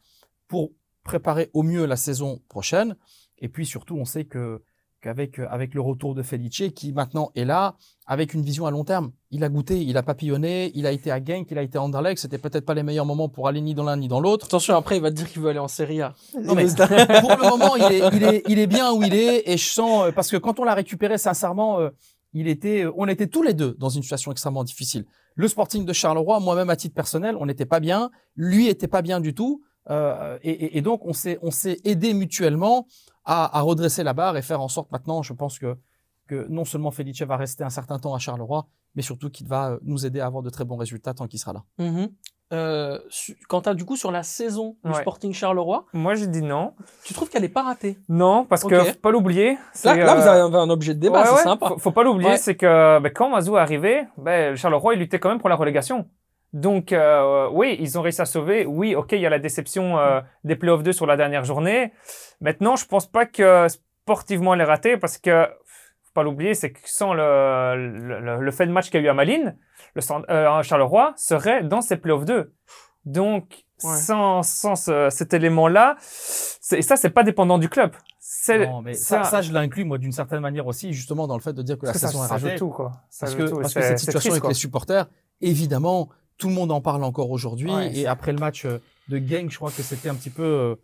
pour 0.48 0.72
préparer 1.04 1.50
au 1.54 1.62
mieux 1.62 1.86
la 1.86 1.96
saison 1.96 2.40
prochaine. 2.48 2.96
Et 3.38 3.48
puis 3.48 3.66
surtout, 3.66 3.96
on 3.96 4.04
sait 4.04 4.24
que 4.24 4.62
qu'avec 5.02 5.38
avec 5.38 5.74
le 5.74 5.80
retour 5.80 6.14
de 6.14 6.22
Felice, 6.22 6.72
qui 6.74 6.92
maintenant 6.92 7.30
est 7.34 7.44
là, 7.44 7.76
avec 8.06 8.34
une 8.34 8.42
vision 8.42 8.66
à 8.66 8.70
long 8.70 8.84
terme. 8.84 9.12
Il 9.30 9.44
a 9.44 9.48
goûté, 9.48 9.80
il 9.82 9.96
a 9.96 10.02
papillonné, 10.02 10.72
il 10.74 10.86
a 10.86 10.92
été 10.92 11.10
à 11.10 11.22
Genk, 11.22 11.50
il 11.50 11.58
a 11.58 11.62
été 11.62 11.78
à 11.78 11.82
Anderlecht. 11.82 12.20
C'était 12.20 12.38
peut-être 12.38 12.64
pas 12.64 12.74
les 12.74 12.82
meilleurs 12.82 13.06
moments 13.06 13.28
pour 13.28 13.48
aller 13.48 13.60
ni 13.60 13.74
dans 13.74 13.84
l'un 13.84 13.96
ni 13.96 14.08
dans 14.08 14.20
l'autre. 14.20 14.46
Attention, 14.46 14.74
après, 14.74 14.96
il 14.96 15.02
va 15.02 15.10
te 15.10 15.16
dire 15.16 15.28
qu'il 15.30 15.42
veut 15.42 15.50
aller 15.50 15.58
en 15.58 15.68
Serie 15.68 16.02
A. 16.02 16.14
Non, 16.42 16.54
mais 16.54 16.64
pour 17.20 17.36
le 17.36 17.48
moment, 17.48 17.76
il 17.76 17.92
est, 17.92 18.02
il 18.12 18.22
est, 18.24 18.42
il 18.48 18.58
est 18.58 18.66
bien 18.66 18.92
où 18.92 19.02
il 19.02 19.14
est. 19.14 19.48
Et 19.48 19.56
je 19.56 19.68
sens, 19.68 20.06
euh, 20.06 20.12
parce 20.12 20.30
que 20.30 20.36
quand 20.36 20.58
on 20.60 20.64
l'a 20.64 20.74
récupéré, 20.74 21.18
sincèrement, 21.18 21.80
euh, 21.80 21.90
il 22.32 22.48
était, 22.48 22.84
euh, 22.84 22.92
on 22.96 23.08
était 23.08 23.26
tous 23.26 23.42
les 23.42 23.54
deux 23.54 23.74
dans 23.78 23.88
une 23.88 24.02
situation 24.02 24.32
extrêmement 24.32 24.64
difficile. 24.64 25.04
Le 25.34 25.48
Sporting 25.48 25.84
de 25.84 25.92
Charleroi, 25.92 26.40
moi-même 26.40 26.70
à 26.70 26.76
titre 26.76 26.94
personnel, 26.94 27.36
on 27.38 27.46
n'était 27.46 27.66
pas 27.66 27.80
bien. 27.80 28.10
Lui 28.36 28.68
était 28.68 28.88
pas 28.88 29.02
bien 29.02 29.20
du 29.20 29.34
tout. 29.34 29.62
Euh, 29.90 30.38
et, 30.42 30.50
et, 30.50 30.78
et, 30.78 30.82
donc, 30.82 31.04
on 31.04 31.12
s'est, 31.12 31.38
on 31.42 31.50
s'est 31.50 31.78
aidé 31.84 32.12
mutuellement 32.14 32.86
à, 33.24 33.58
à, 33.58 33.60
redresser 33.60 34.02
la 34.02 34.12
barre 34.14 34.36
et 34.36 34.42
faire 34.42 34.60
en 34.60 34.68
sorte 34.68 34.90
maintenant, 34.92 35.22
je 35.22 35.32
pense 35.32 35.58
que, 35.58 35.76
que 36.26 36.46
non 36.48 36.64
seulement 36.64 36.90
Felice 36.90 37.22
va 37.22 37.36
rester 37.36 37.62
un 37.64 37.70
certain 37.70 37.98
temps 37.98 38.14
à 38.14 38.18
Charleroi, 38.18 38.66
mais 38.94 39.02
surtout 39.02 39.30
qu'il 39.30 39.46
va 39.46 39.78
nous 39.82 40.04
aider 40.06 40.20
à 40.20 40.26
avoir 40.26 40.42
de 40.42 40.50
très 40.50 40.64
bons 40.64 40.76
résultats 40.76 41.14
tant 41.14 41.26
qu'il 41.28 41.38
sera 41.38 41.52
là. 41.52 41.62
Mm 41.78 41.96
-hmm. 41.96 42.08
euh, 42.52 42.98
quant 43.48 43.60
à 43.60 43.74
du 43.74 43.84
coup 43.84 43.96
sur 43.96 44.10
la 44.10 44.22
saison 44.22 44.76
du 44.84 44.90
Ouais. 44.90 45.00
Sporting 45.02 45.32
Charleroi, 45.32 45.84
Moi, 45.92 46.14
j'ai 46.16 46.26
dit 46.28 46.42
non. 46.42 46.72
tu 47.04 47.12
trouves 47.14 47.28
qu'elle 47.30 47.44
est 47.44 47.54
pas 47.58 47.62
ratée? 47.70 47.98
Non, 48.08 48.44
parce 48.44 48.64
Ok. 48.64 48.70
que 48.70 48.84
faut 48.84 49.00
pas 49.06 49.10
l'oublier. 49.12 49.48
là, 49.84 49.94
là, 49.96 50.14
vous 50.14 50.26
euh, 50.26 50.46
avez 50.46 50.56
un 50.66 50.70
objet 50.70 50.94
de 50.94 51.00
débat, 51.00 51.20
ouais, 51.20 51.26
c'est 51.28 51.34
ouais, 51.34 51.42
sympa. 51.42 51.68
Faut, 51.68 51.78
faut 51.78 51.92
pas 51.98 52.04
l'oublier, 52.08 52.30
Ouais. 52.32 52.44
c'est 52.46 52.56
que 52.62 52.72
ben, 53.02 53.12
quand 53.16 53.28
Mazou 53.30 53.56
est 53.56 53.60
arrivé, 53.60 53.92
ben, 54.26 54.56
Charleroi, 54.56 54.94
il 54.94 54.98
luttait 55.00 55.20
quand 55.20 55.28
même 55.32 55.38
pour 55.44 55.48
la 55.54 55.56
relégation. 55.62 55.98
Donc, 56.52 56.92
euh, 56.92 57.48
oui, 57.52 57.76
ils 57.80 57.98
ont 57.98 58.02
réussi 58.02 58.22
à 58.22 58.24
sauver. 58.24 58.64
Oui, 58.66 58.94
ok, 58.94 59.12
il 59.12 59.20
y 59.20 59.26
a 59.26 59.30
la 59.30 59.38
déception 59.38 59.98
euh, 59.98 60.20
des 60.44 60.56
playoffs 60.56 60.82
2 60.82 60.92
sur 60.92 61.06
la 61.06 61.16
dernière 61.16 61.44
journée. 61.44 61.92
Maintenant, 62.40 62.76
je 62.76 62.86
pense 62.86 63.06
pas 63.06 63.26
que 63.26 63.66
sportivement, 63.68 64.54
elle 64.54 64.60
est 64.60 64.64
ratée 64.64 64.96
parce 64.96 65.18
que, 65.18 65.44
faut 66.02 66.12
pas 66.14 66.22
l'oublier, 66.22 66.54
c'est 66.54 66.72
que 66.72 66.80
sans 66.84 67.12
le, 67.12 67.76
le, 67.76 68.40
le 68.40 68.50
fait 68.52 68.66
de 68.66 68.72
match 68.72 68.86
qu'il 68.90 69.00
y 69.00 69.02
a 69.04 69.06
eu 69.06 69.10
à 69.10 69.14
Malines, 69.14 69.56
le 69.94 70.02
euh, 70.30 70.62
Charleroi 70.62 71.12
serait 71.16 71.62
dans 71.62 71.80
ces 71.82 71.96
playoffs 71.96 72.24
2. 72.24 72.52
Donc, 73.04 73.62
Ouais. 73.84 73.94
sans, 73.94 74.42
sans 74.42 74.74
ce- 74.74 75.10
cet 75.10 75.34
élément-là, 75.34 75.96
c'est- 76.00 76.78
et 76.78 76.82
ça, 76.82 76.96
c'est 76.96 77.10
pas 77.10 77.22
dépendant 77.24 77.58
du 77.58 77.68
club. 77.68 77.92
C'est 78.18 78.66
Non, 78.66 78.80
mais 78.80 78.94
ça, 78.94 79.22
ça, 79.24 79.42
je 79.42 79.52
l'inclus, 79.52 79.84
moi, 79.84 79.98
d'une 79.98 80.12
certaine 80.12 80.40
manière 80.40 80.66
aussi, 80.66 80.94
justement, 80.94 81.26
dans 81.26 81.36
le 81.36 81.42
fait 81.42 81.52
de 81.52 81.60
dire 81.60 81.76
que 81.76 81.84
la 81.84 81.92
que 81.92 81.98
saison 81.98 82.24
est 82.24 82.28
ça 82.28 82.36
ratée. 82.38 82.54
tout, 82.54 82.70
quoi. 82.70 82.92
Ça 83.10 83.26
Parce 83.26 83.34
que, 83.34 83.42
tout, 83.42 83.60
parce 83.60 83.74
que 83.74 83.82
cette 83.82 83.98
situation 83.98 84.18
triste, 84.18 84.32
avec 84.32 84.40
quoi. 84.40 84.48
les 84.48 84.54
supporters, 84.54 85.06
évidemment, 85.42 86.08
tout 86.38 86.48
le 86.48 86.54
monde 86.54 86.70
en 86.72 86.80
parle 86.80 87.02
encore 87.04 87.30
aujourd'hui. 87.30 87.70
Ouais, 87.72 87.96
et 87.96 88.06
après 88.06 88.32
le 88.32 88.38
match 88.38 88.64
euh, 88.64 88.78
de 89.08 89.18
Genk, 89.18 89.50
je 89.50 89.56
crois 89.56 89.70
que 89.70 89.82
c'était 89.82 90.08
un 90.08 90.14
petit 90.14 90.30
peu 90.30 90.42
euh, 90.42 90.74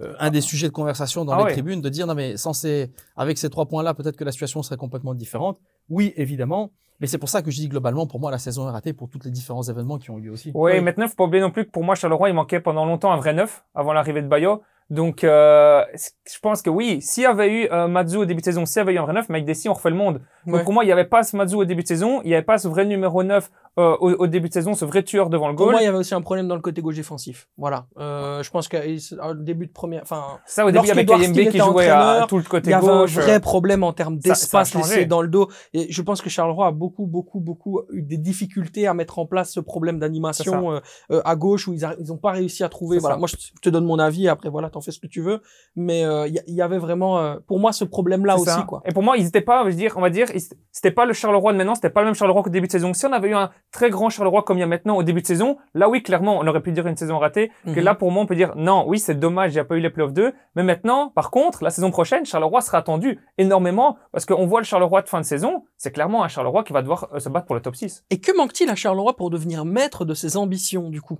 euh, 0.00 0.14
un 0.18 0.30
des 0.30 0.40
sujets 0.40 0.68
de 0.68 0.72
conversation 0.72 1.24
dans 1.24 1.32
Ah 1.32 1.38
les 1.38 1.44
ouais. 1.44 1.52
tribunes, 1.52 1.80
de 1.80 1.88
dire 1.88 2.06
non 2.06 2.14
mais 2.14 2.36
sans 2.36 2.52
ces, 2.52 2.90
avec 3.16 3.38
ces 3.38 3.50
trois 3.50 3.66
points-là, 3.66 3.94
peut-être 3.94 4.16
que 4.16 4.24
la 4.24 4.32
situation 4.32 4.62
serait 4.62 4.76
complètement 4.76 5.14
différente. 5.14 5.58
Oui, 5.88 6.12
évidemment. 6.16 6.70
Mais 7.00 7.06
c'est 7.06 7.18
pour 7.18 7.28
ça 7.28 7.42
que 7.42 7.50
je 7.52 7.56
dis 7.56 7.68
globalement, 7.68 8.08
pour 8.08 8.18
moi, 8.18 8.30
la 8.32 8.38
saison 8.38 8.66
est 8.68 8.72
ratée 8.72 8.92
pour 8.92 9.08
tous 9.08 9.20
les 9.24 9.30
différents 9.30 9.62
événements 9.62 9.98
qui 9.98 10.10
ont 10.10 10.18
eu 10.18 10.22
lieu 10.22 10.32
aussi. 10.32 10.50
Oui, 10.54 10.72
Oui. 10.72 10.80
maintenant, 10.80 11.06
faut 11.06 11.14
pas 11.14 11.24
oublier 11.24 11.40
non 11.40 11.52
plus 11.52 11.64
que 11.64 11.70
pour 11.70 11.84
moi, 11.84 11.94
Charleroi, 11.94 12.28
il 12.28 12.34
manquait 12.34 12.58
pendant 12.58 12.84
longtemps 12.84 13.12
un 13.12 13.16
vrai 13.16 13.32
neuf 13.32 13.64
avant 13.74 13.92
l'arrivée 13.92 14.20
de 14.20 14.26
Bayo. 14.26 14.62
Donc, 14.90 15.22
euh, 15.22 15.84
je 15.94 16.38
pense 16.40 16.60
que 16.62 16.70
oui, 16.70 17.00
s'il 17.02 17.22
y 17.22 17.26
avait 17.26 17.52
eu 17.52 17.68
euh, 17.70 17.86
Mazou 17.88 18.22
au 18.22 18.24
début 18.24 18.40
de 18.40 18.44
saison, 18.46 18.64
s'il 18.66 18.78
y 18.78 18.80
avait 18.80 18.94
eu 18.94 18.98
un 18.98 19.02
vrai 19.04 19.12
neuf, 19.12 19.28
mais 19.28 19.36
avec 19.36 19.44
Dessy, 19.46 19.68
on 19.68 19.74
refait 19.74 19.90
le 19.90 19.96
monde. 19.96 20.22
Donc, 20.46 20.56
Ouais. 20.56 20.64
pour 20.64 20.72
moi, 20.72 20.82
il 20.82 20.86
n'y 20.86 20.92
avait 20.92 21.04
pas 21.04 21.22
ce 21.22 21.36
Mazou 21.36 21.60
au 21.60 21.64
début 21.64 21.82
de 21.82 21.88
saison, 21.88 22.20
il 22.24 22.28
n'y 22.28 22.34
avait 22.34 22.42
pas 22.42 22.58
ce 22.58 22.66
vrai 22.68 22.84
numéro 22.84 23.22
9 23.22 23.50
euh, 23.78 23.96
au, 24.00 24.10
au 24.12 24.26
début 24.26 24.48
de 24.48 24.52
saison, 24.54 24.74
ce 24.74 24.84
vrai 24.84 25.02
tueur 25.02 25.30
devant 25.30 25.48
le 25.48 25.54
Pour 25.54 25.66
goal. 25.66 25.72
moi, 25.74 25.82
il 25.82 25.84
y 25.84 25.88
avait 25.88 25.98
aussi 25.98 26.14
un 26.14 26.20
problème 26.20 26.48
dans 26.48 26.56
le 26.56 26.60
côté 26.60 26.82
gauche 26.82 26.96
défensif. 26.96 27.48
Voilà. 27.56 27.86
Euh, 27.98 28.42
je 28.42 28.50
pense 28.50 28.68
qu'au 28.68 29.34
début 29.34 29.66
de 29.66 29.72
première, 29.72 30.02
enfin, 30.02 30.38
Ça, 30.46 30.66
au 30.66 30.70
début, 30.70 30.84
il 30.84 30.88
y 30.88 30.90
avait 30.90 31.04
Lorsqu'Edouard 31.04 31.18
Kayembe 31.20 31.34
Steele 31.34 31.50
qui 31.52 31.58
jouait 31.58 31.88
à, 31.88 32.26
tout 32.28 32.36
le 32.36 32.42
il 32.42 32.48
côté 32.48 32.70
y 32.70 32.74
avait 32.74 32.86
gauche. 32.86 33.16
un 33.16 33.20
vrai 33.20 33.40
problème 33.40 33.84
en 33.84 33.92
termes 33.92 34.18
d'espace 34.18 34.74
laissé 34.74 35.06
dans 35.06 35.22
le 35.22 35.28
dos. 35.28 35.48
Et 35.72 35.90
je 35.90 36.02
pense 36.02 36.20
que 36.20 36.28
Charleroi 36.28 36.66
a 36.66 36.70
beaucoup, 36.72 37.06
beaucoup, 37.06 37.40
beaucoup 37.40 37.80
eu 37.90 38.02
des 38.02 38.18
difficultés 38.18 38.86
à 38.86 38.94
mettre 38.94 39.18
en 39.18 39.26
place 39.26 39.52
ce 39.52 39.60
problème 39.60 39.98
d'animation 39.98 40.72
euh, 40.72 40.80
euh, 41.12 41.22
à 41.24 41.36
gauche 41.36 41.68
où 41.68 41.72
ils 41.72 41.82
n'ont 42.08 42.16
pas 42.16 42.32
réussi 42.32 42.64
à 42.64 42.68
trouver. 42.68 42.98
Voilà. 42.98 43.14
ça. 43.14 43.18
Moi, 43.18 43.28
je 43.28 43.36
te 43.62 43.70
donne 43.70 43.84
mon 43.84 43.98
avis. 43.98 44.28
Après, 44.28 44.48
voilà, 44.48 44.70
t'en 44.70 44.80
fais 44.80 44.90
ce 44.90 44.98
que 44.98 45.06
tu 45.06 45.20
veux. 45.20 45.40
Mais 45.76 46.04
euh, 46.04 46.26
il 46.26 46.34
y, 46.34 46.40
il 46.48 46.54
y 46.54 46.62
avait 46.62 46.78
vraiment, 46.78 47.18
euh, 47.18 47.36
pour 47.46 47.58
moi, 47.60 47.72
ce 47.72 47.84
problème-là 47.84 48.36
aussi, 48.36 48.46
ça. 48.46 48.64
quoi. 48.66 48.82
Et 48.84 48.92
pour 48.92 49.02
moi, 49.02 49.16
ils 49.16 49.26
étaient 49.26 49.40
pas, 49.40 49.62
je 49.64 49.68
veux 49.70 49.74
dire, 49.76 49.94
on 49.96 50.00
va 50.00 50.10
dire, 50.10 50.26
c'était 50.72 50.90
pas 50.90 51.04
le 51.04 51.12
Charleroi 51.12 51.52
de 51.52 51.58
maintenant, 51.58 51.74
c'était 51.74 51.90
pas 51.90 52.00
le 52.00 52.06
même 52.06 52.14
Charleroi 52.14 52.42
qu'au 52.42 52.50
début 52.50 52.66
de 52.66 52.72
saison. 52.72 52.92
Si 52.92 53.06
on 53.06 53.12
avait 53.12 53.28
eu 53.28 53.34
un 53.34 53.50
très 53.70 53.90
grand 53.90 54.08
Charleroi 54.10 54.42
comme 54.42 54.56
il 54.56 54.60
y 54.60 54.64
a 54.64 54.66
maintenant 54.66 54.96
au 54.96 55.02
début 55.02 55.20
de 55.22 55.26
saison, 55.26 55.58
là 55.74 55.88
oui, 55.88 56.02
clairement, 56.02 56.38
on 56.38 56.46
aurait 56.46 56.62
pu 56.62 56.72
dire 56.72 56.86
une 56.86 56.96
saison 56.96 57.18
ratée. 57.18 57.50
Que 57.64 57.70
Mhm. 57.70 57.80
là, 57.80 57.94
pour 57.94 58.10
moi, 58.10 58.22
on 58.22 58.26
peut 58.26 58.34
dire 58.36 58.54
non, 58.56 58.84
oui, 58.88 58.98
c'est 58.98 59.14
dommage, 59.14 59.52
il 59.52 59.56
n'y 59.56 59.60
a 59.60 59.64
pas 59.64 59.76
eu 59.76 59.80
les 59.80 59.90
playoffs 59.90 60.12
2. 60.12 60.32
Mais 60.56 60.62
maintenant, 60.62 61.10
par 61.10 61.30
contre, 61.30 61.62
la 61.62 61.70
saison 61.70 61.90
prochaine, 61.90 62.24
Charleroi 62.24 62.60
sera 62.62 62.78
attendu 62.78 63.18
énormément 63.36 63.96
parce 64.12 64.24
qu'on 64.26 64.46
voit 64.46 64.60
le 64.60 64.64
Charleroi 64.66 65.02
de 65.02 65.08
fin 65.08 65.20
de 65.20 65.26
saison, 65.26 65.64
c'est 65.76 65.92
clairement 65.92 66.24
un 66.24 66.28
Charleroi 66.28 66.64
qui 66.64 66.72
va 66.72 66.80
devoir 66.82 67.08
euh, 67.12 67.18
se 67.20 67.28
battre 67.28 67.46
pour 67.46 67.54
le 67.56 67.60
top 67.62 67.76
6. 67.76 68.04
Et 68.10 68.20
que 68.20 68.36
manque-t-il 68.36 68.70
à 68.70 68.74
Charleroi 68.74 69.16
pour 69.16 69.30
devenir 69.30 69.64
maître 69.64 70.04
de 70.04 70.14
ses 70.14 70.36
ambitions, 70.36 70.88
du 70.90 71.02
coup, 71.02 71.18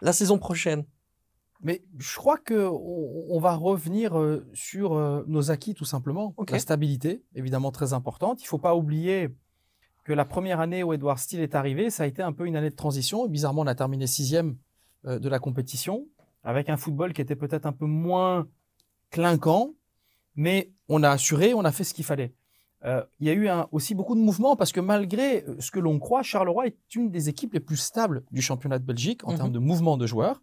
la 0.00 0.12
saison 0.12 0.38
prochaine? 0.38 0.84
Mais 1.60 1.82
je 1.98 2.16
crois 2.16 2.36
que 2.38 2.68
on, 2.68 3.24
on 3.30 3.40
va 3.40 3.56
revenir 3.56 4.16
euh, 4.16 4.46
sur 4.54 4.94
euh, 4.94 5.24
nos 5.26 5.50
acquis 5.50 5.74
tout 5.74 5.84
simplement. 5.84 6.32
La 6.50 6.60
stabilité, 6.60 7.24
évidemment 7.34 7.72
très 7.72 7.92
importante. 7.94 8.40
Il 8.42 8.46
faut 8.46 8.58
pas 8.58 8.76
oublier 8.76 9.30
que 10.08 10.14
la 10.14 10.24
première 10.24 10.58
année 10.60 10.82
où 10.82 10.94
Edouard 10.94 11.18
Steele 11.18 11.40
est 11.42 11.54
arrivé, 11.54 11.90
ça 11.90 12.04
a 12.04 12.06
été 12.06 12.22
un 12.22 12.32
peu 12.32 12.46
une 12.46 12.56
année 12.56 12.70
de 12.70 12.74
transition. 12.74 13.26
Bizarrement, 13.28 13.60
on 13.60 13.66
a 13.66 13.74
terminé 13.74 14.06
sixième 14.06 14.56
euh, 15.06 15.18
de 15.18 15.28
la 15.28 15.38
compétition 15.38 16.06
avec 16.42 16.70
un 16.70 16.78
football 16.78 17.12
qui 17.12 17.20
était 17.20 17.36
peut-être 17.36 17.66
un 17.66 17.72
peu 17.72 17.84
moins 17.84 18.46
clinquant, 19.10 19.74
mais 20.34 20.70
on 20.88 21.02
a 21.02 21.10
assuré, 21.10 21.52
on 21.52 21.60
a 21.64 21.72
fait 21.72 21.84
ce 21.84 21.92
qu'il 21.92 22.04
fallait. 22.06 22.32
Euh, 22.84 23.02
il 23.20 23.26
y 23.26 23.30
a 23.30 23.34
eu 23.34 23.48
un- 23.48 23.66
aussi 23.72 23.94
beaucoup 23.94 24.14
de 24.14 24.20
mouvements 24.20 24.56
parce 24.56 24.72
que 24.72 24.80
malgré 24.80 25.44
euh, 25.46 25.56
ce 25.58 25.70
que 25.70 25.80
l'on 25.80 25.98
croit, 25.98 26.22
Charleroi 26.22 26.68
est 26.68 26.94
une 26.94 27.10
des 27.10 27.28
équipes 27.28 27.52
les 27.52 27.60
plus 27.60 27.76
stables 27.76 28.22
du 28.30 28.40
championnat 28.40 28.78
de 28.78 28.84
Belgique 28.84 29.26
en 29.26 29.32
Mhm. 29.32 29.36
termes 29.36 29.52
de 29.52 29.58
mouvement 29.58 29.96
de 29.98 30.06
joueurs. 30.06 30.40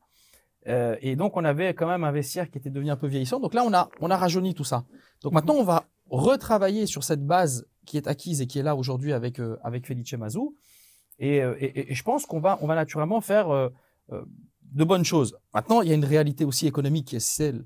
Euh, 0.68 0.96
et 1.02 1.16
donc, 1.16 1.38
on 1.38 1.46
avait 1.46 1.74
quand 1.74 1.88
même 1.88 2.04
un 2.04 2.12
vestiaire 2.12 2.52
qui 2.52 2.58
était 2.58 2.70
devenu 2.70 2.92
un 2.92 2.98
peu 2.98 3.08
vieillissant. 3.08 3.40
Donc 3.40 3.54
là, 3.54 3.64
on 3.66 3.74
a, 3.74 3.90
on 4.02 4.12
a 4.12 4.18
rajeuni 4.18 4.54
tout 4.54 4.64
ça. 4.64 4.84
Donc 5.22 5.34
maintenant, 5.34 5.56
on 5.56 5.64
va 5.64 5.86
retravailler 6.10 6.86
sur 6.88 7.04
cette 7.04 7.26
base 7.26 7.66
qui 7.86 7.98
est 7.98 8.08
acquise 8.08 8.42
et 8.42 8.48
qui 8.48 8.60
est 8.60 8.64
là 8.64 8.76
aujourd'hui 8.76 9.14
avec, 9.14 9.40
euh, 9.40 9.58
avec 9.64 9.86
Felice 9.88 10.14
Mazou. 10.14 10.56
Et, 11.20 11.42
euh, 11.42 11.56
et, 11.60 11.92
et 11.92 11.96
je 11.96 12.04
pense 12.04 12.26
qu'on 12.26 12.40
va, 12.40 12.58
on 12.62 12.68
va 12.68 12.76
naturellement 12.76 13.22
faire 13.22 13.50
euh, 13.50 13.70
euh, 14.12 14.24
de 14.74 14.84
bonnes 14.84 15.06
choses. 15.06 15.38
Maintenant, 15.54 15.82
il 15.82 15.90
y 15.90 15.92
a 15.92 15.96
une 15.96 16.06
réalité 16.06 16.46
aussi 16.46 16.68
économique 16.68 17.08
qui 17.08 17.16
est 17.16 17.26
celle 17.26 17.66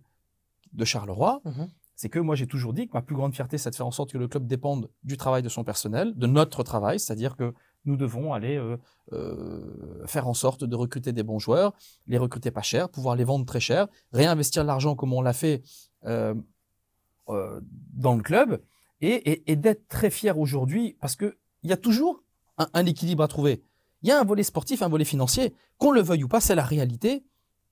de 0.74 0.86
Charleroi. 0.86 1.42
Mhm. 1.46 1.68
C'est 1.96 2.10
que 2.10 2.20
moi, 2.20 2.36
j'ai 2.36 2.48
toujours 2.48 2.74
dit 2.74 2.88
que 2.88 2.94
ma 2.94 3.02
plus 3.02 3.16
grande 3.16 3.36
fierté, 3.36 3.58
c'est 3.58 3.72
de 3.72 3.76
faire 3.76 3.88
en 3.88 3.92
sorte 3.92 4.12
que 4.14 4.18
le 4.18 4.30
club 4.30 4.48
dépende 4.48 4.90
du 5.04 5.18
travail 5.18 5.42
de 5.42 5.50
son 5.50 5.66
personnel, 5.66 6.14
de 6.16 6.28
notre 6.28 6.64
travail, 6.64 6.98
c'est-à-dire 7.00 7.36
que 7.36 7.54
nous 7.84 7.98
devons 7.98 8.34
aller 8.34 8.58
euh, 8.58 8.78
euh, 9.12 10.06
faire 10.06 10.28
en 10.28 10.34
sorte 10.34 10.64
de 10.64 10.76
recruter 10.76 11.12
des 11.12 11.24
bons 11.24 11.40
joueurs, 11.40 11.74
les 12.08 12.18
recruter 12.18 12.52
pas 12.52 12.62
cher, 12.62 12.88
pouvoir 12.90 13.16
les 13.16 13.26
vendre 13.26 13.46
très 13.46 13.60
cher, 13.60 13.88
réinvestir 14.14 14.64
l'argent 14.64 14.96
comme 14.96 15.12
on 15.12 15.22
l'a 15.22 15.34
fait 15.34 15.62
euh, 16.06 16.34
dans 17.28 18.16
le 18.16 18.24
club 18.24 18.62
et, 19.02 19.56
d'être 19.56 19.88
très 19.88 20.10
fier 20.10 20.38
aujourd'hui 20.38 20.98
parce 21.00 21.16
que 21.16 21.38
il 21.64 21.70
y 21.70 21.74
a 21.74 21.78
toujours 21.78 22.24
un, 22.58 22.68
un 22.74 22.86
équilibre 22.86 23.24
à 23.24 23.28
trouver. 23.28 23.64
Il 24.02 24.10
y 24.10 24.12
a 24.12 24.20
un 24.20 24.24
volet 24.24 24.44
sportif, 24.44 24.82
un 24.82 24.90
volet 24.90 25.06
financier, 25.06 25.54
qu'on 25.78 25.92
le 25.92 26.02
veuille 26.02 26.24
ou 26.24 26.28
pas, 26.28 26.40
c'est 26.40 26.56
la 26.56 26.64
réalité 26.64 27.24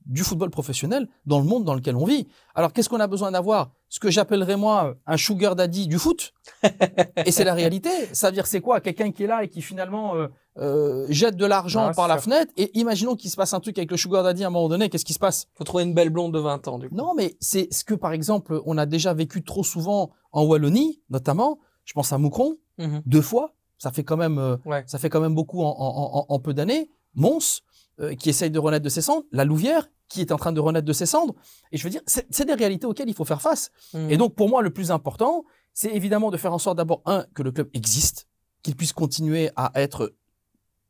du 0.07 0.23
football 0.23 0.49
professionnel 0.49 1.07
dans 1.25 1.39
le 1.39 1.45
monde 1.45 1.63
dans 1.63 1.75
lequel 1.75 1.95
on 1.95 2.05
vit. 2.05 2.27
Alors 2.55 2.73
qu'est-ce 2.73 2.89
qu'on 2.89 2.99
a 2.99 3.07
besoin 3.07 3.31
d'avoir? 3.31 3.71
Ce 3.89 3.99
que 3.99 4.09
j'appellerais 4.09 4.57
moi 4.57 4.95
un 5.05 5.17
sugar 5.17 5.55
daddy 5.55 5.87
du 5.87 5.97
foot. 5.99 6.33
et 7.25 7.31
c'est 7.31 7.43
la 7.43 7.53
réalité. 7.53 7.89
Ça 8.13 8.27
veut 8.27 8.33
dire 8.33 8.47
c'est 8.47 8.61
quoi? 8.61 8.81
Quelqu'un 8.81 9.11
qui 9.11 9.23
est 9.23 9.27
là 9.27 9.43
et 9.43 9.49
qui 9.49 9.61
finalement 9.61 10.15
euh, 10.15 10.27
euh, 10.57 11.05
jette 11.09 11.35
de 11.35 11.45
l'argent 11.45 11.87
Ah, 11.89 11.93
par 11.93 12.07
la 12.07 12.15
sûr. 12.15 12.23
fenêtre. 12.23 12.51
Et 12.57 12.77
imaginons 12.79 13.15
qu'il 13.15 13.29
se 13.29 13.35
passe 13.35 13.53
un 13.53 13.59
truc 13.59 13.77
avec 13.77 13.91
le 13.91 13.97
sugar 13.97 14.23
daddy 14.23 14.43
à 14.43 14.47
un 14.47 14.49
moment 14.49 14.69
donné. 14.69 14.89
Qu'est-ce 14.89 15.05
qui 15.05 15.13
se 15.13 15.19
passe? 15.19 15.47
Faut 15.55 15.63
trouver 15.63 15.83
une 15.83 15.93
belle 15.93 16.09
blonde 16.09 16.33
de 16.33 16.39
20 16.39 16.67
ans, 16.67 16.79
du 16.79 16.89
coup. 16.89 16.95
Non, 16.95 17.13
mais 17.15 17.37
c'est 17.39 17.67
ce 17.73 17.83
que 17.83 17.93
par 17.93 18.11
exemple 18.13 18.61
on 18.65 18.77
a 18.77 18.85
déjà 18.85 19.13
vécu 19.13 19.43
trop 19.43 19.63
souvent 19.63 20.11
en 20.31 20.43
Wallonie, 20.45 21.01
notamment. 21.09 21.59
Je 21.85 21.93
pense 21.93 22.11
à 22.13 22.17
Moucron 22.17 22.57
Mhm. 22.79 23.01
deux 23.05 23.21
fois. 23.21 23.53
Ça 23.79 23.91
fait 23.91 24.03
quand 24.03 24.17
même, 24.17 24.37
euh, 24.39 24.57
Ouais. 24.65 24.83
ça 24.87 24.97
fait 24.99 25.09
quand 25.09 25.19
même 25.21 25.35
beaucoup 25.35 25.61
en, 25.63 25.69
en- 25.69 26.19
en- 26.19 26.25
en 26.27 26.39
peu 26.39 26.53
d'années. 26.53 26.89
Mons, 27.15 27.61
euh, 27.99 28.13
qui 28.15 28.29
essaye 28.29 28.51
de 28.51 28.59
renaître 28.59 28.83
de 28.83 28.89
ses 28.89 29.01
cendres. 29.01 29.23
La 29.31 29.45
Louvière, 29.45 29.87
qui 30.09 30.21
est 30.21 30.31
en 30.31 30.37
train 30.37 30.51
de 30.51 30.59
renaître 30.59 30.85
de 30.85 30.93
ses 30.93 31.05
cendres. 31.05 31.35
Et 31.71 31.77
je 31.77 31.83
veux 31.83 31.89
dire, 31.89 32.01
c'est 32.05 32.45
des 32.45 32.53
réalités 32.53 32.87
auxquelles 32.87 33.09
il 33.09 33.15
faut 33.15 33.25
faire 33.25 33.41
face. 33.41 33.71
Mhm. 33.93 34.09
Et 34.11 34.17
donc, 34.17 34.35
pour 34.35 34.47
moi, 34.49 34.61
le 34.61 34.69
plus 34.69 34.91
important, 34.91 35.43
c'est 35.73 35.93
évidemment 35.93 36.31
de 36.31 36.37
faire 36.37 36.53
en 36.53 36.59
sorte 36.59 36.77
d'abord, 36.77 37.01
un, 37.05 37.25
que 37.33 37.43
le 37.43 37.51
club 37.51 37.69
existe, 37.73 38.27
qu'il 38.63 38.75
puisse 38.75 38.93
continuer 38.93 39.49
à 39.55 39.71
être 39.75 40.13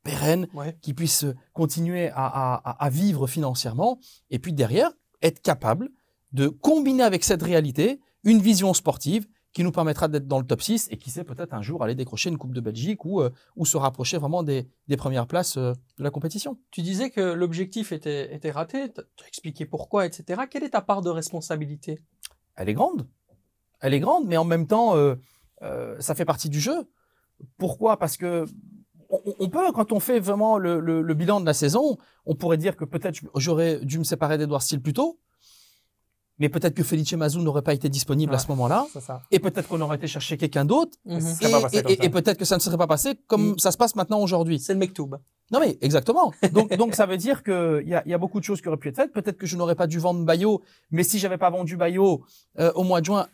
pérenne, 0.03 0.47
Ouais. 0.53 0.77
qu'il 0.81 0.95
puisse 0.95 1.25
continuer 1.53 2.09
à, 2.09 2.25
à- 2.25 2.55
à- 2.69 2.85
à 2.85 2.89
vivre 2.89 3.27
financièrement, 3.27 3.99
et 4.29 4.39
puis 4.39 4.53
derrière, 4.53 4.91
être 5.21 5.41
capable 5.41 5.89
de 6.31 6.47
combiner 6.47 7.03
avec 7.03 7.23
cette 7.23 7.41
réalité 7.43 7.99
une 8.23 8.39
vision 8.39 8.73
sportive 8.73 9.27
qui 9.53 9.63
nous 9.63 9.71
permettra 9.71 10.07
d'être 10.07 10.27
dans 10.27 10.39
le 10.39 10.45
top 10.45 10.61
6 10.61 10.87
et 10.91 10.97
qui 10.97 11.09
sait 11.09 11.23
peut-être 11.23 11.53
un 11.53 11.61
jour 11.61 11.83
aller 11.83 11.95
décrocher 11.95 12.29
une 12.29 12.37
Coupe 12.37 12.53
de 12.53 12.61
Belgique 12.61 13.05
ou, 13.05 13.21
euh, 13.21 13.29
ou 13.55 13.65
se 13.65 13.75
rapprocher 13.77 14.17
vraiment 14.17 14.43
des, 14.43 14.67
des 14.87 14.97
premières 14.97 15.25
places 15.25 15.57
euh, 15.57 15.73
de 15.97 16.03
la 16.03 16.11
compétition. 16.11 16.59
Tu 16.69 16.81
disais 16.81 17.09
que 17.09 17.21
l'objectif 17.21 17.91
était, 17.91 18.33
était 18.35 18.51
raté. 18.51 18.91
Tu 18.93 19.01
as 19.23 19.27
expliqué 19.27 19.65
pourquoi, 19.65 20.05
etc. 20.05 20.43
Quelle 20.49 20.63
est 20.63 20.71
ta 20.71 20.81
part 20.81 21.01
de 21.01 21.09
responsabilité? 21.09 21.99
Elle 22.55 22.69
est 22.69 22.73
grande. 22.73 23.07
Elle 23.79 23.93
est 23.93 23.99
grande, 23.99 24.25
mais 24.27 24.37
en 24.37 24.45
même 24.45 24.67
temps, 24.67 24.95
euh, 24.95 25.15
ça 25.99 26.13
fait 26.13 26.25
partie 26.25 26.49
du 26.49 26.59
jeu. 26.59 26.87
Pourquoi? 27.57 27.97
Parce 27.97 28.17
que 28.17 28.45
on, 29.09 29.19
on 29.39 29.49
peut, 29.49 29.71
quand 29.71 29.91
on 29.91 29.99
fait 29.99 30.19
vraiment 30.19 30.57
le, 30.57 30.79
le- 30.79 31.01
le 31.01 31.13
bilan 31.13 31.39
de 31.39 31.45
la 31.45 31.53
saison, 31.53 31.97
on 32.25 32.35
pourrait 32.35 32.57
dire 32.57 32.75
que 32.75 32.83
peut-être 32.85 33.21
j'aurais 33.35 33.79
dû 33.85 33.99
me 33.99 34.03
séparer 34.03 34.37
d'Edouard 34.37 34.61
Steele 34.61 34.81
plus 34.81 34.93
tôt, 34.93 35.19
mais 36.39 36.49
peut-être 36.49 36.73
que 36.75 36.83
Felice 36.83 37.13
Mazou 37.13 37.41
n'aurait 37.41 37.61
pas 37.61 37.73
été 37.73 37.89
disponible 37.89 38.33
à 38.35 38.37
ce 38.39 38.47
moment-là, 38.49 38.85
et 39.31 39.39
peut-être 39.39 39.67
qu'on 39.67 39.81
aurait 39.81 39.97
été 39.97 40.07
chercher 40.07 40.37
quelqu'un 40.37 40.65
d'autre, 40.65 40.97
Mhm. 41.05 41.21
Ça 41.21 41.47
et, 41.73 42.05
et- 42.05 42.09
peut-être 42.09 42.37
que 42.37 42.45
ça 42.45 42.55
ne 42.55 42.61
serait 42.61 42.77
pas 42.77 42.87
passé 42.87 43.15
comme 43.27 43.51
Mm. 43.51 43.59
ça 43.59 43.71
se 43.71 43.77
passe 43.77 43.95
maintenant 43.95 44.19
aujourd'hui. 44.21 44.59
C'est 44.59 44.73
le 44.73 44.79
Mektoub. 44.79 45.15
Non 45.49 45.59
mais 45.61 45.77
exactement. 45.81 46.33
Donc, 46.51 46.75
donc 46.75 46.93
ça 46.93 47.05
veut 47.05 47.15
dire 47.17 47.41
qu'il 47.41 47.83
y 47.87 47.93
a, 47.95 48.03
il 48.05 48.11
y 48.11 48.13
a 48.13 48.17
beaucoup 48.17 48.39
de 48.39 48.43
choses 48.43 48.59
qui 48.61 48.67
auraient 48.67 48.75
pu 48.77 48.89
être 48.89 48.97
faites. 48.97 49.13
Peut-être 49.13 49.37
que 49.37 49.47
je 49.47 49.55
n'aurais 49.55 49.75
pas 49.75 49.87
dû 49.87 49.97
vendre 49.97 50.25
Bayo, 50.25 50.61
mais 50.91 51.03
si 51.03 51.19
j'avais 51.19 51.37
pas 51.37 51.49
vendu 51.49 51.77
Bayo 51.77 52.23
euh, 52.59 52.71
au 52.75 52.83
mois 52.83 52.99
de 52.99 53.05
juin, 53.05 53.27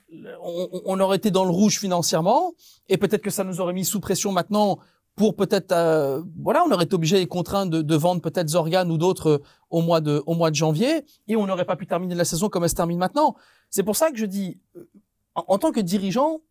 on, 0.43 0.69
on 0.85 0.99
aurait 0.99 1.17
été 1.17 1.31
dans 1.31 1.43
le 1.43 1.49
rouge 1.51 1.79
financièrement, 1.79 2.53
et 2.87 2.97
peut-être 2.97 3.23
que 3.23 3.31
ça 3.31 3.43
nous 3.43 3.59
aurait 3.61 3.73
mis 3.73 3.83
sous 3.85 3.99
pression 3.99 4.31
maintenant 4.31 4.77
pour 5.15 5.35
peut-être, 5.35 5.71
euh, 5.71 6.23
voilà, 6.41 6.63
on 6.67 6.71
aurait 6.71 6.85
été 6.85 6.95
obligé 6.95 7.21
et 7.21 7.27
contraint 7.27 7.65
de, 7.65 7.81
de 7.81 7.95
vendre 7.95 8.21
peut-être 8.21 8.49
Zorgan 8.49 8.89
ou 8.89 8.97
d'autres 8.97 9.29
euh, 9.29 9.43
au 9.69 9.81
mois 9.81 10.01
de 10.01 10.23
au 10.25 10.33
mois 10.33 10.49
de 10.49 10.55
janvier, 10.55 11.05
et 11.27 11.35
on 11.35 11.45
n'aurait 11.45 11.65
pas 11.65 11.75
pu 11.75 11.85
terminer 11.85 12.15
la 12.15 12.25
saison 12.25 12.49
comme 12.49 12.63
elle 12.63 12.69
se 12.69 12.75
termine 12.75 12.97
maintenant. 12.97 13.35
C'est 13.69 13.83
pour 13.83 13.95
ça 13.95 14.09
que 14.11 14.17
je 14.17 14.25
dis, 14.25 14.59
euh, 14.75 14.89
en, 15.35 15.45
en 15.47 15.57
tant 15.57 15.71
que 15.71 15.79
dirigeant, 15.79 16.41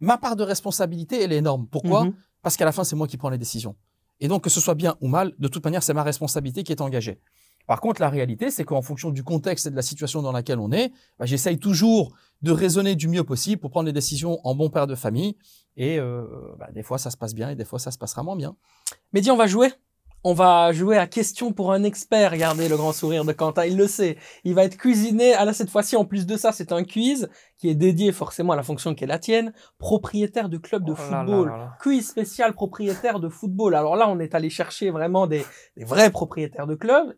ma 0.00 0.18
part 0.18 0.36
de 0.36 0.42
responsabilité 0.44 1.22
elle 1.22 1.32
est 1.32 1.38
énorme. 1.38 1.66
Pourquoi? 1.66 2.04
Mhm. 2.04 2.14
parce 2.42 2.56
qu'à 2.56 2.64
la 2.64 2.72
fin, 2.72 2.84
c'est 2.84 2.96
moi 2.96 3.06
qui 3.06 3.16
prends 3.16 3.30
les 3.30 3.38
décisions. 3.38 3.74
Et 4.20 4.28
donc, 4.28 4.42
que 4.44 4.50
ce 4.50 4.60
soit 4.60 4.74
bien 4.74 4.96
ou 5.00 5.08
mal, 5.08 5.32
de 5.38 5.48
toute 5.48 5.64
manière, 5.64 5.82
c'est 5.82 5.94
ma 5.94 6.02
responsabilité 6.02 6.62
qui 6.64 6.72
est 6.72 6.80
engagée. 6.80 7.20
Par 7.68 7.80
contre, 7.80 8.00
la 8.00 8.08
réalité, 8.08 8.50
c'est 8.50 8.64
qu'en 8.64 8.82
fonction 8.82 9.10
du 9.10 9.22
contexte 9.22 9.66
et 9.66 9.70
de 9.70 9.76
la 9.76 9.82
situation 9.82 10.22
dans 10.22 10.32
laquelle 10.32 10.58
on 10.58 10.72
est, 10.72 10.90
bah, 11.18 11.26
j'essaye 11.26 11.58
toujours 11.58 12.16
de 12.42 12.50
raisonner 12.50 12.96
du 12.96 13.08
mieux 13.08 13.24
possible 13.24 13.60
pour 13.60 13.70
prendre 13.70 13.86
les 13.86 13.92
décisions 13.92 14.38
en 14.42 14.54
bon 14.54 14.70
père 14.70 14.86
de 14.86 14.94
famille. 14.94 15.36
Et 15.76 16.00
euh, 16.00 16.24
bah, 16.58 16.68
des 16.72 16.82
fois, 16.82 16.96
ça 16.98 17.10
se 17.10 17.16
passe 17.18 17.34
bien 17.34 17.50
et 17.50 17.54
des 17.56 17.66
fois, 17.66 17.78
ça 17.78 17.90
se 17.90 17.98
passera 17.98 18.22
moins 18.22 18.36
bien. 18.36 18.56
Mehdi, 19.12 19.30
on 19.30 19.36
va 19.36 19.46
jouer. 19.46 19.70
On 20.24 20.32
va 20.34 20.72
jouer 20.72 20.96
à 20.96 21.06
question 21.06 21.52
pour 21.52 21.72
un 21.72 21.84
expert. 21.84 22.32
Regardez 22.32 22.68
le 22.68 22.76
grand 22.76 22.92
sourire 22.92 23.24
de 23.24 23.32
Quentin, 23.32 23.66
il 23.66 23.76
le 23.76 23.86
sait. 23.86 24.16
Il 24.42 24.54
va 24.54 24.64
être 24.64 24.76
cuisiné. 24.76 25.34
Ah 25.34 25.44
là, 25.44 25.52
cette 25.52 25.70
fois-ci, 25.70 25.94
en 25.94 26.04
plus 26.04 26.26
de 26.26 26.36
ça, 26.36 26.50
c'est 26.52 26.72
un 26.72 26.82
quiz 26.82 27.28
qui 27.56 27.68
est 27.68 27.76
dédié 27.76 28.10
forcément 28.12 28.54
à 28.54 28.56
la 28.56 28.64
fonction 28.64 28.94
qui 28.96 29.04
est 29.04 29.06
la 29.06 29.20
tienne. 29.20 29.52
Propriétaire 29.78 30.48
de 30.48 30.56
club 30.58 30.84
de 30.84 30.92
Oh 30.92 30.96
là 31.10 31.18
football. 31.20 31.48
là 31.48 31.56
là. 31.56 31.72
Quiz 31.80 32.08
spécial 32.08 32.52
propriétaire 32.54 33.20
de 33.20 33.28
football. 33.28 33.74
Alors 33.76 33.94
là, 33.94 34.08
on 34.08 34.18
est 34.18 34.34
allé 34.34 34.50
chercher 34.50 34.90
vraiment 34.90 35.26
des, 35.28 35.44
des 35.76 35.84
vrais 35.84 36.10
propriétaires 36.10 36.66
de 36.66 36.74
clubs. 36.74 37.14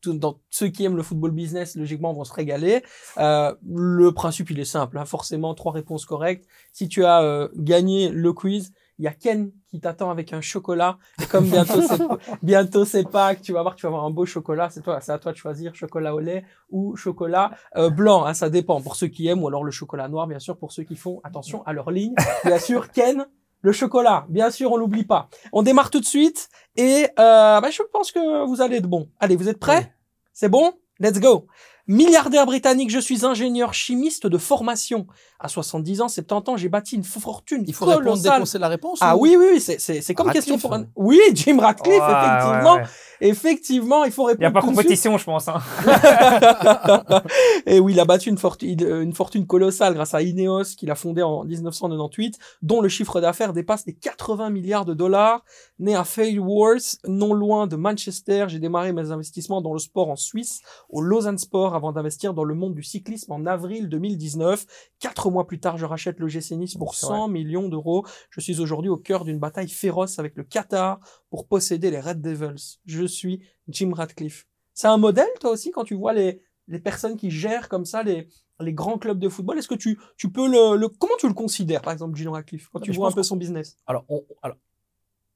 Tout- 0.00 0.14
Dans 0.18 0.40
ceux 0.50 0.68
qui 0.68 0.84
aiment 0.84 0.96
le 0.96 1.02
football 1.02 1.30
business, 1.32 1.76
logiquement, 1.76 2.12
vont 2.12 2.24
se 2.24 2.32
régaler. 2.32 2.82
Euh, 3.18 3.54
le 3.74 4.12
principe, 4.12 4.50
il 4.50 4.60
est 4.60 4.64
simple. 4.64 4.98
hein. 4.98 5.04
Forcément, 5.04 5.54
trois 5.54 5.72
réponses 5.72 6.04
correctes. 6.06 6.46
Si 6.72 6.88
tu 6.88 7.04
as 7.04 7.22
euh, 7.22 7.48
gagné 7.56 8.10
le 8.10 8.32
quiz, 8.32 8.72
il 8.98 9.04
y 9.04 9.08
a 9.08 9.12
Ken 9.12 9.52
qui 9.68 9.78
t'attend 9.78 10.10
avec 10.10 10.32
un 10.32 10.40
chocolat. 10.40 10.96
Et 11.22 11.26
comme 11.26 11.44
bientôt 11.50 11.82
c'est 11.82 11.98
bientôt 12.42 12.86
c'est 12.86 13.04
Pâques, 13.06 13.42
tu 13.42 13.52
vas 13.52 13.60
voir 13.60 13.76
tu 13.76 13.82
vas 13.82 13.88
avoir 13.88 14.04
un 14.06 14.10
beau 14.10 14.24
chocolat. 14.24 14.70
C'est 14.70 14.80
toi, 14.80 15.00
c'est 15.02 15.12
à 15.12 15.18
toi 15.18 15.32
de 15.32 15.36
choisir 15.36 15.74
chocolat 15.74 16.14
au 16.14 16.20
lait 16.20 16.44
ou 16.70 16.96
chocolat 16.96 17.50
euh, 17.76 17.90
blanc. 17.90 18.24
Hein, 18.24 18.32
ça 18.32 18.48
dépend 18.48 18.80
pour 18.80 18.96
ceux 18.96 19.08
qui 19.08 19.26
aiment 19.28 19.42
ou 19.42 19.48
alors 19.48 19.64
le 19.64 19.70
chocolat 19.70 20.08
noir, 20.08 20.26
bien 20.26 20.38
sûr, 20.38 20.56
pour 20.56 20.72
ceux 20.72 20.82
qui 20.84 20.96
font 20.96 21.20
attention 21.24 21.62
à 21.66 21.74
leur 21.74 21.90
ligne. 21.90 22.14
Bien 22.44 22.58
sûr, 22.58 22.90
Ken. 22.90 23.26
Le 23.66 23.72
chocolat, 23.72 24.26
bien 24.28 24.52
sûr, 24.52 24.70
on 24.70 24.76
l'oublie 24.76 25.02
pas. 25.02 25.28
On 25.52 25.64
démarre 25.64 25.90
tout 25.90 25.98
de 25.98 26.04
suite 26.04 26.48
et 26.76 27.08
euh, 27.18 27.60
bah, 27.60 27.68
je 27.68 27.82
pense 27.92 28.12
que 28.12 28.46
vous 28.46 28.60
allez 28.60 28.76
être 28.76 28.86
bon. 28.86 29.08
Allez, 29.18 29.34
vous 29.34 29.48
êtes 29.48 29.58
prêts? 29.58 29.78
Oui. 29.78 29.92
C'est 30.32 30.48
bon? 30.48 30.74
Let's 31.00 31.18
go. 31.18 31.48
Milliardaire 31.88 32.46
britannique, 32.46 32.90
je 32.90 32.98
suis 32.98 33.24
ingénieur 33.24 33.72
chimiste 33.74 34.26
de 34.26 34.38
formation. 34.38 35.06
À 35.38 35.48
70 35.48 36.00
ans, 36.00 36.08
70 36.08 36.50
ans, 36.50 36.56
j'ai 36.56 36.68
bâti 36.68 36.96
une 36.96 37.04
fortune 37.04 37.62
Il 37.66 37.74
faut 37.74 37.84
répondre 37.84 38.18
dès 38.20 38.28
qu'on 38.30 38.44
sait 38.46 38.58
la 38.58 38.68
réponse 38.68 38.98
Ah 39.02 39.16
ou- 39.16 39.20
oui, 39.20 39.36
oui, 39.38 39.46
oui, 39.52 39.60
c'est, 39.60 39.78
c'est, 39.80 40.00
c'est 40.00 40.14
comme 40.14 40.26
Radcliffe, 40.26 40.46
question 40.46 40.58
pour 40.68 40.74
un... 40.76 40.82
hein. 40.82 40.86
Oui, 40.96 41.20
Jim 41.34 41.58
Radcliffe, 41.60 42.00
Ouais, 42.00 42.06
effectivement. 42.06 42.74
ouais, 42.74 42.80
ouais. 42.80 42.86
Effectivement, 43.20 44.04
il 44.04 44.12
faut 44.12 44.28
Il 44.30 44.38
n'y 44.38 44.44
a 44.44 44.48
répondre 44.48 44.52
pas 44.52 44.60
suite. 44.66 44.76
compétition, 44.76 45.16
je 45.18 45.24
pense. 45.24 45.48
Hein. 45.48 45.60
Et 47.66 47.80
oui, 47.80 47.92
il 47.92 48.00
a 48.00 48.04
battu 48.04 48.28
une 48.28 48.38
fortune, 48.38 48.78
une 48.80 49.12
fortune 49.14 49.46
colossale 49.46 49.94
grâce 49.94 50.14
à 50.14 50.22
Ineos 50.22 50.64
qu'il 50.76 50.90
a 50.90 50.94
fondé 50.94 51.22
en 51.22 51.44
1998, 51.44 52.38
dont 52.62 52.80
le 52.80 52.88
chiffre 52.88 53.20
d'affaires 53.20 53.52
dépasse 53.52 53.84
les 53.86 53.94
80 53.94 54.50
milliards 54.50 54.84
de 54.84 54.94
dollars. 54.94 55.44
Né 55.78 55.94
à 55.94 56.04
Fairworth, 56.04 56.96
non 57.06 57.32
loin 57.34 57.66
de 57.66 57.76
Manchester, 57.76 58.46
j'ai 58.48 58.58
démarré 58.58 58.92
mes 58.92 59.10
investissements 59.10 59.60
dans 59.62 59.72
le 59.72 59.78
sport 59.78 60.10
en 60.10 60.16
Suisse, 60.16 60.60
au 60.90 61.00
Lausanne 61.00 61.38
Sport, 61.38 61.74
avant 61.76 61.92
d'investir 61.92 62.34
dans 62.34 62.44
le 62.44 62.54
monde 62.54 62.74
du 62.74 62.82
cyclisme 62.82 63.30
en 63.32 63.46
avril 63.46 63.88
2019. 63.88 64.66
Quatre 64.98 65.30
mois 65.30 65.46
plus 65.46 65.60
tard, 65.60 65.76
je 65.78 65.84
rachète 65.86 66.18
le 66.18 66.26
GC 66.28 66.56
Nice 66.56 66.74
pour 66.74 66.94
C'est 66.94 67.06
100 67.06 67.28
millions 67.28 67.68
d'euros. 67.68 68.04
Je 68.30 68.40
suis 68.40 68.60
aujourd'hui 68.60 68.90
au 68.90 68.96
cœur 68.96 69.24
d'une 69.24 69.38
bataille 69.38 69.68
féroce 69.68 70.18
avec 70.18 70.34
le 70.36 70.42
Qatar 70.44 70.98
pour 71.30 71.46
posséder 71.46 71.90
les 71.90 72.00
Red 72.00 72.20
Devils. 72.20 72.78
Je 72.86 73.04
suis 73.06 73.42
Jim 73.68 73.92
Radcliffe. 73.94 74.46
C'est 74.74 74.88
un 74.88 74.96
modèle, 74.98 75.28
toi 75.40 75.50
aussi, 75.50 75.70
quand 75.70 75.84
tu 75.84 75.94
vois 75.94 76.12
les, 76.12 76.42
les 76.68 76.78
personnes 76.80 77.16
qui 77.16 77.30
gèrent 77.30 77.68
comme 77.68 77.84
ça 77.84 78.02
les, 78.02 78.28
les 78.60 78.72
grands 78.72 78.98
clubs 78.98 79.18
de 79.18 79.28
football? 79.28 79.58
Est-ce 79.58 79.68
que 79.68 79.74
tu, 79.74 79.98
tu 80.16 80.30
peux 80.30 80.48
le, 80.48 80.76
le, 80.76 80.88
comment 80.88 81.14
tu 81.18 81.28
le 81.28 81.34
considères, 81.34 81.82
par 81.82 81.92
exemple, 81.92 82.16
Jim 82.18 82.30
Radcliffe, 82.32 82.68
quand 82.72 82.80
Non, 82.80 82.84
tu 82.84 82.92
vois 82.92 83.08
un 83.08 83.12
peu 83.12 83.22
son 83.22 83.36
business? 83.36 83.76
Alors, 83.86 84.04
on- 84.08 84.24
alors, 84.42 84.56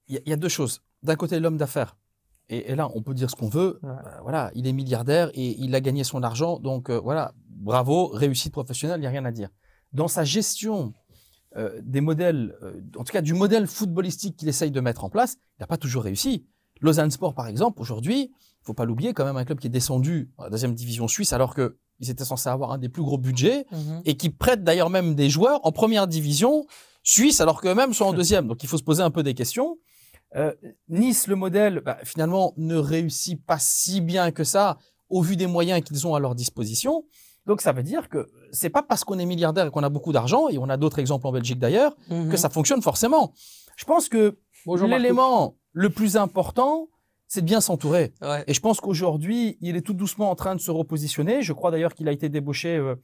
il 0.09 0.15
y, 0.17 0.19
a- 0.19 0.21
il 0.27 0.31
y 0.31 0.33
a 0.33 0.37
deux 0.37 0.49
choses. 0.49 0.83
D'un 1.03 1.17
côté, 1.17 1.41
l'homme 1.41 1.57
d'affaires. 1.57 1.97
Et, 2.51 2.73
et 2.73 2.75
là, 2.75 2.91
on 2.95 3.03
peut 3.03 3.15
dire 3.15 3.31
ce 3.31 3.37
qu'on 3.37 3.49
veut. 3.49 3.79
Ouais. 3.83 3.89
Euh, 3.89 4.21
voilà, 4.23 4.51
il 4.55 4.67
est 4.67 4.73
milliardaire 4.73 5.31
et 5.35 5.57
il 5.59 5.75
a 5.75 5.81
gagné 5.81 6.05
son 6.05 6.23
argent. 6.23 6.59
Donc, 6.59 6.91
euh, 6.91 6.99
voilà, 6.99 7.33
bravo, 7.49 8.09
réussite 8.09 8.53
professionnelle, 8.53 8.99
il 8.99 9.03
n'y 9.03 9.07
a 9.07 9.11
rien 9.11 9.25
à 9.25 9.33
dire. 9.33 9.49
Dans 9.93 10.09
sa 10.09 10.25
gestion 10.25 10.93
euh, 11.57 11.81
des 11.83 12.01
modèles, 12.01 12.57
euh, 12.63 12.81
en 12.97 13.03
tout 13.03 13.13
cas 13.13 13.23
du 13.23 13.35
modèle 13.35 13.67
footballistique 13.67 14.37
qu'il 14.37 14.49
essaye 14.49 14.71
de 14.71 14.81
mettre 14.81 15.03
en 15.03 15.11
place, 15.11 15.37
il 15.59 15.63
n'a 15.63 15.67
pas 15.67 15.77
toujours 15.77 16.05
réussi. 16.05 16.47
Lausanne 16.81 17.11
Sport, 17.11 17.35
par 17.35 17.49
exemple, 17.49 17.81
aujourd'hui, 17.81 18.31
il 18.33 18.65
faut 18.65 18.73
pas 18.73 18.85
l'oublier, 18.85 19.13
quand 19.15 19.25
même 19.25 19.37
un 19.37 19.45
club 19.45 19.59
qui 19.59 19.67
est 19.67 19.71
descendu 19.71 20.31
en 20.39 20.49
deuxième 20.49 20.75
division 20.75 21.09
suisse 21.09 21.33
alors 21.33 21.55
que 21.55 21.77
ils 21.99 22.09
étaient 22.09 22.25
censés 22.25 22.49
avoir 22.49 22.71
un 22.73 22.79
des 22.79 22.89
plus 22.89 23.03
gros 23.03 23.19
budgets 23.19 23.67
et 24.07 24.17
qui 24.17 24.31
prêtent 24.31 24.65
d'ailleurs 24.65 24.89
même 24.89 25.15
des 25.15 25.29
joueurs 25.29 25.61
en 25.67 25.73
première 25.73 26.07
division 26.07 26.65
suisse 27.03 27.43
alors 27.43 27.61
qu'eux-mêmes 27.61 27.93
sont 27.93 28.07
en 28.07 28.13
deuxième. 28.15 28.47
Donc 28.47 28.63
il 28.63 28.69
faut 28.69 28.79
se 28.79 28.83
poser 28.83 29.03
un 29.03 29.11
peu 29.11 29.23
des 29.23 29.35
questions. 29.35 29.77
Euh, 30.37 30.53
nice, 30.89 31.27
le 31.27 31.35
modèle, 31.37 31.81
bah, 31.85 31.99
finalement, 32.05 32.55
ne 32.57 32.77
réussit 32.77 33.45
pas 33.45 33.59
si 33.59 34.01
bien 34.01 34.31
que 34.31 34.45
ça 34.45 34.79
au 35.09 35.23
vu 35.23 35.37
des 35.37 35.47
moyens 35.49 35.83
qu'ils 35.83 36.07
ont 36.07 36.15
à 36.15 36.21
leur 36.21 36.35
disposition. 36.35 37.05
Donc 37.47 37.63
ça 37.63 37.73
veut 37.73 37.83
dire 37.83 38.09
que 38.09 38.31
c'est 38.53 38.71
pas 38.71 38.83
parce 38.83 39.03
qu'on 39.03 39.19
est 39.19 39.27
milliardaire 39.27 39.67
et 39.67 39.71
qu'on 39.71 39.83
a 39.83 39.89
beaucoup 39.89 40.13
d'argent, 40.13 40.49
et 40.49 40.59
on 40.59 40.69
a 40.69 40.77
d'autres 40.77 40.99
exemples 41.01 41.27
en 41.27 41.33
Belgique 41.33 41.59
d'ailleurs, 41.59 41.97
Mhm. 42.11 42.29
que 42.31 42.37
ça 42.37 42.49
fonctionne 42.49 42.81
forcément. 42.83 43.33
Je 43.77 43.85
pense 43.85 44.09
que 44.09 44.39
l'élément 44.99 45.57
le 45.73 45.91
plus 45.91 46.17
important, 46.17 46.89
c'est 47.27 47.41
de 47.41 47.47
bien 47.47 47.61
s'entourer. 47.61 48.13
Ouais. 48.23 48.45
Et 48.47 48.55
je 48.55 48.61
pense 48.61 48.81
qu'aujourd'hui, 48.81 49.57
il 49.61 49.75
est 49.77 49.81
tout 49.83 49.95
doucement 49.95 50.31
en 50.31 50.35
train 50.35 50.55
de 50.55 50.61
se 50.61 50.71
repositionner. 50.71 51.43
Je 51.43 51.53
crois 51.53 51.71
d'ailleurs 51.71 51.95
qu'il 51.95 52.09
a 52.09 52.13
été 52.13 52.29
débauché 52.29 52.77
euh, 52.77 52.95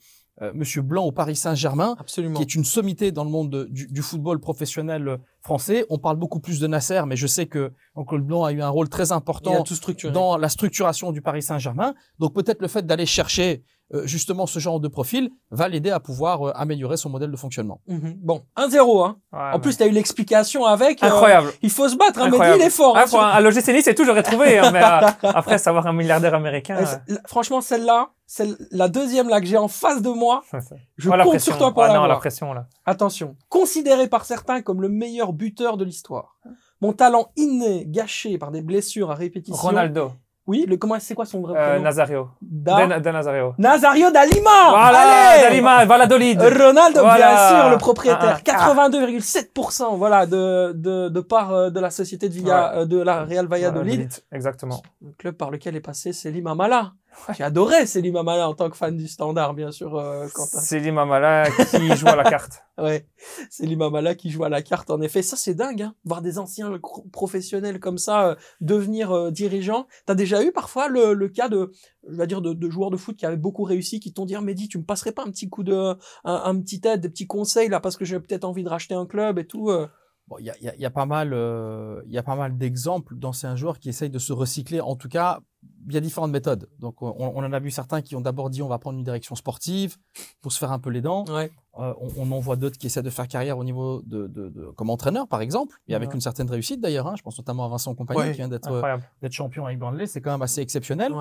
euh, 0.43 0.53
Monsieur 0.55 0.83
Blanc 0.83 1.05
au 1.05 1.13
Paris 1.13 1.37
Saint-Germain, 1.37 1.97
Absolument. 1.99 2.35
qui 2.35 2.43
est 2.43 2.55
une 2.55 2.65
sommité 2.65 3.11
dans 3.13 3.25
le 3.25 3.31
monde 3.31 3.51
de- 3.51 3.65
du, 3.65 3.87
du 3.87 4.03
football 4.03 4.39
professionnel 4.39 5.09
euh, 5.09 5.17
français. 5.41 5.87
On 5.91 5.99
parle 5.99 6.17
beaucoup 6.17 6.41
plus 6.41 6.61
de 6.61 6.67
Nasser, 6.67 7.03
mais 7.07 7.17
je 7.17 7.27
sais 7.27 7.47
que 7.47 7.73
Oncle 7.95 8.21
Blanc 8.21 8.45
a 8.45 8.53
eu 8.53 8.61
un 8.61 8.69
rôle 8.69 8.89
très 8.89 9.13
important 9.13 9.65
dans 10.13 10.37
la 10.37 10.49
structuration 10.49 11.13
du 11.13 11.23
Paris 11.23 11.43
Saint-Germain. 11.43 11.95
Donc 12.19 12.35
peut-être 12.35 12.61
le 12.61 12.69
fait 12.69 12.85
d'aller 12.85 13.07
chercher 13.07 13.63
justement 14.05 14.47
ce 14.47 14.59
genre 14.59 14.81
de 14.81 14.89
profil 14.89 15.31
va 15.51 15.69
l'aider 15.69 15.91
à 15.91 16.01
pouvoir 16.01 16.49
euh, 16.49 16.53
améliorer 16.57 16.97
son 16.97 17.09
modèle 17.09 17.31
de 17.31 17.37
fonctionnement. 17.37 17.81
Mhm. 17.87 18.17
Bon, 18.19 18.43
1-0. 18.57 19.05
Hein. 19.07 19.17
Ouais, 19.33 19.39
en 19.55 19.61
plus, 19.61 19.77
tu 19.77 19.83
as 19.83 19.87
eu 19.87 19.91
l'explication 19.91 20.65
avec. 20.65 21.03
euh, 21.03 21.07
incroyable. 21.07 21.53
il 21.63 21.71
faut 21.71 21.89
se 21.89 21.97
battre. 21.97 22.19
Hein, 22.21 22.25
Mehdi, 22.25 22.35
Incroyable. 22.37 22.61
il 22.63 22.67
est 22.67 22.71
fort. 22.71 22.95
Ah, 22.97 23.01
hein, 23.01 23.03
pour 23.03 23.11
sur- 23.11 23.23
un, 23.23 23.45
un 23.47 23.73
Nice, 23.75 23.89
tout, 23.97 24.05
j'aurais 24.05 24.23
trouvé. 24.23 24.59
hein, 24.59 24.71
mais 24.73 24.83
euh, 24.83 25.07
après, 25.35 25.59
savoir 25.59 25.87
un 25.87 25.93
milliardaire 25.93 26.35
américain. 26.35 26.79
Franchement, 27.27 27.61
celle-là, 27.61 28.11
c'est 28.27 28.49
la 28.73 28.89
deuxième 28.89 29.29
là 29.29 29.41
que 29.41 29.47
j'ai 29.47 29.57
en 29.57 29.69
face 29.69 30.03
de 30.03 30.11
moi. 30.11 30.43
euh, 30.53 30.59
Je 30.97 31.09
oh, 31.09 31.13
compte 31.13 31.21
pression. 31.29 31.53
sur 31.53 31.59
toi 31.59 31.73
pour 31.73 31.83
Ah, 31.85 31.95
non, 31.95 32.07
la 32.07 32.17
pression, 32.17 32.53
là. 32.53 32.67
Attention, 32.87 33.37
considéré 33.49 34.09
par 34.09 34.25
certains 34.25 34.63
comme 34.63 34.83
le 34.83 34.89
meilleur 34.89 35.33
buteur 35.33 35.77
de 35.77 35.85
l'histoire. 35.85 36.37
Mon 36.81 36.93
talent 36.93 37.31
inné, 37.37 37.85
gâché 37.87 38.37
par 38.37 38.51
des 38.51 38.63
blessures 38.63 39.11
à 39.11 39.15
répétition. 39.15 39.61
Ronaldo. 39.63 40.13
Oui, 40.47 40.65
le 40.69 40.77
comment 40.77 40.97
c'est 41.01 41.15
quoi 41.15 41.25
son 41.27 41.41
vrai 41.41 41.55
Euh, 41.59 41.69
prénom? 41.71 41.83
Nazario. 41.85 42.29
Da- 42.41 42.87
De, 42.87 43.03
de 43.03 43.11
Nazario. 43.11 43.55
Nazario 43.59 44.11
Dalima. 44.13 44.51
Voilà, 44.71 44.99
Allez 45.33 45.43
Dalima, 45.43 45.85
Valladolid. 45.85 46.41
Ronaldo, 46.41 47.01
Voilà. 47.01 47.17
bien 47.17 47.49
sûr, 47.63 47.71
le 47.71 47.79
propriétaire. 47.79 48.39
Ah, 48.49 48.53
ah. 48.55 48.75
82,7% 49.11 49.97
voilà 49.97 50.27
de 50.27 50.73
de 50.73 51.09
de 51.09 51.21
part 51.21 51.53
euh, 51.53 51.71
de 51.71 51.81
la 51.81 51.91
société 51.91 52.29
de 52.29 52.35
Villa 52.35 52.75
euh, 52.77 52.85
de 52.87 52.99
la 53.01 53.25
Real 53.25 53.47
Valladolid. 53.47 53.87
Valladolid, 53.99 54.13
Exactement. 54.33 54.83
le 55.03 55.13
club 55.19 55.35
par 55.37 55.51
lequel 55.51 55.75
est 55.77 55.81
passé 55.81 56.13
Selim 56.13 56.47
Amala. 56.47 56.93
J'ai 57.37 57.45
adoré 57.45 57.87
Selim 57.87 58.17
Amala 58.17 58.49
en 58.49 58.55
tant 58.55 58.69
que 58.71 58.77
fan 58.77 58.97
du 58.97 59.09
Standard, 59.09 59.55
bien 59.55 59.71
sûr, 59.73 59.97
euh, 59.97 60.27
Quentin. 60.35 60.61
C'est 60.61 60.91
Mamala 60.91 61.51
qui 61.51 61.95
joue 61.97 62.09
à 62.09 62.17
la 62.17 62.25
carte. 62.25 62.63
Ouais, 62.79 63.07
Selim 63.49 63.81
Amala 63.81 64.15
qui 64.15 64.29
joue 64.29 64.45
à 64.45 64.51
la 64.51 64.61
carte, 64.61 64.91
en 64.91 65.01
effet. 65.01 65.23
Ça, 65.23 65.35
c'est 65.39 65.55
dingue, 65.55 65.81
hein, 65.81 65.95
voir 66.05 66.21
des 66.21 66.39
anciens 66.39 66.79
professionnels 67.11 67.81
comme 67.81 67.97
ça 67.99 68.29
euh, 68.29 68.35
devenir 68.61 69.13
euh, 69.13 69.31
dirigeants. 69.31 69.87
T'as 70.05 70.15
déjà 70.15 70.43
eu 70.45 70.53
parfois 70.53 70.89
le, 70.89 71.15
le 71.15 71.29
cas 71.29 71.49
de, 71.49 71.73
je 72.07 72.17
vais 72.17 72.27
dire, 72.27 72.43
de, 72.43 72.53
de 72.53 72.69
joueurs 72.71 72.91
de 72.91 72.99
foot 72.99 73.17
qui 73.17 73.25
avaient 73.25 73.37
beaucoup 73.39 73.65
réussi, 73.65 73.99
qui 73.99 74.13
t'ont 74.13 74.27
dit, 74.27 74.35
Ah, 74.35 74.43
Mehdi, 74.43 74.69
tu 74.69 74.77
me 74.79 74.85
passerais 74.85 75.13
pas 75.13 75.23
un 75.23 75.31
petit 75.31 75.49
coup 75.49 75.63
de, 75.65 75.75
un, 75.75 75.97
un 76.25 76.61
petit 76.61 76.81
aide, 76.85 77.01
des 77.01 77.09
petits 77.09 77.27
conseils 77.27 77.69
là, 77.71 77.81
parce 77.81 77.97
que 77.97 78.05
j'ai 78.05 78.21
peut-être 78.21 78.45
envie 78.45 78.63
de 78.63 78.69
racheter 78.69 78.95
un 78.95 79.07
club 79.07 79.39
et 79.39 79.47
tout. 79.47 79.71
euh. 79.71 79.87
Bon, 80.29 80.37
il 80.39 80.45
y 80.47 80.51
a, 80.51 80.55
il 80.61 80.65
y 80.67 80.69
a- 80.69 80.77
y 80.77 80.85
a 80.85 80.91
pas 80.91 81.07
mal, 81.07 81.33
euh, 81.33 82.03
il 82.07 82.13
y 82.13 82.19
a 82.19 82.23
pas 82.23 82.35
mal 82.37 82.59
d'exemples 82.59 83.15
d'anciens 83.17 83.55
joueurs 83.57 83.79
qui 83.79 83.89
essayent 83.89 84.11
de 84.11 84.19
se 84.19 84.33
recycler. 84.35 84.81
En 84.81 84.97
tout 84.97 85.09
cas, 85.09 85.39
il 85.89 85.95
y 85.95 85.97
a 85.97 86.01
différentes 86.01 86.33
méthodes. 86.33 86.69
Donc, 86.81 87.01
on, 87.03 87.15
on 87.19 87.39
en 87.45 87.53
a 87.53 87.59
vu 87.61 87.71
certains 87.71 88.03
qui 88.03 88.17
ont 88.17 88.21
d'abord 88.21 88.51
dit 88.51 88.61
on 88.63 88.69
va 88.69 88.79
prendre 88.79 88.99
une 88.99 89.05
direction 89.05 89.35
sportive 89.37 89.97
pour 90.41 90.53
se 90.53 90.59
faire 90.59 90.73
un 90.73 90.79
peu 90.81 90.91
les 90.91 91.01
dents. 91.01 91.25
Ouais. 91.29 91.51
Euh, 91.79 91.93
on, 92.01 92.09
on 92.31 92.33
en 92.33 92.41
voit 92.41 92.57
d'autres 92.57 92.79
qui 92.79 92.87
essaient 92.87 93.03
de 93.03 93.11
faire 93.11 93.29
carrière 93.29 93.57
au 93.59 93.65
niveau 93.65 94.03
de, 94.03 94.27
de, 94.27 94.49
de- 94.49 94.67
comme 94.77 94.91
entraîneur, 94.91 95.29
par 95.29 95.41
exemple, 95.43 95.77
et 95.89 95.95
avec 95.95 96.09
Ouais. 96.09 96.15
une 96.17 96.21
certaine 96.21 96.49
réussite 96.51 96.81
d'ailleurs. 96.81 97.07
hein. 97.07 97.15
Je 97.17 97.23
pense 97.23 97.37
notamment 97.39 97.65
à 97.67 97.69
Vincent 97.69 97.95
Compagnie 97.95 98.21
Ouais, 98.21 98.31
qui 98.31 98.39
vient 98.39 98.49
d'être 98.49 98.71
euh, 98.73 99.29
champion 99.31 99.67
avec 99.67 99.79
Burnley. 99.79 100.07
C'est 100.07 100.21
quand 100.21 100.33
même 100.33 100.43
assez 100.43 100.61
exceptionnel. 100.61 101.13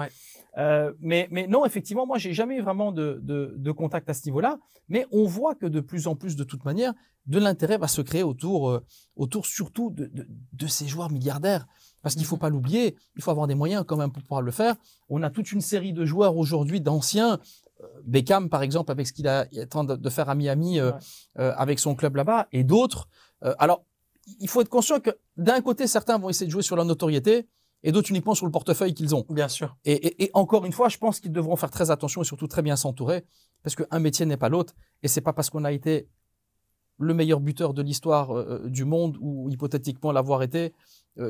Euh, 0.57 0.93
mais, 0.99 1.27
mais 1.31 1.47
non, 1.47 1.65
effectivement, 1.65 2.05
moi, 2.07 2.17
j'ai 2.17 2.33
jamais 2.33 2.57
eu 2.57 2.61
vraiment 2.61 2.91
de, 2.91 3.19
de, 3.23 3.71
contact 3.71 4.09
à 4.09 4.13
ce 4.13 4.25
niveau-là. 4.25 4.57
Mais 4.87 5.05
on 5.11 5.25
voit 5.25 5.55
que 5.55 5.65
de 5.65 5.79
plus 5.81 6.07
en 6.07 6.15
plus, 6.15 6.35
de 6.35 6.43
toute 6.43 6.63
manière, 6.65 6.93
de 7.25 7.39
l'intérêt 7.39 7.77
va 7.77 7.87
se 7.87 8.01
créer 8.01 8.23
autour, 8.23 8.79
autour 9.15 9.45
surtout 9.45 9.93
de 9.95 10.67
ces 10.67 10.87
joueurs 10.87 11.11
milliardaires. 11.11 11.65
Parce 12.05 12.13
qu'il 12.13 12.25
faut 12.25 12.35
Mhm. 12.35 12.39
pas 12.41 12.49
l'oublier, 12.51 12.95
il 13.15 13.23
faut 13.23 13.31
avoir 13.31 13.47
des 13.47 13.55
moyens 13.55 13.83
quand 13.87 13.97
même 13.97 14.11
pour 14.11 14.21
pouvoir 14.21 14.43
le 14.43 14.51
faire. 14.51 14.75
On 15.09 15.23
a 15.23 15.31
toute 15.31 15.51
une 15.51 15.59
série 15.61 15.91
de 15.91 16.05
joueurs 16.05 16.37
aujourd'hui, 16.37 16.79
d'anciens. 16.79 17.39
euh, 17.81 17.87
Beckham, 18.05 18.47
par 18.47 18.61
exemple, 18.61 18.91
avec 18.91 19.05
ce 19.07 19.11
qu'il 19.11 19.25
est 19.25 19.63
en 19.63 19.67
train 19.67 19.83
de, 19.83 20.09
faire 20.11 20.29
à 20.29 20.35
Miami, 20.35 20.79
euh, 20.79 20.91
Ouais. 20.91 20.97
euh, 21.39 21.53
avec 21.57 21.79
son 21.79 21.93
club 21.95 22.15
là-bas, 22.15 22.47
et 22.53 22.63
d'autres. 22.63 23.09
Euh, 23.43 23.53
alors, 23.57 23.83
il 24.39 24.47
faut 24.47 24.61
être 24.61 24.69
conscient 24.69 24.99
que 24.99 25.09
d'un 25.35 25.59
côté, 25.61 25.87
certains 25.87 26.17
vont 26.19 26.29
essayer 26.29 26.45
de 26.45 26.51
jouer 26.51 26.61
sur 26.61 26.75
la 26.77 26.83
notoriété, 26.85 27.47
et 27.83 27.91
d'autres 27.91 28.11
uniquement 28.11 28.33
sur 28.35 28.45
le 28.45 28.51
portefeuille 28.51 28.93
qu'ils 28.93 29.13
ont. 29.15 29.25
Bien 29.29 29.47
sûr. 29.49 29.75
Et, 29.83 29.93
et- 29.93 30.23
et 30.25 30.31
encore 30.35 30.63
une 30.65 30.71
fois, 30.73 30.87
je 30.89 30.97
pense 30.99 31.19
qu'ils 31.19 31.31
devront 31.33 31.55
faire 31.57 31.69
très 31.71 31.89
attention 31.91 32.21
et 32.21 32.25
surtout 32.25 32.47
très 32.47 32.61
bien 32.61 32.75
s'entourer, 32.77 33.25
parce 33.63 33.75
qu'un 33.75 33.99
métier 33.99 34.25
n'est 34.27 34.37
pas 34.37 34.49
l'autre, 34.49 34.73
et 35.03 35.07
c'est 35.07 35.21
pas 35.21 35.33
parce 35.33 35.49
qu'on 35.49 35.65
a 35.65 35.71
été 35.73 36.07
le 36.97 37.13
meilleur 37.13 37.41
buteur 37.41 37.73
de 37.73 37.81
l'histoire 37.81 38.31
euh, 38.33 38.69
du 38.69 38.85
monde 38.85 39.17
ou 39.19 39.49
hypothétiquement 39.49 40.13
l'avoir 40.13 40.43
été 40.43 40.73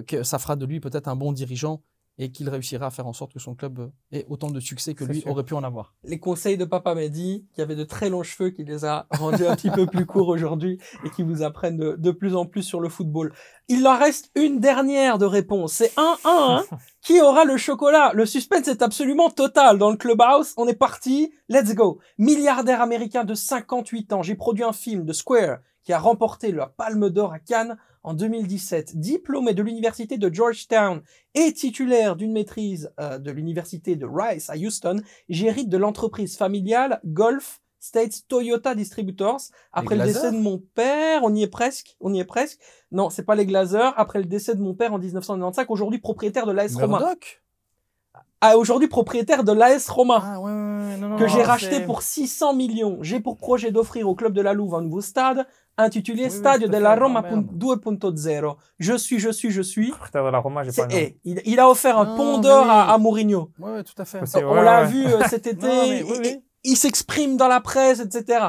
que 0.07 0.23
ça 0.23 0.39
fera 0.39 0.55
de 0.55 0.65
lui 0.65 0.79
peut-être 0.79 1.07
un 1.07 1.15
bon 1.15 1.31
dirigeant 1.31 1.81
et 2.17 2.31
qu'il 2.31 2.47
réussira 2.47 2.85
à 2.85 2.91
faire 2.91 3.07
en 3.07 3.11
sorte 3.11 3.33
que 3.33 3.39
son 3.39 3.55
club 3.55 3.77
euh, 3.77 3.87
ait 4.13 4.25
autant 4.29 4.49
de 4.49 4.61
succès 4.61 4.93
que 4.93 5.03
lui 5.03 5.19
sûr. 5.19 5.29
aurait 5.31 5.43
pu 5.43 5.53
en 5.53 5.63
avoir. 5.65 5.93
les 6.05 6.17
conseils 6.17 6.55
de 6.55 6.63
Papa 6.63 6.95
Mehdi, 6.95 7.45
qui 7.53 7.61
avait 7.61 7.75
de 7.75 7.83
très 7.83 8.09
longs 8.09 8.23
cheveux, 8.23 8.51
qui 8.51 8.63
les 8.63 8.85
a 8.85 9.05
rendus 9.19 9.45
un 9.45 9.53
petit 9.53 9.69
peu 9.69 9.85
plus 9.85 10.05
courts 10.05 10.29
aujourd'hui 10.29 10.79
et 11.03 11.09
qui 11.09 11.23
vous 11.23 11.43
apprennent 11.43 11.75
de, 11.75 11.95
de 11.97 12.11
plus 12.11 12.33
en 12.37 12.45
plus 12.45 12.63
sur 12.63 12.79
le 12.79 12.87
football. 12.87 13.33
Il 13.67 13.85
en 13.85 13.97
reste 13.97 14.31
une 14.35 14.61
dernière 14.61 15.17
de 15.17 15.25
réponse. 15.25 15.73
C'est 15.73 15.93
1-1. 15.97 16.15
hein. 16.23 16.63
qui 17.01 17.19
aura 17.19 17.43
le 17.43 17.57
chocolat? 17.57 18.11
Le 18.13 18.25
suspense 18.25 18.69
est 18.69 18.81
absolument 18.81 19.29
total 19.29 19.77
dans 19.77 19.91
le 19.91 19.97
clubhouse. 19.97 20.53
On 20.55 20.69
est 20.69 20.73
parti. 20.73 21.33
Let's 21.49 21.75
go. 21.75 21.99
Milliardaire 22.17 22.81
américain 22.81 23.25
de 23.25 23.33
58 23.33 24.13
ans. 24.13 24.23
J'ai 24.23 24.35
produit 24.35 24.63
un 24.63 24.71
film 24.71 25.03
de 25.03 25.11
Square 25.11 25.57
qui 25.83 25.91
a 25.91 25.99
remporté 25.99 26.53
la 26.53 26.67
Palme 26.67 27.09
d'Or 27.09 27.33
à 27.33 27.39
Cannes 27.39 27.77
en 28.05 28.13
2017. 28.13 28.97
Diplômé 28.97 29.53
de 29.53 29.63
l'université 29.63 30.17
de 30.17 30.33
Georgetown 30.33 31.01
et 31.33 31.51
titulaire 31.53 32.15
d'une 32.15 32.31
maîtrise 32.31 32.91
euh, 32.99 33.17
de 33.17 33.31
l'université 33.31 33.95
de 33.95 34.05
Rice 34.05 34.49
à 34.49 34.55
Houston, 34.55 35.01
j'hérite 35.27 35.69
de 35.69 35.77
l'entreprise 35.77 36.37
familiale 36.37 37.01
Golf 37.03 37.61
States 37.79 38.27
Toyota 38.27 38.75
Distributors. 38.75 39.41
Après 39.73 39.95
le 39.95 40.05
décès 40.05 40.31
de 40.31 40.37
mon 40.37 40.59
père, 40.75 41.21
on 41.23 41.33
y 41.33 41.41
est 41.41 41.47
presque, 41.47 41.97
on 41.99 42.13
y 42.13 42.19
est 42.19 42.25
presque. 42.25 42.59
Non, 42.91 43.09
c'est 43.09 43.23
pas 43.23 43.35
les 43.35 43.45
Glazers. 43.45 43.93
Après 43.97 44.19
le 44.19 44.25
décès 44.25 44.55
de 44.55 44.61
mon 44.61 44.75
père 44.75 44.93
en 44.93 44.99
1995, 44.99 45.65
aujourd'hui 45.69 45.99
propriétaire 45.99 46.45
de 46.45 46.51
l'AS 46.51 46.75
Roma. 46.75 47.15
Ah, 48.41 48.57
aujourd'hui 48.57 48.87
propriétaire 48.87 49.43
de 49.43 49.51
l'AS 49.51 49.89
Roma. 49.89 50.21
Ah 50.23 50.39
ouais, 50.39 50.51
ouais, 50.51 50.57
ouais, 50.57 50.97
non, 50.97 51.15
que 51.15 51.27
j'ai 51.27 51.41
racheté 51.41 51.79
pour 51.79 52.03
600 52.03 52.53
millions. 52.53 52.99
J'ai 53.01 53.19
pour 53.19 53.37
projet 53.37 53.71
d'offrir 53.71 54.07
au 54.07 54.13
club 54.13 54.33
de 54.33 54.41
la 54.41 54.53
Louve 54.53 54.75
un 54.75 54.81
nouveau 54.81 55.01
stade 55.01 55.47
intitulé 55.77 56.23
Oui, 56.23 56.29
oui, 56.31 56.35
Stadio 56.37 56.67
à 56.67 56.71
della. 56.71 56.95
Roma 56.95 57.21
Ah, 57.25 57.31
merde. 57.35 57.45
2.0. 57.57 58.55
Je 58.79 58.93
suis, 58.97 59.19
je 59.19 59.29
suis, 59.29 59.51
je 59.51 59.61
suis. 59.61 59.91
Putain, 60.03 60.23
dans 60.23 60.31
la 60.31 60.39
Roma, 60.39 60.63
j'ai 60.63 60.71
pas 60.71 60.87
eh, 60.91 61.17
il, 61.23 61.41
il 61.45 61.59
a 61.59 61.69
offert 61.69 61.97
un 61.97 62.15
pont 62.15 62.37
d'or 62.39 62.63
oui. 62.65 62.69
à, 62.71 62.93
à 62.93 62.97
Mourinho. 62.97 63.51
Ouais, 63.59 63.83
tout 63.83 63.93
à 63.97 64.05
fait. 64.05 64.21
On 64.43 64.53
ouais, 64.55 64.63
l'a 64.63 64.81
ouais. 64.83 64.87
vu 64.87 65.05
cet 65.29 65.47
été. 65.53 65.65
Non, 65.67 65.87
mais 65.87 66.03
oui, 66.03 66.07
il- 66.07 66.21
oui. 66.21 66.41
il, 66.63 66.71
il 66.71 66.75
s'exprime 66.77 67.37
dans 67.37 67.47
la 67.47 67.59
presse, 67.61 67.99
etc. 67.99 68.39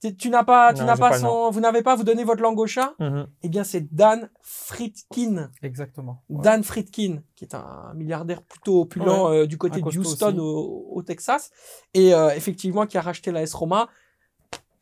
Tu, 0.00 0.16
tu 0.16 0.30
n'as 0.30 0.42
pas, 0.42 0.72
tu 0.74 0.82
n'as 0.82 0.96
pas 0.96 1.16
son, 1.16 1.50
vous 1.50 1.60
n'avez 1.60 1.82
pas, 1.82 1.94
vous 1.94 2.02
donnez 2.02 2.24
votre 2.24 2.42
langue 2.42 2.58
au 2.58 2.66
chat 2.66 2.94
Mhm. 2.98 3.26
Eh 3.44 3.48
bien, 3.48 3.62
c'est 3.62 3.94
Dan 3.94 4.30
Friedkin. 4.40 5.48
Exactement. 5.62 6.24
Ouais. 6.28 6.42
Dan 6.42 6.64
Friedkin, 6.64 7.20
qui 7.36 7.44
est 7.44 7.54
un 7.54 7.92
milliardaire 7.94 8.42
plutôt 8.42 8.80
opulent 8.80 9.30
euh, 9.30 9.46
du 9.46 9.58
côté 9.58 9.80
de 9.80 9.86
Houston 9.98 10.36
au 10.38 11.02
Texas, 11.02 11.50
et 11.94 12.14
euh, 12.14 12.30
effectivement 12.34 12.86
qui 12.86 12.98
a 12.98 13.00
racheté 13.00 13.30
la 13.30 13.42
S 13.42 13.54
Roma. 13.54 13.88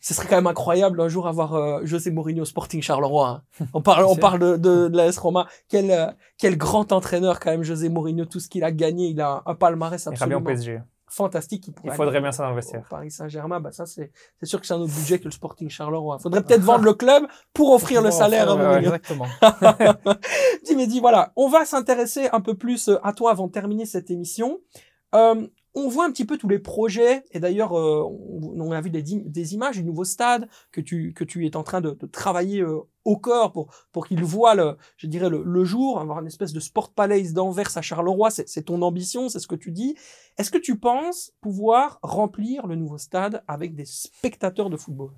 Ce 0.00 0.14
serait 0.14 0.26
quand 0.26 0.36
même 0.36 0.46
incroyable 0.46 1.00
un 1.00 1.08
jour 1.08 1.28
avoir 1.28 1.54
euh, 1.54 1.80
José 1.84 2.10
Mourinho 2.10 2.44
Sporting 2.44 2.80
Charleroi. 2.82 3.28
hein. 3.60 3.66
On 3.74 3.82
parle, 3.82 4.04
on 4.06 4.16
parle 4.16 4.38
de, 4.40 4.56
de, 4.56 4.88
de 4.88 4.96
la 4.96 5.06
S 5.06 5.18
Roma. 5.18 5.46
Quel, 5.68 5.90
euh, 5.90 6.06
quel 6.38 6.56
grand 6.56 6.90
entraîneur 6.92 7.38
quand 7.40 7.50
même 7.50 7.62
José 7.62 7.88
Mourinho. 7.90 8.24
Tout 8.24 8.40
ce 8.40 8.48
qu'il 8.48 8.64
a 8.64 8.72
gagné, 8.72 9.08
il 9.08 9.20
a 9.20 9.42
un 9.44 9.54
palmarès 9.54 10.02
Il 10.06 10.08
absolument 10.08 10.42
PSG. 10.42 10.80
fantastique. 11.06 11.66
Il 11.68 11.74
pourrait 11.74 11.94
faudrait 11.96 12.20
bien 12.20 12.32
ça 12.32 12.44
dans 12.44 12.50
le 12.50 12.56
vestiaire. 12.56 12.84
Paris 12.88 13.10
Saint-Germain, 13.10 13.60
bah 13.60 13.72
ça 13.72 13.84
c'est 13.84 14.10
c'est 14.38 14.46
sûr 14.46 14.60
que 14.60 14.66
c'est 14.66 14.74
un 14.74 14.80
autre 14.80 14.94
budget 14.94 15.18
que 15.18 15.24
le 15.24 15.30
Sporting 15.32 15.68
Charleroi. 15.68 16.18
Faudrait 16.18 16.42
peut-être 16.44 16.62
vendre 16.62 16.84
le 16.84 16.94
club 16.94 17.24
pour 17.52 17.70
offrir 17.74 18.00
le 18.00 18.10
salaire 18.10 18.48
à 18.50 18.54
ouais. 18.56 18.78
Exactement. 18.78 19.26
dis, 20.64 20.76
mais 20.76 20.86
dis, 20.86 21.00
voilà, 21.00 21.32
on 21.36 21.48
va 21.48 21.64
s'intéresser 21.64 22.28
un 22.32 22.40
peu 22.40 22.54
plus 22.54 22.88
euh, 22.88 22.98
à 23.02 23.12
toi 23.12 23.32
avant 23.32 23.46
de 23.48 23.52
terminer 23.52 23.86
cette 23.86 24.10
émission. 24.10 24.60
Euh, 25.14 25.46
on 25.74 25.88
voit 25.88 26.04
un 26.04 26.10
petit 26.10 26.24
peu 26.24 26.36
tous 26.36 26.48
les 26.48 26.58
projets, 26.58 27.24
et 27.30 27.40
d'ailleurs, 27.40 27.78
euh, 27.78 28.02
on, 28.02 28.72
a 28.72 28.80
vu 28.80 28.90
des, 28.90 29.54
images 29.54 29.76
du 29.76 29.84
nouveau 29.84 30.04
stade 30.04 30.48
que 30.72 30.80
tu, 30.80 31.12
que 31.14 31.24
tu 31.24 31.46
es 31.46 31.56
en 31.56 31.62
train 31.62 31.80
de, 31.80 31.92
travailler 32.10 32.60
euh, 32.60 32.80
au 33.04 33.16
corps 33.16 33.52
pour, 33.52 33.72
pour 33.92 34.06
qu'il 34.06 34.24
voit, 34.24 34.54
le, 34.54 34.76
je 34.96 35.06
dirais, 35.06 35.30
le, 35.30 35.64
jour, 35.64 36.00
avoir 36.00 36.20
une 36.20 36.26
espèce 36.26 36.52
de 36.52 36.60
sport 36.60 36.92
palace 36.92 37.32
d'Anvers 37.32 37.76
à 37.76 37.82
Charleroi, 37.82 38.30
c'est 38.30 38.62
ton 38.62 38.82
ambition, 38.82 39.28
c'est 39.28 39.38
ce 39.38 39.46
que 39.46 39.54
tu 39.54 39.70
dis. 39.70 39.96
Est-ce 40.38 40.50
que 40.50 40.58
tu 40.58 40.78
penses 40.78 41.32
pouvoir 41.40 41.98
remplir 42.02 42.66
le 42.66 42.74
nouveau 42.74 42.98
stade 42.98 43.42
avec 43.46 43.74
des 43.74 43.84
spectateurs 43.84 44.70
de 44.70 44.76
football? 44.76 45.10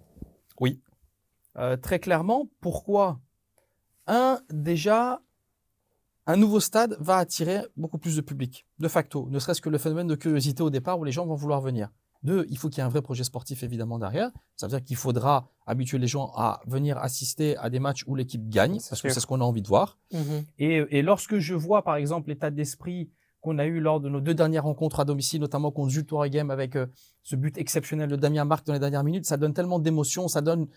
Euh, 1.57 1.77
très 1.77 1.99
clairement, 1.99 2.49
pourquoi? 2.61 3.21
Un, 4.07 4.41
déjà, 4.51 5.23
un 6.27 6.37
nouveau 6.37 6.61
stade 6.61 6.97
va 7.01 7.17
attirer 7.17 7.63
beaucoup 7.77 7.99
plus 7.99 8.17
de 8.17 8.21
public, 8.21 8.67
de 8.79 8.89
facto, 8.89 9.29
ne 9.31 9.39
serait-ce 9.39 9.61
que 9.61 9.69
le 9.69 9.79
phénomène 9.79 10.07
de 10.07 10.15
curiosité 10.15 10.63
au 10.63 10.71
départ 10.71 10.99
où 10.99 11.05
les 11.05 11.13
gens 11.13 11.27
vont 11.27 11.35
vouloir 11.35 11.61
venir. 11.61 11.89
Deux, 12.23 12.47
il 12.51 12.57
faut 12.57 12.69
qu'il 12.69 12.79
y 12.79 12.81
ait 12.81 12.85
un 12.85 12.89
vrai 12.89 13.03
projet 13.03 13.25
sportif 13.25 13.65
évidemment 13.65 13.99
derrière. 13.99 14.31
Ça 14.55 14.67
veut 14.67 14.71
dire 14.71 14.85
qu'il 14.85 14.95
faudra 14.97 15.49
habituer 15.67 15.99
les 15.99 16.07
gens 16.07 16.33
à 16.37 16.61
venir 16.67 16.97
assister 16.99 17.57
à 17.57 17.69
des 17.69 17.81
matchs 17.81 18.05
où 18.07 18.15
l'équipe 18.15 18.49
gagne, 18.49 18.79
parce 18.89 19.03
que 19.03 19.09
c'est 19.09 19.19
ce 19.19 19.27
qu'on 19.27 19.41
a 19.41 19.45
envie 19.45 19.63
de 19.63 19.67
voir. 19.67 19.99
Et, 20.59 20.85
et 20.91 21.03
lorsque 21.03 21.39
je 21.39 21.55
vois, 21.55 21.83
par 21.83 21.97
exemple, 21.97 22.29
l'état 22.29 22.53
d'esprit 22.53 23.11
qu'on 23.41 23.59
a 23.59 23.67
eu 23.67 23.81
lors 23.81 24.01
de 24.01 24.09
nos 24.09 24.21
deux 24.21 24.35
dernières 24.35 24.63
rencontres 24.63 25.01
à 25.01 25.05
domicile, 25.05 25.41
notamment 25.41 25.73
contre 25.73 25.91
Jules 25.91 26.07
Touareg 26.07 26.39
avec 26.39 26.77
euh, 26.77 26.87
ce 27.25 27.35
but 27.35 27.59
exceptionnel 27.59 28.09
de 28.09 28.15
Damien 28.15 28.45
Marc 28.45 28.65
dans 28.65 28.73
les 28.73 28.79
dernières 28.79 29.03
minutes. 29.03 29.27
Ça 29.27 29.37
donne 29.37 29.53
tellement 29.53 29.81
d'émotions, 29.81 30.29
ça 30.29 30.43
donne 30.43 30.69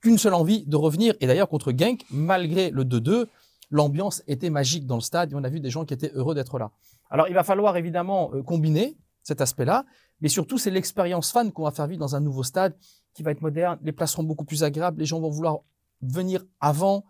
qu'une 0.00 0.16
seule 0.16 0.34
envie 0.34 0.64
de 0.66 0.76
revenir. 0.76 1.14
Et 1.20 1.26
d'ailleurs, 1.26 1.48
contre 1.48 1.72
Genk, 1.76 2.04
malgré 2.10 2.70
le 2.70 2.84
2-2, 2.84 3.26
l'ambiance 3.70 4.22
était 4.26 4.50
magique 4.50 4.86
dans 4.86 4.96
le 4.96 5.00
stade 5.00 5.32
et 5.32 5.34
on 5.34 5.44
a 5.44 5.48
vu 5.48 5.60
des 5.60 5.70
gens 5.70 5.84
qui 5.84 5.94
étaient 5.94 6.12
heureux 6.14 6.34
d'être 6.34 6.58
là. 6.58 6.70
Alors, 7.10 7.28
il 7.28 7.34
va 7.34 7.44
falloir 7.44 7.76
évidemment 7.76 8.30
euh, 8.34 8.42
combiner 8.42 8.96
cet 9.22 9.40
aspect-là, 9.40 9.84
mais 10.20 10.28
surtout, 10.28 10.58
c'est 10.58 10.70
l'expérience 10.70 11.32
fan 11.32 11.52
qu'on 11.52 11.64
va 11.64 11.70
faire 11.70 11.86
vivre 11.86 12.00
dans 12.00 12.14
un 12.14 12.20
nouveau 12.20 12.42
stade 12.42 12.76
qui 13.14 13.22
va 13.22 13.32
être 13.32 13.42
moderne. 13.42 13.78
Les 13.82 13.92
places 13.92 14.12
seront 14.12 14.24
beaucoup 14.24 14.44
plus 14.44 14.62
agréables. 14.62 15.00
Les 15.00 15.06
gens 15.06 15.20
vont 15.20 15.30
vouloir 15.30 15.58
venir 16.00 16.44
avant, 16.60 17.04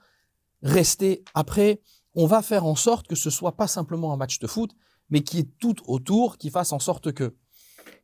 rester 0.62 1.24
après. 1.34 1.80
On 2.14 2.26
va 2.26 2.42
faire 2.42 2.64
en 2.64 2.74
sorte 2.74 3.06
que 3.06 3.16
ce 3.16 3.28
soit 3.28 3.56
pas 3.56 3.66
simplement 3.66 4.12
un 4.12 4.16
match 4.16 4.38
de 4.38 4.46
foot, 4.46 4.74
mais 5.10 5.20
qui 5.20 5.40
est 5.40 5.58
tout 5.58 5.76
autour, 5.86 6.38
qui 6.38 6.50
fasse 6.50 6.72
en 6.72 6.78
sorte 6.78 7.12
que 7.12 7.34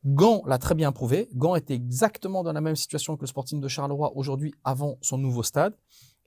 Gant 0.05 0.43
l'a 0.45 0.57
très 0.57 0.75
bien 0.75 0.91
prouvé. 0.91 1.29
Gant 1.33 1.55
était 1.55 1.73
exactement 1.73 2.43
dans 2.43 2.51
la 2.51 2.59
même 2.59 2.75
situation 2.75 3.15
que 3.15 3.21
le 3.21 3.27
Sporting 3.27 3.61
de 3.61 3.67
Charleroi 3.69 4.11
aujourd'hui 4.15 4.53
avant 4.63 4.97
son 5.01 5.17
nouveau 5.17 5.43
stade. 5.43 5.75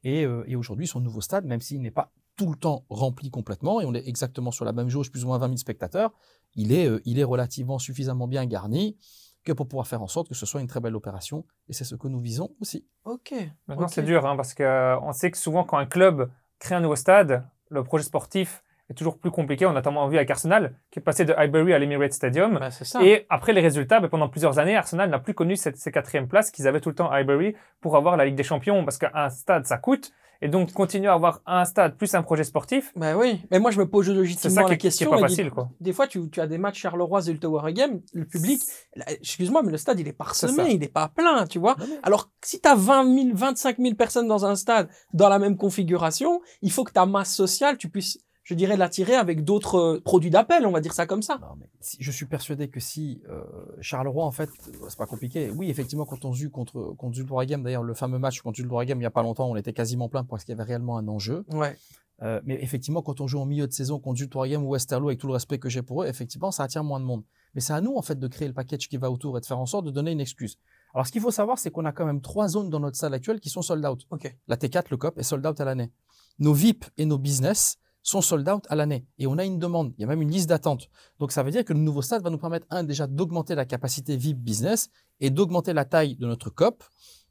Et, 0.05 0.25
euh, 0.25 0.45
et 0.47 0.57
aujourd'hui, 0.57 0.87
son 0.87 1.01
nouveau 1.01 1.21
stade, 1.21 1.45
même 1.45 1.61
s'il 1.61 1.81
n'est 1.81 1.91
pas 1.91 2.13
tout 2.37 2.51
le 2.51 2.57
temps 2.57 2.85
rempli 2.91 3.31
complètement, 3.31 3.81
et 3.81 3.85
on 3.87 3.95
est 3.95 4.07
exactement 4.07 4.51
sur 4.51 4.65
la 4.65 4.73
même 4.73 4.89
jauge, 4.89 5.11
plus 5.11 5.25
ou 5.25 5.29
moins 5.29 5.39
20 5.39 5.47
000 5.47 5.57
spectateurs, 5.57 6.13
il 6.55 6.73
est, 6.73 6.87
euh, 6.87 7.01
il 7.05 7.19
est 7.19 7.25
relativement 7.25 7.79
suffisamment 7.79 8.29
bien 8.29 8.45
garni 8.47 8.97
que 9.45 9.53
pour 9.53 9.69
pouvoir 9.69 9.87
faire 9.87 10.03
en 10.03 10.09
sorte 10.09 10.29
que 10.29 10.35
ce 10.35 10.45
soit 10.45 10.61
une 10.61 10.67
très 10.67 10.81
belle 10.81 10.97
opération. 10.97 11.47
Et 11.69 11.73
c'est 11.73 11.85
ce 11.85 11.95
que 11.95 12.09
nous 12.09 12.19
visons 12.19 12.51
aussi. 12.61 12.87
Ok. 13.05 13.33
Maintenant, 13.69 13.89
c'est 13.89 14.03
dur, 14.03 14.27
hein, 14.27 14.37
parce 14.37 14.55
qu'on 14.55 15.13
sait 15.13 15.31
que 15.31 15.39
souvent, 15.39 15.65
quand 15.65 15.79
un 15.79 15.87
club 15.87 16.31
crée 16.59 16.75
un 16.75 16.81
nouveau 16.81 16.97
stade, 16.97 17.49
le 17.71 17.83
projet 17.85 18.05
sportif 18.05 18.63
est 18.91 18.95
toujours 18.95 19.19
plus 19.19 19.31
compliqué. 19.31 19.67
On 19.67 19.71
a 19.71 19.75
notamment 19.75 20.07
vu 20.09 20.17
avec 20.17 20.31
Arsenal, 20.31 20.75
qui 20.91 20.99
est 20.99 21.03
passé 21.03 21.25
de 21.25 21.33
Highbury 21.33 21.73
à 21.73 21.79
l'Emirates 21.79 22.13
Stadium. 22.13 22.59
Bah, 22.59 22.71
c'est 22.71 22.85
ça. 22.85 23.03
Et 23.03 23.27
après 23.29 23.53
les 23.53 23.61
résultats, 23.61 24.01
ben, 24.01 24.09
pendant 24.09 24.29
plusieurs 24.29 24.59
années, 24.59 24.77
Arsenal 24.77 25.11
n'a 25.11 25.19
plus 25.19 25.35
connu 25.35 25.57
cette, 25.57 25.77
ces 25.77 25.91
quatrièmes 25.91 26.29
places 26.29 26.51
qu'ils 26.51 26.67
avaient 26.69 26.81
tout 26.81 26.91
le 26.91 26.95
temps 26.95 27.11
à 27.11 27.17
Highbury 27.17 27.55
pour 27.81 27.97
avoir 27.97 28.17
la 28.17 28.25
Ligue 28.25 28.37
des 28.37 28.43
Champions, 28.45 28.85
parce 28.85 28.99
qu'un 28.99 29.29
stade, 29.31 29.67
ça 29.67 29.79
coûte. 29.79 30.13
Et 30.43 30.49
donc, 30.49 30.71
continuer 30.75 31.09
à 31.09 31.15
avoir 31.15 31.41
un 31.47 31.65
stade 31.65 31.97
plus 31.97 32.15
un 32.15 32.23
projet 32.23 32.45
sportif, 32.45 32.93
Bah 32.95 33.17
oui, 33.17 33.41
mais 33.51 33.59
moi 33.59 33.71
je 33.71 33.79
me 33.79 33.89
pose 33.89 34.05
c'est 34.37 34.51
qui 34.51 34.55
la 34.55 34.63
est, 34.65 34.67
qui 34.67 34.73
est 34.75 34.77
question. 34.77 35.09
pas 35.11 35.17
et 35.17 35.21
facile, 35.23 35.45
des, 35.47 35.51
quoi. 35.51 35.71
des 35.81 35.95
fois, 35.95 36.07
tu, 36.07 36.29
tu 36.29 36.43
as 36.43 36.47
des 36.47 36.59
matchs 36.59 36.81
Charleroi 36.81 37.27
et 37.27 37.33
le 37.33 37.39
Tower 37.39 37.73
Game, 37.73 38.03
le 38.13 38.27
public, 38.27 38.61
excuse-moi, 39.07 39.63
mais 39.63 39.73
le 39.73 39.79
stade 39.79 39.99
il 39.99 40.07
est 40.07 40.11
C'est 40.11 40.17
parsemé, 40.17 40.53
ça. 40.65 40.69
il 40.69 40.79
n'est 40.79 40.89
pas 40.89 41.09
plein, 41.09 41.47
tu 41.47 41.59
vois. 41.59 41.75
Alors, 42.03 42.31
si 42.43 42.61
tu 42.61 42.69
as 42.69 42.75
20 42.75 43.15
000, 43.15 43.29
25 43.33 43.79
000 43.79 43.95
personnes 43.95 44.29
dans 44.29 44.45
un 44.45 44.57
stade 44.57 44.89
dans 45.15 45.31
la 45.31 45.39
même 45.39 45.57
configuration, 45.57 46.43
il 46.61 46.71
faut 46.71 46.85
que 46.85 46.93
ta 46.93 47.07
masse 47.07 47.35
sociale, 47.35 47.79
tu 47.79 47.89
puisses, 47.89 48.19
je 48.49 48.55
dirais, 48.55 48.77
l'attirer 48.77 49.17
avec 49.17 49.43
d'autres 49.43 49.75
euh, 49.77 50.01
produits 50.01 50.31
d'appel, 50.31 50.67
on 50.67 50.71
va 50.71 50.81
dire 50.81 50.95
ça 50.95 51.05
comme 51.05 51.21
ça. 51.21 51.39
Non, 51.43 51.57
mais 51.59 51.69
si- 51.81 51.97
je 51.99 52.13
suis 52.13 52.27
persuadé 52.27 52.69
que 52.69 52.79
si 52.79 53.21
euh, 53.29 53.43
Charleroi, 53.81 54.25
en 54.25 54.31
fait, 54.31 54.49
euh, 54.69 54.87
c'est 54.89 54.97
pas 54.97 55.07
compliqué. 55.07 55.51
Oui, 55.51 55.69
effectivement, 55.69 56.07
quand 56.07 56.25
on 56.25 56.33
joue 56.33 56.49
contre 56.49 56.95
contre 56.97 57.15
Jules 57.17 57.27
d'ailleurs, 57.63 57.83
le 57.83 57.95
fameux 57.95 58.21
match 58.21 58.41
contre 58.43 58.55
Jules 58.57 58.69
Boraghem, 58.69 59.01
il 59.01 59.03
y 59.03 59.07
a 59.07 59.11
pas 59.11 59.25
longtemps, 59.25 59.51
on 59.51 59.57
était 59.57 59.73
quasiment 59.73 60.09
plein 60.09 60.23
parce 60.23 60.45
qu'il 60.45 60.53
y 60.53 60.61
avait 60.61 60.63
réellement 60.69 60.97
un 60.97 61.09
enjeu. 61.09 61.45
Ouais. 61.53 61.77
Euh, 62.23 62.41
mais 62.45 62.57
effectivement, 62.63 63.03
quand 63.03 63.21
on 63.21 63.27
joue 63.27 63.41
en 63.41 63.47
milieu 63.47 63.67
de 63.67 63.73
saison 63.73 63.99
contre 63.99 64.17
Jules 64.19 64.31
ou 64.37 64.71
Westerlo, 64.71 65.09
avec 65.09 65.19
tout 65.19 65.27
le 65.27 65.33
respect 65.33 65.59
que 65.59 65.69
j'ai 65.69 65.83
pour 65.83 66.05
eux, 66.05 66.07
effectivement, 66.07 66.53
ça 66.53 66.63
attire 66.63 66.85
moins 66.85 67.01
de 67.01 67.05
monde. 67.05 67.25
Mais 67.55 67.61
c'est 67.61 67.73
à 67.73 67.81
nous, 67.81 67.97
en 67.97 68.03
fait, 68.03 68.19
de 68.19 68.29
créer 68.29 68.47
le 68.47 68.55
package 68.55 68.89
qui 68.89 68.97
va 68.97 69.11
autour 69.11 69.37
et 69.37 69.41
de 69.41 69.47
faire 69.47 69.59
en 69.59 69.67
sorte 69.67 69.85
de 69.87 69.91
donner 69.91 70.13
une 70.13 70.21
excuse. 70.21 70.57
Alors, 70.95 71.05
ce 71.07 71.11
qu'il 71.13 71.21
faut 71.21 71.31
savoir, 71.33 71.59
c'est 71.59 71.71
qu'on 71.73 71.85
a 71.85 71.93
quand 71.93 72.07
même 72.07 72.21
trois 72.21 72.49
zones 72.49 72.71
dans 72.71 72.81
notre 72.81 72.97
salle 72.97 73.13
actuelle 73.13 73.41
qui 73.41 73.51
sont 73.51 73.61
sold 73.61 73.85
out. 73.85 74.07
Ok. 74.11 74.35
La 74.47 74.57
T4, 74.57 74.85
le 74.91 74.97
COP, 74.97 75.19
est 75.19 75.25
sold 75.25 75.45
out 75.45 75.61
à 75.61 75.65
l'année. 75.65 75.91
Nos 76.39 76.55
VIP 76.55 76.85
et 76.97 77.05
nos 77.07 77.19
business 77.19 77.77
sont 78.07 78.21
sold 78.21 78.49
out 78.49 78.65
à 78.69 78.77
l'année. 78.77 79.05
Et 79.19 79.27
on 79.27 79.37
a 79.37 79.45
une 79.45 79.59
demande. 79.59 79.93
Il 79.99 80.03
y 80.03 80.05
a 80.05 80.07
même 80.07 80.23
une 80.23 80.31
liste 80.31 80.49
d'attente. 80.49 80.89
Donc, 81.19 81.33
ça 81.33 81.43
veut 81.43 81.51
dire 81.51 81.65
que 81.65 81.73
le 81.73 81.81
nouveau 81.81 82.03
stade 82.03 82.23
va 82.23 82.31
nous 82.31 82.39
permettre, 82.39 82.67
un, 82.71 82.85
déjà 82.85 83.07
d'augmenter 83.09 83.55
la 83.57 83.65
capacité 83.65 84.17
VIP 84.17 84.39
business 84.39 84.89
et 85.21 85.31
d'augmenter 85.31 85.73
la 85.73 85.85
taille 85.85 86.17
de 86.17 86.27
notre 86.27 86.49
COP 86.51 86.85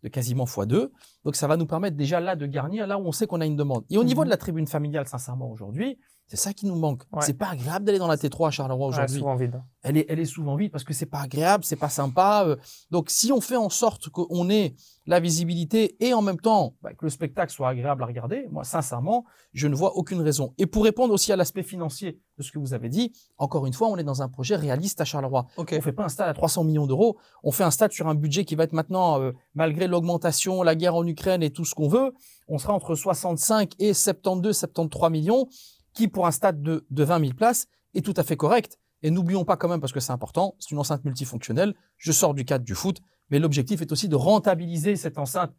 de 0.04 0.10
quasiment 0.10 0.44
x2. 0.44 0.90
Donc, 1.24 1.36
ça 1.38 1.48
va 1.48 1.56
nous 1.56 1.66
permettre 1.66 1.96
déjà 1.96 2.20
là 2.20 2.36
de 2.36 2.46
garnir 2.46 2.88
là 2.88 2.98
où 3.00 3.06
on 3.08 3.12
sait 3.14 3.26
qu'on 3.26 3.40
a 3.42 3.46
une 3.46 3.56
demande. 3.56 3.86
Et 3.90 3.98
au 3.98 4.04
niveau 4.04 4.22
Mhm. 4.22 4.26
de 4.26 4.30
la 4.32 4.38
tribune 4.38 4.68
familiale, 4.68 5.08
sincèrement, 5.08 5.50
aujourd'hui, 5.50 5.98
c'est 6.28 6.38
ça 6.38 6.54
qui 6.54 6.66
nous 6.66 6.76
manque. 6.76 7.04
Ouais. 7.12 7.22
C'est 7.22 7.34
pas 7.38 7.50
agréable 7.50 7.86
d'aller 7.86 8.00
dans 8.00 8.08
la 8.08 8.18
T3 8.18 8.48
à 8.48 8.52
Charleroi 8.52 8.88
aujourd'hui 8.88 9.20
souvent 9.20 9.36
vide. 9.36 9.62
elle 9.84 9.98
est, 9.98 10.06
elle 10.10 10.20
est 10.20 10.26
souvent 10.26 10.56
vide 10.56 10.72
parce 10.72 10.84
que 10.84 10.94
c'est 10.94 11.06
pas 11.06 11.20
agréable, 11.22 11.64
c'est 11.64 11.76
pas 11.76 11.90
sympa. 11.90 12.46
euh. 12.48 12.56
Donc, 12.90 13.10
si 13.10 13.32
on 13.32 13.42
fait 13.42 13.56
en 13.56 13.70
sorte 13.70 14.10
qu'on 14.10 14.50
ait 14.50 14.76
la 15.06 15.20
visibilité 15.20 15.96
et 16.04 16.16
en 16.16 16.24
même 16.24 16.40
temps 16.40 16.74
bah, 16.82 16.94
que 16.94 17.06
le 17.06 17.12
spectacle 17.12 17.52
soit 17.52 17.70
agréable 17.70 18.02
à 18.02 18.08
regarder, 18.08 18.48
moi, 18.50 18.64
sincèrement, 18.64 19.24
je 19.54 19.68
ne 19.68 19.76
vois 19.76 19.96
aucune 19.98 20.20
raison. 20.22 20.54
Et 20.58 20.66
pour 20.66 20.84
répondre 20.84 21.14
aussi 21.14 21.32
à 21.32 21.36
l'aspect 21.36 21.62
financier 21.62 22.20
de 22.40 22.44
ce 22.44 22.52
que 22.52 22.58
vous 22.58 22.74
avez 22.74 22.90
dit, 22.90 23.14
encore 23.38 23.68
une 23.68 23.74
fois, 23.74 23.88
on 23.88 23.98
est 23.98 24.04
dans 24.04 24.24
un 24.24 24.28
projet 24.28 24.56
réaliste 24.56 25.00
à 25.02 25.06
Charleroi. 25.06 25.46
Ok. 25.58 25.76
On 25.78 25.82
fait 25.82 25.92
pas 25.94 26.06
un 26.06 26.10
stade 26.10 26.28
à 26.30 26.34
300 26.34 26.64
millions 26.64 26.88
d'euros, 26.88 27.18
on 27.44 27.52
fait 27.52 27.64
un 27.64 27.72
stade 27.72 27.92
sur 27.92 28.08
un 28.08 28.16
budget 28.16 28.46
qui 28.46 28.56
va 28.56 28.64
être 28.64 28.74
maintenant, 28.74 29.22
euh, 29.22 29.32
malgré 29.54 29.88
l'augmentation, 29.88 30.64
la 30.64 30.74
guerre 30.76 30.96
en 30.96 31.06
Ukraine 31.06 31.44
et 31.44 31.52
tout 31.52 31.66
ce 31.66 31.76
qu'on 31.76 31.88
veut, 31.88 32.14
on 32.48 32.58
sera 32.58 32.74
entre 32.74 32.96
65 32.96 33.74
et 33.80 33.94
72, 33.94 34.56
73 34.58 35.12
millions, 35.12 35.48
qui 35.96 36.08
pour 36.08 36.28
un 36.28 36.32
stade 36.32 36.62
de, 36.62 36.86
de 36.90 37.04
20 37.04 37.20
000 37.20 37.34
places 37.34 37.68
est 37.96 38.06
tout 38.06 38.14
à 38.18 38.24
fait 38.24 38.38
correct. 38.38 38.78
Et 39.02 39.12
n'oublions 39.12 39.46
pas 39.46 39.58
quand 39.58 39.68
même, 39.68 39.80
parce 39.80 39.94
que 39.94 40.00
c'est 40.00 40.12
important, 40.12 40.56
c'est 40.60 40.72
une 40.72 40.80
enceinte 40.80 41.04
multifonctionnelle, 41.06 41.76
je 41.98 42.12
sors 42.12 42.34
du 42.34 42.46
cadre 42.46 42.66
du 42.66 42.76
foot, 42.76 43.00
mais 43.30 43.40
l'objectif 43.40 43.82
est 43.82 43.92
aussi 43.92 44.10
de 44.10 44.16
rentabiliser 44.16 44.96
cette 44.96 45.18
enceinte 45.18 45.54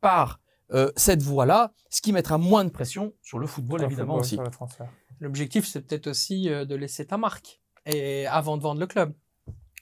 par 0.00 0.40
euh, 0.72 0.90
cette 0.96 1.22
voie-là, 1.22 1.72
ce 1.88 2.00
qui 2.00 2.12
mettra 2.12 2.38
moins 2.38 2.64
de 2.64 2.70
pression 2.70 3.12
sur 3.22 3.38
le 3.38 3.46
football, 3.46 3.80
Sur 3.80 3.88
le 3.88 3.92
évidemment 3.92 4.22
football, 4.22 4.48
aussi. 4.48 4.78
L'objectif, 5.20 5.66
c'est 5.66 5.82
peut-être 5.82 6.08
aussi 6.08 6.48
euh, 6.48 6.64
de 6.64 6.74
laisser 6.74 7.06
ta 7.06 7.16
marque 7.16 7.60
et 7.86 8.26
avant 8.26 8.56
de 8.56 8.62
vendre 8.62 8.80
le 8.80 8.86
club. 8.86 9.12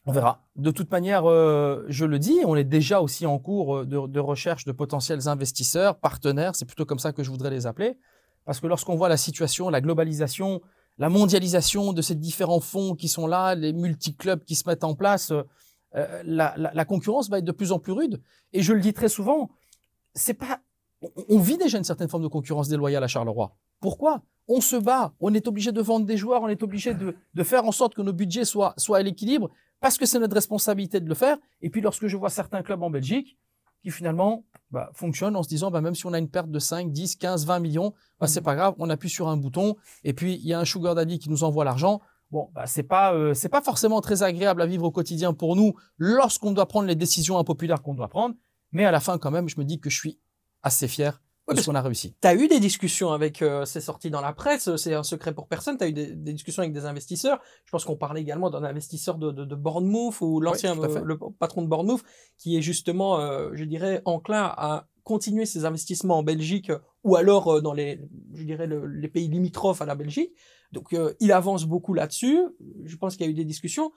On 0.07 0.13
verra. 0.13 0.47
De 0.57 0.71
toute 0.71 0.91
manière, 0.91 1.27
euh, 1.27 1.85
je 1.89 2.07
le 2.07 2.19
dis, 2.19 2.39
on 2.47 2.57
est 2.57 2.65
déjà 2.65 3.01
aussi 3.01 3.27
en 3.27 3.39
cours 3.39 3.85
de, 3.85 4.07
de 4.07 4.21
recherche 4.21 4.65
de 4.65 4.73
potentiels 4.73 5.29
investisseurs, 5.29 5.99
partenaires, 5.99 6.57
c'est 6.57 6.65
plutôt 6.65 6.87
comme 6.87 6.99
ça 6.99 7.13
que 7.13 7.23
je 7.23 7.31
voudrais 7.31 7.51
les 7.51 7.67
appeler, 7.67 7.99
parce 8.49 8.61
que 8.61 8.67
lorsqu'on 8.67 8.97
voit 8.97 9.11
la 9.11 9.19
situation, 9.19 9.69
la 9.69 9.83
globalisation, 9.83 10.63
la 10.97 11.11
mondialisation 11.11 11.93
de 11.93 12.01
ces 12.01 12.15
différents 12.15 12.61
fonds 12.61 12.95
qui 12.95 13.07
sont 13.07 13.27
là, 13.27 13.55
les 13.55 13.75
multi-clubs 13.75 14.43
qui 14.43 14.55
se 14.55 14.67
mettent 14.67 14.85
en 14.85 14.95
place, 14.95 15.35
euh, 15.95 16.23
la, 16.25 16.85
concurrence 16.87 17.29
va 17.29 17.41
être 17.41 17.45
de 17.45 17.53
plus 17.53 17.73
en 17.73 17.79
plus 17.79 17.93
rude. 17.93 18.23
Et 18.55 18.63
je 18.63 18.73
le 18.73 18.81
dis 18.81 18.95
très 18.95 19.11
souvent, 19.11 19.51
c'est 20.15 20.33
pas, 20.33 20.61
on, 21.29 21.39
vit 21.39 21.59
déjà 21.59 21.77
une 21.77 21.85
certaine 21.85 22.09
forme 22.09 22.23
de 22.23 22.29
concurrence 22.29 22.69
déloyale 22.69 23.05
à 23.05 23.07
Charleroi. 23.07 23.55
Pourquoi? 23.81 24.23
On 24.49 24.63
se 24.63 24.77
bat, 24.77 25.13
on 25.21 25.35
est 25.35 25.47
obligé 25.47 25.71
de 25.71 25.83
vendre 25.83 26.07
des 26.07 26.17
joueurs, 26.17 26.41
on 26.41 26.49
est 26.49 26.63
obligé 26.63 26.95
de, 26.95 27.17
de 27.35 27.43
faire 27.43 27.67
en 27.67 27.73
sorte 27.73 27.93
que 27.93 28.01
nos 28.01 28.15
budgets 28.15 28.47
soient, 28.47 28.73
soient 28.79 28.97
à 28.97 29.03
l'équilibre 29.03 29.51
parce 29.79 29.99
que 29.99 30.07
c'est 30.07 30.19
notre 30.19 30.35
responsabilité 30.35 31.01
de 31.01 31.09
le 31.11 31.15
faire. 31.15 31.37
Et 31.61 31.69
puis 31.69 31.83
lorsque 31.83 32.07
je 32.07 32.17
vois 32.17 32.31
certains 32.31 32.63
clubs 32.63 32.83
en 32.83 32.89
Belgique 32.89 33.37
qui 33.83 33.91
finalement 33.91 34.45
bah, 34.70 34.91
fonctionnent 34.95 35.37
en 35.37 35.43
se 35.43 35.49
disant 35.49 35.70
bah, 35.70 35.81
même 35.81 35.95
si 35.95 36.07
on 36.07 36.12
a 36.12 36.18
une 36.18 36.29
perte 36.29 36.51
de 36.51 36.59
5, 36.59 36.93
10, 36.93 37.16
15, 37.16 37.47
20 37.47 37.59
millions, 37.61 37.95
bah, 38.20 38.26
c'est 38.26 38.41
pas 38.41 38.55
grave, 38.55 38.74
on 38.79 38.91
appuie 38.91 39.09
sur 39.09 39.29
un 39.29 39.37
bouton 39.37 39.76
et 40.05 40.12
puis 40.12 40.35
il 40.35 40.47
y 40.47 40.53
a 40.53 40.61
un 40.61 40.64
sugar 40.64 40.95
daddy 40.95 41.18
qui 41.18 41.31
nous 41.31 41.45
envoie 41.45 41.64
l'argent. 41.64 42.01
Bon, 42.31 42.51
bah, 42.55 42.66
c'est 42.66 42.83
pas 42.83 43.14
euh, 43.14 43.33
c'est 43.33 43.49
pas 43.49 43.62
forcément 43.62 44.01
très 44.01 44.22
agréable 44.22 44.61
à 44.61 44.66
vivre 44.66 44.85
au 44.85 44.91
quotidien 44.91 45.33
pour 45.33 45.57
nous 45.57 45.74
lorsqu'on 45.97 46.53
doit 46.53 46.66
prendre 46.66 46.87
les 46.87 46.97
décisions 46.97 47.39
impopulaires 47.39 47.83
qu'on 47.83 47.95
doit 47.95 48.09
prendre, 48.09 48.35
mais 48.72 48.85
à 48.85 48.91
la 48.91 49.01
fin 49.01 49.18
quand 49.18 49.31
même, 49.31 49.49
je 49.49 49.59
me 49.59 49.64
dis 49.64 49.81
que 49.81 49.89
je 49.89 49.99
suis 49.99 50.20
assez 50.62 50.89
fier 50.89 51.20
De 51.49 51.55
parce 51.55 51.65
ce 51.67 51.71
qu'on 51.71 51.75
a 51.77 51.83
réussi. 51.83 52.15
Tu 52.21 52.29
as 52.29 52.35
eu 52.35 52.47
des 52.49 52.61
discussions 52.61 53.11
avec, 53.13 53.43
euh, 53.43 53.65
c'est 53.65 53.81
sorti 53.81 54.11
dans 54.11 54.21
la 54.21 54.33
presse, 54.33 54.69
euh, 54.69 54.77
c'est 54.77 54.95
un 54.95 55.03
secret 55.03 55.33
pour 55.35 55.47
personne, 55.49 55.77
tu 55.79 55.85
as 55.85 55.89
eu 55.89 55.93
des, 55.93 56.15
des 56.15 56.33
discussions 56.33 56.63
avec 56.63 56.73
des 56.75 56.85
investisseurs. 56.85 57.41
Je 57.65 57.71
pense 57.71 57.85
qu'on 57.85 57.97
parlait 57.97 58.21
également 58.21 58.51
d'un 58.51 58.65
investisseur 58.65 59.17
de, 59.19 59.31
de, 59.33 59.45
de 59.45 59.55
Bournemouth 59.55 60.21
ou 60.21 60.41
l'ancien 60.41 60.75
euh, 60.79 61.01
le 61.05 61.19
patron 61.39 61.63
de 61.63 61.69
Bournemouth 61.69 62.03
qui 62.37 62.57
est 62.57 62.63
justement, 62.63 63.19
euh, 63.21 63.51
je 63.55 63.65
dirais, 63.65 64.03
enclin 64.05 64.43
à 64.57 64.89
continuer 65.05 65.47
ses 65.47 65.65
investissements 65.65 66.19
en 66.19 66.23
Belgique 66.23 66.71
ou 67.03 67.17
alors 67.17 67.63
dans 67.63 67.73
les, 67.73 67.99
je 68.35 68.45
dirais, 68.45 68.67
le- 68.67 68.87
les 68.87 69.09
pays 69.09 69.29
limitrophes 69.29 69.81
à 69.81 69.87
la 69.87 69.95
Belgique. 69.95 70.33
Donc 70.73 70.95
il 71.21 71.33
avance 71.33 71.65
beaucoup 71.65 71.95
là-dessus. 71.95 72.39
Je 72.85 72.97
pense 72.97 73.17
qu'il 73.17 73.25
y 73.25 73.29
a 73.29 73.33
eu 73.33 73.35
des 73.35 73.47
discussions. 73.47 73.91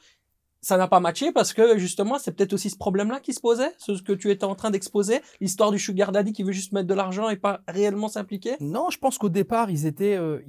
Ça 0.62 0.78
n'a 0.78 0.88
pas 0.88 1.00
matché 1.00 1.32
parce 1.32 1.54
que 1.54 1.78
justement, 1.80 2.20
c'est 2.20 2.32
peut-être 2.32 2.54
aussi 2.54 2.70
ce 2.70 2.78
problème-là 2.78 3.20
qui 3.20 3.34
se 3.34 3.40
posait, 3.40 3.74
ce 3.80 4.00
que 4.02 4.14
tu 4.14 4.30
étais 4.30 4.44
en 4.44 4.54
train 4.56 4.70
d'exposer, 4.70 5.22
l'histoire 5.40 5.72
du 5.72 5.80
sugar 5.80 6.12
daddy 6.12 6.34
qui 6.34 6.44
veut 6.44 6.52
juste 6.52 6.72
mettre 6.72 6.88
de 6.88 6.94
l'argent 6.94 7.30
et 7.30 7.36
pas 7.36 7.62
réellement 7.68 8.08
s'impliquer? 8.10 8.58
Non, 8.60 8.90
je 8.92 9.00
pense 9.00 9.18
qu'au 9.18 9.30
départ, 9.30 9.70
ils 9.72 9.86
étaient. 9.88 10.16
euh, 10.16 10.40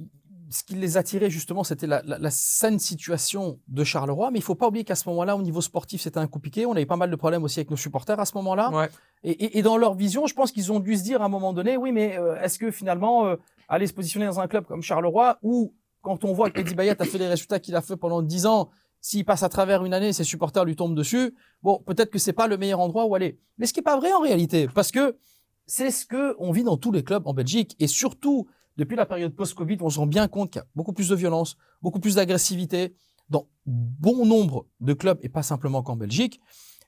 ce 0.51 0.63
qui 0.63 0.75
les 0.75 0.97
attirait 0.97 1.31
justement, 1.31 1.63
c'était 1.63 1.87
la, 1.87 2.03
la, 2.05 2.19
la 2.19 2.29
saine 2.29 2.77
situation 2.77 3.59
de 3.67 3.83
Charleroi. 3.83 4.29
Mais 4.29 4.37
il 4.37 4.43
faut 4.43 4.53
pas 4.53 4.67
oublier 4.67 4.83
qu'à 4.83 4.93
ce 4.93 5.09
moment-là, 5.09 5.35
au 5.35 5.41
niveau 5.41 5.61
sportif, 5.61 5.99
c'était 6.01 6.19
un 6.19 6.27
coup 6.27 6.37
piqué. 6.39 6.67
On 6.67 6.73
avait 6.73 6.85
pas 6.85 6.95
mal 6.95 7.09
de 7.09 7.15
problèmes 7.15 7.43
aussi 7.43 7.59
avec 7.59 7.71
nos 7.71 7.75
supporters 7.75 8.19
à 8.19 8.25
ce 8.25 8.35
moment-là. 8.35 8.69
Ouais. 8.69 8.87
Et, 9.23 9.31
et- 9.31 9.57
et 9.57 9.61
dans 9.63 9.77
leur 9.77 9.95
vision, 9.95 10.27
je 10.27 10.35
pense 10.35 10.51
qu'ils 10.51 10.71
ont 10.71 10.79
dû 10.79 10.95
se 10.95 11.01
dire 11.01 11.23
à 11.23 11.25
un 11.25 11.29
moment 11.29 11.53
donné, 11.53 11.75
oui, 11.75 11.91
mais 11.91 12.19
euh, 12.19 12.39
est-ce 12.39 12.59
que 12.59 12.69
finalement, 12.69 13.25
euh, 13.25 13.35
aller 13.67 13.87
se 13.87 13.93
positionner 13.93 14.27
dans 14.27 14.39
un 14.41 14.47
club 14.47 14.65
comme 14.67 14.83
Charleroi, 14.83 15.39
où 15.41 15.73
quand 16.03 16.23
on 16.23 16.33
voit 16.33 16.51
que 16.51 16.59
Eddie 16.59 16.75
Bayat 16.75 16.97
a 16.99 17.05
fait 17.05 17.17
les 17.17 17.27
résultats 17.29 17.59
qu'il 17.59 17.75
a 17.75 17.81
fait 17.81 17.95
pendant 17.97 18.21
10 18.21 18.45
ans, 18.45 18.69
s'il 19.03 19.25
passe 19.25 19.43
à 19.43 19.49
travers 19.49 19.83
une 19.83 19.93
année, 19.93 20.13
ses 20.13 20.23
supporters 20.23 20.63
lui 20.63 20.77
tombent 20.77 20.95
dessus, 20.95 21.35
bon, 21.61 21.83
peut-être 21.85 22.09
que 22.09 22.17
c'est 22.17 22.31
pas 22.31 22.47
le 22.47 22.57
meilleur 22.57 22.79
endroit 22.79 23.05
où 23.05 23.13
aller. 23.15 23.37
Mais 23.57 23.65
ce 23.65 23.73
qui 23.73 23.81
est 23.81 23.83
pas 23.83 23.97
vrai 23.97 24.13
en 24.13 24.21
réalité, 24.21 24.69
parce 24.73 24.91
que 24.91 25.17
c'est 25.65 25.91
ce 25.91 26.05
que 26.05 26.35
on 26.39 26.53
vit 26.53 26.63
dans 26.63 26.77
tous 26.77 26.93
les 26.93 27.03
clubs 27.03 27.27
en 27.27 27.33
Belgique, 27.33 27.75
et 27.79 27.87
surtout 27.87 28.47
depuis 28.77 28.95
la 28.95 29.05
période 29.05 29.35
post-Covid, 29.35 29.75
on 29.81 29.89
se 29.89 29.99
rend 29.99 30.07
bien 30.07 30.29
compte 30.29 30.51
qu'il 30.51 30.61
y 30.61 30.63
a 30.63 30.67
beaucoup 30.73 30.93
plus 30.93 31.09
de 31.09 31.15
violence, 31.15 31.57
beaucoup 31.81 31.99
plus 31.99 32.15
d'agressivité 32.15 32.95
dans 33.29 33.49
bon 33.65 34.25
nombre 34.25 34.67
de 34.79 34.93
clubs 34.93 35.19
et 35.21 35.27
pas 35.27 35.43
simplement 35.43 35.83
qu'en 35.83 35.97
Belgique. 35.97 36.39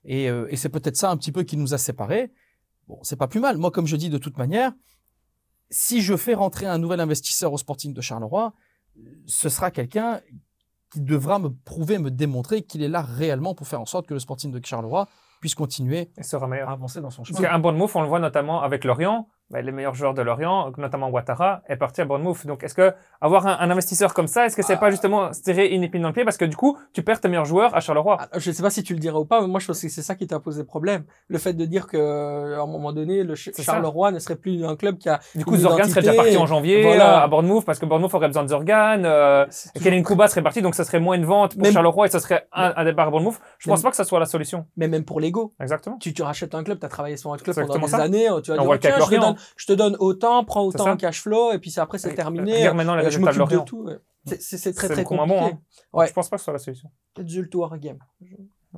Et, 0.05 0.29
euh, 0.29 0.47
et 0.49 0.55
c'est 0.55 0.69
peut-être 0.69 0.95
ça 0.95 1.11
un 1.11 1.17
petit 1.17 1.33
peu 1.33 1.43
qui 1.43 1.57
nous 1.57 1.73
a 1.73 1.77
séparés. 1.77 2.31
Bon, 2.87 2.97
c'est 3.03 3.17
pas 3.17 3.27
plus 3.27 3.41
mal. 3.41 3.57
Moi, 3.57 3.71
comme 3.71 3.87
je 3.87 3.97
dis 3.97 4.09
de 4.09 4.17
toute 4.17 4.37
manière, 4.37 4.71
si 5.69 6.01
je 6.01 6.15
fais 6.15 6.33
rentrer 6.33 6.65
un 6.65 6.77
nouvel 6.77 7.01
investisseur 7.01 7.51
au 7.51 7.57
Sporting 7.57 7.93
de 7.93 7.99
Charleroi, 7.99 8.53
ce 9.25 9.49
sera 9.49 9.69
quelqu'un 9.69 10.21
qui 10.95 11.01
devra 11.01 11.39
me 11.39 11.49
prouver, 11.49 11.97
me 11.99 12.09
démontrer 12.09 12.61
qu'il 12.61 12.81
est 12.81 12.87
là 12.87 13.01
réellement 13.01 13.53
pour 13.53 13.67
faire 13.67 13.81
en 13.81 13.85
sorte 13.85 14.07
que 14.07 14.13
le 14.13 14.19
Sporting 14.21 14.49
de 14.49 14.65
Charleroi 14.65 15.09
puisse 15.41 15.53
continuer 15.53 16.09
Et 16.17 16.23
sera 16.23 16.47
meilleur. 16.47 16.69
à 16.69 16.71
avancer 16.71 17.01
dans 17.01 17.09
son 17.09 17.23
Parce 17.23 17.35
chemin. 17.35 17.49
qu'un 17.49 17.59
bon 17.59 17.73
move, 17.73 17.91
on 17.95 18.01
le 18.01 18.07
voit 18.07 18.19
notamment 18.19 18.61
avec 18.61 18.85
Lorient. 18.85 19.27
Ben, 19.51 19.63
les 19.63 19.71
meilleurs 19.71 19.93
joueurs 19.93 20.15
de 20.15 20.23
Lorient, 20.23 20.71
notamment 20.77 21.09
Ouattara, 21.09 21.61
est 21.69 21.75
parti 21.75 22.01
à 22.01 22.05
Bournemouth. 22.05 22.47
Donc, 22.47 22.63
est-ce 22.63 22.73
que 22.73 22.93
avoir 23.21 23.45
un, 23.45 23.57
un 23.59 23.69
investisseur 23.69 24.13
comme 24.15 24.25
ça, 24.25 24.47
est-ce 24.47 24.55
que 24.55 24.63
c'est 24.63 24.77
pas 24.77 24.89
justement 24.89 25.31
se 25.33 25.41
tirer 25.43 25.67
une 25.67 25.83
épine 25.83 26.01
dans 26.01 26.07
le 26.07 26.15
pied 26.15 26.23
parce 26.25 26.37
que 26.37 26.45
du 26.45 26.55
coup, 26.55 26.77
tu 26.93 27.03
perds 27.03 27.21
tes 27.21 27.27
meilleurs 27.29 27.45
joueurs 27.45 27.75
à 27.75 27.79
Charleroi? 27.79 28.17
Ah, 28.19 28.27
Je 28.39 28.51
sais 28.51 28.63
pas 28.63 28.71
si 28.71 28.81
tu 28.81 28.93
le 28.93 28.99
dirais 28.99 29.17
ou 29.17 29.25
pas, 29.25 29.41
mais 29.41 29.47
moi 29.47 29.59
je 29.59 29.67
pense 29.67 29.79
que 29.81 29.87
c'est 29.89 30.01
ça 30.01 30.15
qui 30.15 30.25
t'a 30.25 30.39
posé 30.39 30.63
problème. 30.63 31.03
Le 31.27 31.37
fait 31.37 31.53
de 31.53 31.63
dire 31.65 31.85
que 31.85 32.55
à 32.57 32.61
un 32.61 32.65
moment 32.65 32.91
donné, 32.91 33.23
le 33.23 33.35
Ch- 33.35 33.53
C'est 33.55 33.61
ça. 33.61 33.73
Charleroi 33.73 34.11
ne 34.11 34.17
serait 34.17 34.35
plus 34.35 34.65
un 34.65 34.75
club 34.75 34.97
qui 34.97 35.09
a 35.09 35.19
Du 35.35 35.45
coup, 35.45 35.55
Zorgan 35.57 35.83
serait 35.85 36.01
déjà 36.01 36.13
parti 36.15 36.37
en 36.37 36.47
janvier 36.47 36.81
Voilà. 36.81 37.19
euh, 37.21 37.23
à 37.25 37.27
Bournemouth 37.27 37.65
parce 37.65 37.77
que 37.77 37.85
Bournemouth 37.85 38.13
aurait 38.15 38.27
besoin 38.27 38.43
de 38.43 38.49
Zorgan. 38.49 39.03
Euh, 39.05 39.45
Kevin 39.83 40.03
Kuba 40.03 40.27
serait 40.27 40.41
parti, 40.41 40.63
donc 40.63 40.73
ça 40.73 40.83
serait 40.83 40.99
moins 40.99 41.15
une 41.17 41.25
vente 41.25 41.53
pour 41.53 41.61
Même- 41.61 41.71
Charleroi 41.71 42.07
et 42.07 42.09
ça 42.09 42.19
serait 42.19 42.47
un, 42.51 42.73
un 42.75 42.83
départ 42.83 43.07
à 43.07 43.11
Bournemouth. 43.11 43.39
Je 43.59 43.69
pense 43.69 43.83
pas 43.83 43.91
que 43.91 43.95
ça 43.95 44.03
soit 44.05 44.19
la 44.19 44.25
solution. 44.25 44.65
Mais 44.75 44.87
même 44.87 45.05
pour 45.05 45.19
l'ego. 45.19 45.53
Exactement. 45.61 45.97
Tu, 45.99 46.13
tu 46.15 46.23
rachètes 46.23 46.55
un 46.55 46.63
club, 46.63 46.79
tu 46.79 46.85
as 46.87 46.89
travaillé 46.89 47.15
sur 47.17 47.31
un 47.31 47.37
club 47.37 47.55
pendant 47.55 47.77
des 47.85 47.87
ça. 47.91 47.97
années, 47.97 48.27
tu 48.43 48.51
vas 48.51 48.57
Je 49.57 49.65
te, 49.65 49.73
donne, 49.73 49.93
je 49.93 49.97
te 49.97 49.97
donne 49.97 49.97
autant, 49.99 50.43
prends 50.43 50.63
autant 50.65 50.91
en 50.91 50.97
cash 50.97 51.21
flow, 51.21 51.51
et 51.53 51.59
puis 51.59 51.73
après 51.77 51.97
c'est 51.97 52.13
terminé. 52.13 52.57
Regarde 52.57 52.77
maintenant 52.77 52.95
les 52.95 53.05
Euh, 53.05 53.09
je 53.09 53.17
de 53.17 53.21
m'occupe 53.21 53.35
de 53.35 53.39
Lorient. 53.39 53.63
tout. 53.65 53.89
C'est- 54.25 54.73
très 54.73 54.87
très 54.89 55.03
compliqué. 55.03 55.27
bon, 55.39 55.45
hein. 55.45 55.59
Ouais. 55.93 56.07
Je 56.07 56.13
pense 56.13 56.29
pas 56.29 56.37
que 56.37 56.41
ce 56.41 56.45
soit 56.45 56.53
la 56.53 56.59
solution. 56.59 56.89
Peut-être 57.13 57.29
Zult 57.29 57.53
Wargame. 57.55 57.99
Je- 58.21 58.35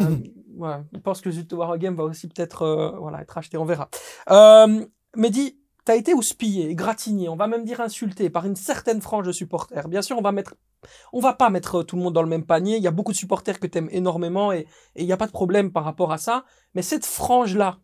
Euh, 0.00 0.16
ouais, 0.56 0.76
je 0.92 0.98
pense 0.98 1.20
que 1.20 1.30
Zult 1.30 1.52
Wargame 1.52 1.94
va 1.94 2.04
aussi 2.04 2.26
peut-être 2.28 2.62
euh, 2.62 2.90
voilà, 2.98 3.22
être 3.22 3.38
acheté, 3.38 3.56
on 3.56 3.64
verra. 3.64 3.88
Euh, 4.30 4.84
Mehdi, 5.16 5.58
t'as 5.84 5.94
été 5.96 6.12
houspillé, 6.14 6.68
égratigné, 6.70 7.28
on 7.28 7.36
va 7.36 7.46
même 7.46 7.64
dire 7.64 7.80
insulté 7.80 8.30
par 8.30 8.46
une 8.46 8.56
certaine 8.56 9.00
frange 9.00 9.26
de 9.26 9.32
supporters. 9.32 9.86
Bien 9.88 10.02
sûr, 10.02 10.18
on 10.18 10.22
va 10.22 10.32
mettre, 10.32 10.54
on 11.12 11.20
va 11.20 11.34
pas 11.34 11.50
mettre 11.50 11.82
tout 11.84 11.94
le 11.96 12.02
monde 12.02 12.14
dans 12.14 12.22
le 12.22 12.28
même 12.28 12.44
panier. 12.44 12.76
Il 12.78 12.82
y 12.82 12.88
a 12.88 12.90
beaucoup 12.92 13.12
de 13.12 13.16
supporters 13.16 13.60
que 13.60 13.66
t'aimes 13.68 13.88
énormément 13.92 14.50
et 14.52 14.66
et 14.96 15.02
il 15.02 15.06
n'y 15.06 15.12
a 15.12 15.16
pas 15.16 15.26
de 15.26 15.32
problème 15.32 15.70
par 15.70 15.84
rapport 15.84 16.10
à 16.12 16.18
ça. 16.18 16.44
Mais 16.74 16.82
cette 16.82 17.04
frange-là, 17.06 17.78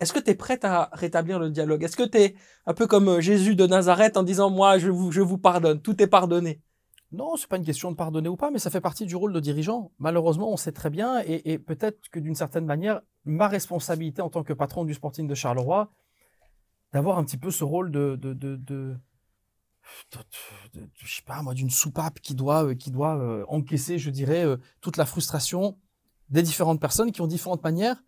est-ce 0.00 0.12
que 0.12 0.20
tu 0.20 0.30
es 0.30 0.34
prête 0.34 0.64
à 0.64 0.90
rétablir 0.92 1.38
le 1.38 1.50
dialogue? 1.50 1.82
Est-ce 1.82 1.96
que 1.96 2.06
tu 2.08 2.18
es 2.18 2.34
un 2.66 2.74
peu 2.74 2.86
comme 2.86 3.08
euh, 3.08 3.20
Jésus 3.20 3.56
de 3.56 3.66
Nazareth 3.66 4.16
en 4.16 4.22
disant 4.22 4.50
moi 4.50 4.78
je 4.78 4.90
vous 4.90 5.10
je 5.10 5.20
vous 5.20 5.38
pardonne, 5.38 5.80
tout 5.80 6.00
est 6.02 6.06
pardonné. 6.06 6.62
Non, 7.10 7.36
c'est 7.36 7.48
pas 7.48 7.56
une 7.56 7.64
question 7.64 7.90
de 7.90 7.96
pardonner 7.96 8.28
ou 8.28 8.36
pas, 8.36 8.50
mais 8.50 8.58
ça 8.58 8.70
fait 8.70 8.82
partie 8.82 9.06
du 9.06 9.16
rôle 9.16 9.32
de 9.32 9.40
dirigeant. 9.40 9.92
Malheureusement, 9.98 10.52
on 10.52 10.58
sait 10.58 10.72
très 10.72 10.90
bien, 10.90 11.22
et, 11.24 11.58
peut-être 11.58 12.10
que 12.10 12.20
d'une 12.20 12.34
certaine 12.34 12.66
manière, 12.66 13.00
ma 13.24 13.48
responsabilité 13.48 14.20
en 14.20 14.28
tant 14.28 14.42
que 14.42 14.52
patron 14.52 14.84
du 14.84 14.92
Sporting 14.92 15.26
de 15.26 15.34
Charleroi, 15.34 15.90
d'avoir 16.92 17.16
un 17.16 17.24
petit 17.24 17.38
peu 17.38 17.50
ce 17.50 17.64
rôle 17.64 17.90
de, 17.90 18.16
de, 18.16 18.34
de, 18.34 18.56
de, 18.56 18.94
de- 20.74 20.90
je 20.96 21.16
sais 21.16 21.22
pas 21.22 21.40
moi, 21.40 21.54
d'une 21.54 21.70
soupape 21.70 22.20
qui 22.20 22.34
doit, 22.34 22.64
euh, 22.66 22.74
qui 22.74 22.90
doit 22.90 23.16
euh, 23.16 23.42
encaisser, 23.48 23.98
je 23.98 24.10
dirais, 24.10 24.44
toute 24.82 24.98
la 24.98 25.06
frustration 25.06 25.78
des 26.28 26.42
différentes 26.42 26.80
personnes 26.80 27.10
qui 27.10 27.22
ont 27.22 27.26
différentes 27.26 27.64
manières 27.64 28.02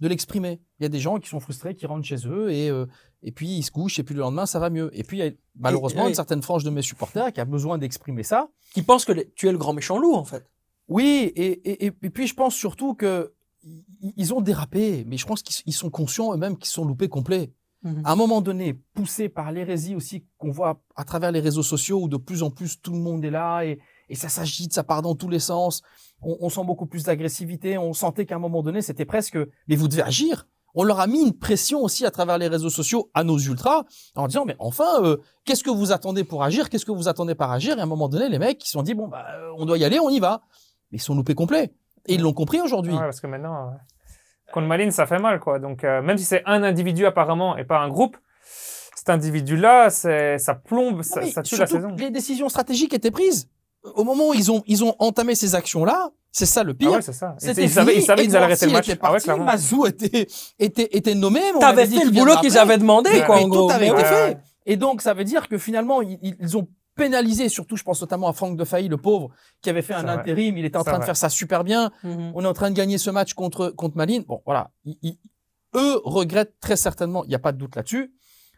de 0.00 0.08
l'exprimer. 0.08 0.60
Il 0.78 0.82
y 0.82 0.86
a 0.86 0.88
des 0.88 0.98
gens 1.00 1.18
qui 1.18 1.28
sont 1.28 1.40
frustrés, 1.40 1.74
qui 1.74 1.86
rentrent 1.86 2.04
chez 2.06 2.26
eux 2.26 2.50
et, 2.50 2.68
euh, 2.70 2.86
et 3.22 3.32
puis 3.32 3.48
ils 3.48 3.62
se 3.62 3.70
couchent 3.70 3.98
et 3.98 4.02
puis 4.02 4.14
le 4.14 4.20
lendemain 4.20 4.46
ça 4.46 4.58
va 4.58 4.68
mieux. 4.70 4.90
Et 4.92 5.02
puis 5.04 5.18
il 5.18 5.24
y 5.24 5.28
a 5.28 5.30
malheureusement 5.58 6.04
et- 6.06 6.08
une 6.10 6.14
certaine 6.14 6.42
frange 6.42 6.64
de 6.64 6.70
mes 6.70 6.82
supporters 6.82 7.32
qui 7.32 7.40
a 7.40 7.44
besoin 7.44 7.78
d'exprimer 7.78 8.22
ça. 8.22 8.48
Qui 8.74 8.82
pense 8.82 9.04
que 9.04 9.12
les- 9.12 9.30
tu 9.34 9.48
es 9.48 9.52
le 9.52 9.58
grand 9.58 9.72
méchant 9.72 9.98
loup 9.98 10.14
en 10.14 10.24
fait. 10.24 10.44
Oui, 10.88 11.32
et, 11.34 11.86
et, 11.86 11.90
puis 11.90 12.26
je 12.26 12.34
pense 12.34 12.54
surtout 12.54 12.94
que 12.94 13.32
ils 14.16 14.32
ont 14.32 14.40
dérapé, 14.40 15.04
mais 15.06 15.16
je 15.16 15.26
pense 15.26 15.42
qu'ils 15.42 15.56
ils 15.66 15.72
sont 15.72 15.90
conscients 15.90 16.32
eux-mêmes 16.32 16.56
qu'ils 16.56 16.68
sont 16.70 16.84
loupés 16.84 17.08
complets. 17.08 17.52
À 18.04 18.12
un 18.12 18.16
moment 18.16 18.40
donné, 18.40 18.74
poussés 18.94 19.28
par 19.28 19.52
l'hérésie 19.52 19.94
aussi 19.94 20.24
qu'on 20.38 20.50
voit 20.50 20.82
à 20.96 21.04
travers 21.04 21.30
les 21.30 21.38
réseaux 21.38 21.62
sociaux 21.62 22.02
où 22.02 22.08
de 22.08 22.16
plus 22.16 22.42
en 22.42 22.50
plus 22.50 22.80
tout 22.80 22.92
le 22.92 22.98
monde 22.98 23.24
est 23.24 23.30
là 23.30 23.62
et, 23.62 23.78
et 24.08 24.14
ça 24.14 24.28
s'agite, 24.28 24.72
ça 24.72 24.84
part 24.84 25.02
dans 25.02 25.14
tous 25.14 25.28
les 25.28 25.40
sens. 25.40 25.82
On, 26.22 26.36
on 26.40 26.48
sent 26.48 26.64
beaucoup 26.64 26.86
plus 26.86 27.04
d'agressivité. 27.04 27.78
On 27.78 27.92
sentait 27.92 28.26
qu'à 28.26 28.36
un 28.36 28.38
moment 28.38 28.62
donné, 28.62 28.82
c'était 28.82 29.04
presque, 29.04 29.38
mais 29.68 29.76
vous 29.76 29.88
devez 29.88 30.02
agir. 30.02 30.46
On 30.78 30.84
leur 30.84 31.00
a 31.00 31.06
mis 31.06 31.22
une 31.22 31.32
pression 31.32 31.80
aussi 31.80 32.04
à 32.04 32.10
travers 32.10 32.36
les 32.36 32.48
réseaux 32.48 32.68
sociaux 32.68 33.10
à 33.14 33.24
nos 33.24 33.38
ultras 33.38 33.84
en 34.14 34.26
disant, 34.26 34.44
mais 34.44 34.56
enfin, 34.58 35.02
euh, 35.02 35.16
qu'est-ce 35.46 35.64
que 35.64 35.70
vous 35.70 35.90
attendez 35.90 36.22
pour 36.22 36.42
agir? 36.42 36.68
Qu'est-ce 36.68 36.84
que 36.84 36.92
vous 36.92 37.08
attendez 37.08 37.34
par 37.34 37.50
agir? 37.50 37.78
Et 37.78 37.80
à 37.80 37.84
un 37.84 37.86
moment 37.86 38.10
donné, 38.10 38.28
les 38.28 38.38
mecs, 38.38 38.62
ils 38.62 38.66
se 38.66 38.72
sont 38.72 38.82
dit, 38.82 38.92
bon, 38.92 39.08
bah, 39.08 39.24
euh, 39.38 39.52
on 39.56 39.64
doit 39.64 39.78
y 39.78 39.84
aller, 39.84 39.98
on 39.98 40.10
y 40.10 40.20
va. 40.20 40.42
Mais 40.92 40.98
ils 40.98 41.00
sont 41.00 41.14
loupés 41.14 41.34
complets. 41.34 41.72
Et 42.04 42.16
ils 42.16 42.20
l'ont 42.20 42.34
compris 42.34 42.60
aujourd'hui. 42.60 42.92
Ouais, 42.92 43.00
parce 43.00 43.20
que 43.20 43.26
maintenant, 43.26 43.68
euh, 43.68 43.72
contre 44.52 44.66
Malines, 44.66 44.90
ça 44.90 45.06
fait 45.06 45.18
mal, 45.18 45.40
quoi. 45.40 45.58
Donc, 45.58 45.82
euh, 45.82 46.02
même 46.02 46.18
si 46.18 46.24
c'est 46.24 46.42
un 46.44 46.62
individu 46.62 47.06
apparemment 47.06 47.56
et 47.56 47.64
pas 47.64 47.78
un 47.78 47.88
groupe, 47.88 48.18
cet 48.94 49.08
individu-là, 49.08 49.88
c'est, 49.88 50.36
ça 50.38 50.54
plombe, 50.54 51.02
ça, 51.02 51.22
ça 51.22 51.42
tue 51.42 51.56
la 51.56 51.66
saison. 51.66 51.88
Les 51.96 52.10
décisions 52.10 52.50
stratégiques 52.50 52.92
étaient 52.92 53.10
prises. 53.10 53.48
Au 53.94 54.04
moment 54.04 54.28
où 54.28 54.34
ils 54.34 54.50
ont, 54.50 54.62
ils 54.66 54.82
ont 54.84 54.94
entamé 54.98 55.34
ces 55.34 55.54
actions-là, 55.54 56.10
c'est 56.32 56.46
ça 56.46 56.64
le 56.64 56.72
Ah 56.72 56.74
pire. 56.74 56.90
ouais, 56.92 57.02
c'est 57.02 57.12
ça. 57.12 57.34
Ils, 57.40 57.46
C'était 57.46 57.62
ils 57.64 57.70
savaient, 57.70 57.96
ils 57.96 58.02
savaient 58.02 58.22
qu'ils 58.22 58.36
allaient 58.36 58.44
arrêter 58.46 58.66
le 58.66 58.72
match. 58.72 58.88
était 58.88 58.98
Ah 59.02 59.12
ouais, 59.12 59.20
parti. 59.20 59.40
Mazou 59.40 59.86
était, 59.86 60.26
était, 60.58 60.88
était 60.96 61.14
nommé. 61.14 61.40
T'avais 61.60 61.86
fait 61.86 62.04
le 62.04 62.10
boulot 62.10 62.36
qu'ils 62.40 62.58
avaient 62.58 62.78
demandé 62.78 63.10
quoi 63.24 63.36
en 63.36 63.42
tout 63.44 63.48
gros. 63.48 63.70
avait 63.70 63.90
Mais 63.90 64.00
été 64.00 64.04
fait. 64.04 64.38
Et 64.66 64.76
donc, 64.76 65.00
ça 65.00 65.14
veut 65.14 65.24
dire 65.24 65.48
que 65.48 65.56
finalement, 65.58 66.02
ils, 66.02 66.18
ils- 66.22 66.56
ont 66.56 66.66
pénalisé, 66.96 67.48
surtout, 67.50 67.76
je 67.76 67.82
pense 67.84 68.00
notamment 68.00 68.26
à 68.28 68.32
Franck 68.32 68.56
Defailly, 68.56 68.88
le 68.88 68.96
pauvre, 68.96 69.28
qui 69.60 69.68
avait 69.70 69.82
fait 69.82 69.92
un 69.94 70.02
vrai. 70.02 70.12
intérim. 70.12 70.56
Il 70.56 70.64
était 70.64 70.78
en 70.78 70.82
train 70.84 70.98
de 70.98 71.04
faire 71.04 71.16
ça 71.16 71.28
super 71.28 71.62
bien. 71.62 71.90
Mhm. 72.02 72.32
On 72.34 72.42
est 72.42 72.46
en 72.48 72.54
train 72.54 72.70
de 72.70 72.74
gagner 72.76 72.96
ce 72.98 73.10
match 73.10 73.34
contre, 73.34 73.68
contre 73.68 73.96
Malines. 73.98 74.24
Bon, 74.26 74.40
voilà. 74.46 74.70
Ils- 74.86 74.98
ils- 75.02 75.18
eux 75.74 76.00
regrettent 76.04 76.58
très 76.58 76.76
certainement, 76.76 77.22
il 77.24 77.28
n'y 77.28 77.34
a 77.34 77.38
pas 77.38 77.52
de 77.52 77.58
doute 77.58 77.76
là-dessus. 77.76 78.12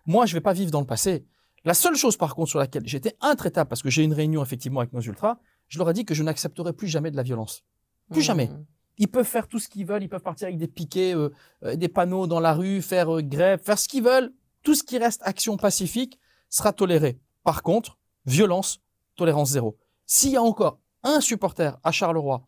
Moi, 0.07 0.25
je 0.25 0.35
vais 0.35 0.41
pas 0.41 0.53
vivre 0.53 0.71
dans 0.71 0.81
le 0.81 0.87
passé. 0.87 1.27
La 1.65 1.75
seule 1.75 1.97
chose, 1.97 2.17
par 2.17 2.35
contre, 2.35 2.51
sur 2.51 2.59
laquelle 2.59 2.87
j'étais 2.87 3.17
intraitable, 3.21 3.69
parce 3.69 3.83
que 3.83 3.91
j'ai 3.91 4.03
eu 4.03 4.05
une 4.05 4.13
réunion, 4.13 4.43
effectivement, 4.43 4.81
avec 4.81 4.93
nos 4.93 5.01
ultras, 5.01 5.39
je 5.69 5.79
leur 5.79 5.91
ai 5.91 5.93
dit 5.93 6.05
que 6.05 6.15
je 6.15 6.23
n'accepterai 6.23 6.73
plus 6.73 6.89
jamais 6.89 7.11
de 7.11 7.17
la 7.17 7.23
violence. 7.23 7.65
Plus 8.11 8.23
jamais. 8.23 8.49
Mhm. 8.49 8.65
Ils 8.99 9.09
peuvent 9.09 9.27
faire 9.27 9.47
tout 9.47 9.59
ce 9.59 9.69
qu'ils 9.69 9.87
veulent, 9.87 10.03
ils 10.03 10.09
peuvent 10.09 10.23
partir 10.23 10.49
avec 10.49 10.59
des 10.59 10.67
piquets, 10.67 11.15
euh, 11.15 11.31
euh, 11.65 11.77
des 11.77 11.89
panneaux 11.89 12.27
dans 12.27 12.41
la 12.41 12.53
rue, 12.53 12.83
faire 12.83 13.17
euh, 13.17 13.23
grève, 13.23 13.61
faire 13.63 13.79
ce 13.79 13.89
qu'ils 13.89 14.03
veulent. 14.03 14.33
Tout 14.63 14.75
ce 14.75 14.83
qui 14.83 14.99
reste 14.99 15.21
action 15.25 15.57
pacifique 15.57 16.19
sera 16.51 16.73
toléré. 16.73 17.19
Par 17.45 17.63
contre, 17.63 17.99
violence, 18.27 18.81
tolérance 19.15 19.51
zéro. 19.51 19.79
S'il 20.05 20.33
y 20.33 20.37
a 20.37 20.43
encore 20.43 20.81
un 21.05 21.21
supporter 21.21 21.79
à 21.85 21.93
Charleroi 21.93 22.47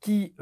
qui 0.00 0.34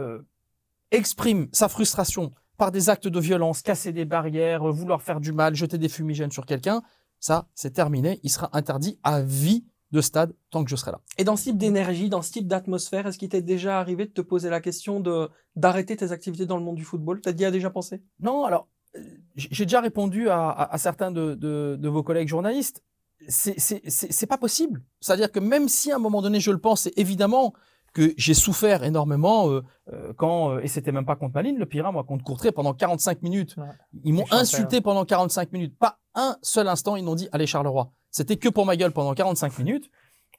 exprime 0.90 1.48
sa 1.52 1.68
frustration 1.68 2.32
par 2.56 2.72
des 2.72 2.88
actes 2.88 3.06
de 3.08 3.20
violence, 3.20 3.60
casser 3.60 3.92
des 3.92 4.06
barrières, 4.06 4.64
vouloir 4.64 5.02
faire 5.02 5.20
du 5.20 5.32
mal, 5.32 5.54
jeter 5.54 5.76
des 5.76 5.90
fumigènes 5.90 6.30
sur 6.30 6.46
quelqu'un, 6.46 6.82
ça, 7.20 7.48
c'est 7.54 7.72
terminé. 7.72 8.18
Il 8.22 8.30
sera 8.30 8.48
interdit 8.56 8.98
à 9.02 9.22
vie 9.22 9.64
de 9.92 10.00
stade 10.00 10.32
tant 10.50 10.62
que 10.64 10.70
je 10.70 10.76
serai 10.76 10.92
là. 10.92 11.00
Et 11.18 11.24
dans 11.24 11.36
ce 11.36 11.44
type 11.44 11.58
d'énergie, 11.58 12.08
dans 12.08 12.22
ce 12.22 12.30
type 12.32 12.46
d'atmosphère, 12.46 13.06
est-ce 13.06 13.18
qu'il 13.18 13.28
t'est 13.28 13.42
déjà 13.42 13.78
arrivé 13.80 14.06
de 14.06 14.10
te 14.12 14.20
poser 14.20 14.48
la 14.48 14.60
question 14.60 15.00
de 15.00 15.28
d'arrêter 15.56 15.96
tes 15.96 16.12
activités 16.12 16.46
dans 16.46 16.56
le 16.56 16.62
monde 16.64 16.76
du 16.76 16.84
football? 16.84 17.20
T'as 17.20 17.32
déjà 17.32 17.70
pensé? 17.70 18.00
Non, 18.20 18.44
alors, 18.44 18.68
euh, 18.96 19.00
j'ai 19.36 19.64
déjà 19.66 19.80
répondu 19.80 20.28
à, 20.28 20.48
à- 20.48 20.74
à 20.74 20.78
certains 20.78 21.10
de, 21.10 21.34
de- 21.34 21.76
de 21.78 21.88
vos 21.88 22.02
collègues 22.04 22.28
journalistes. 22.28 22.82
C'est- 23.28 24.26
pas 24.26 24.38
possible. 24.38 24.82
C'est-à-dire 25.00 25.30
que 25.30 25.40
même 25.40 25.68
si 25.68 25.92
à 25.92 25.96
un 25.96 25.98
moment 25.98 26.22
donné 26.22 26.40
je 26.40 26.50
le 26.52 26.58
pense, 26.58 26.82
c'est 26.82 26.96
évidemment 26.96 27.52
que 27.92 28.14
j'ai 28.16 28.34
souffert 28.34 28.84
énormément 28.84 29.50
euh, 29.50 29.62
euh, 29.92 30.12
quand, 30.16 30.50
euh, 30.50 30.60
et 30.60 30.68
c'était 30.68 30.92
même 30.92 31.04
pas 31.04 31.16
contre 31.16 31.34
Maline, 31.34 31.58
le 31.58 31.66
pire, 31.66 31.86
hein, 31.86 31.92
moi, 31.92 32.04
contre 32.04 32.24
Courtrai, 32.24 32.52
pendant 32.52 32.72
45 32.74 33.22
minutes. 33.22 33.56
Ouais. 33.56 33.66
Ils 34.04 34.14
m'ont 34.14 34.26
insulté 34.30 34.80
pendant 34.80 35.04
45 35.04 35.52
minutes. 35.52 35.76
Pas 35.78 35.98
un 36.14 36.36
seul 36.42 36.68
instant, 36.68 36.96
ils 36.96 37.04
n'ont 37.04 37.14
dit 37.14 37.28
allez 37.32 37.46
Charleroi. 37.46 37.92
C'était 38.10 38.36
que 38.36 38.48
pour 38.48 38.66
ma 38.66 38.76
gueule 38.76 38.92
pendant 38.92 39.14
45 39.14 39.58
minutes. 39.58 39.90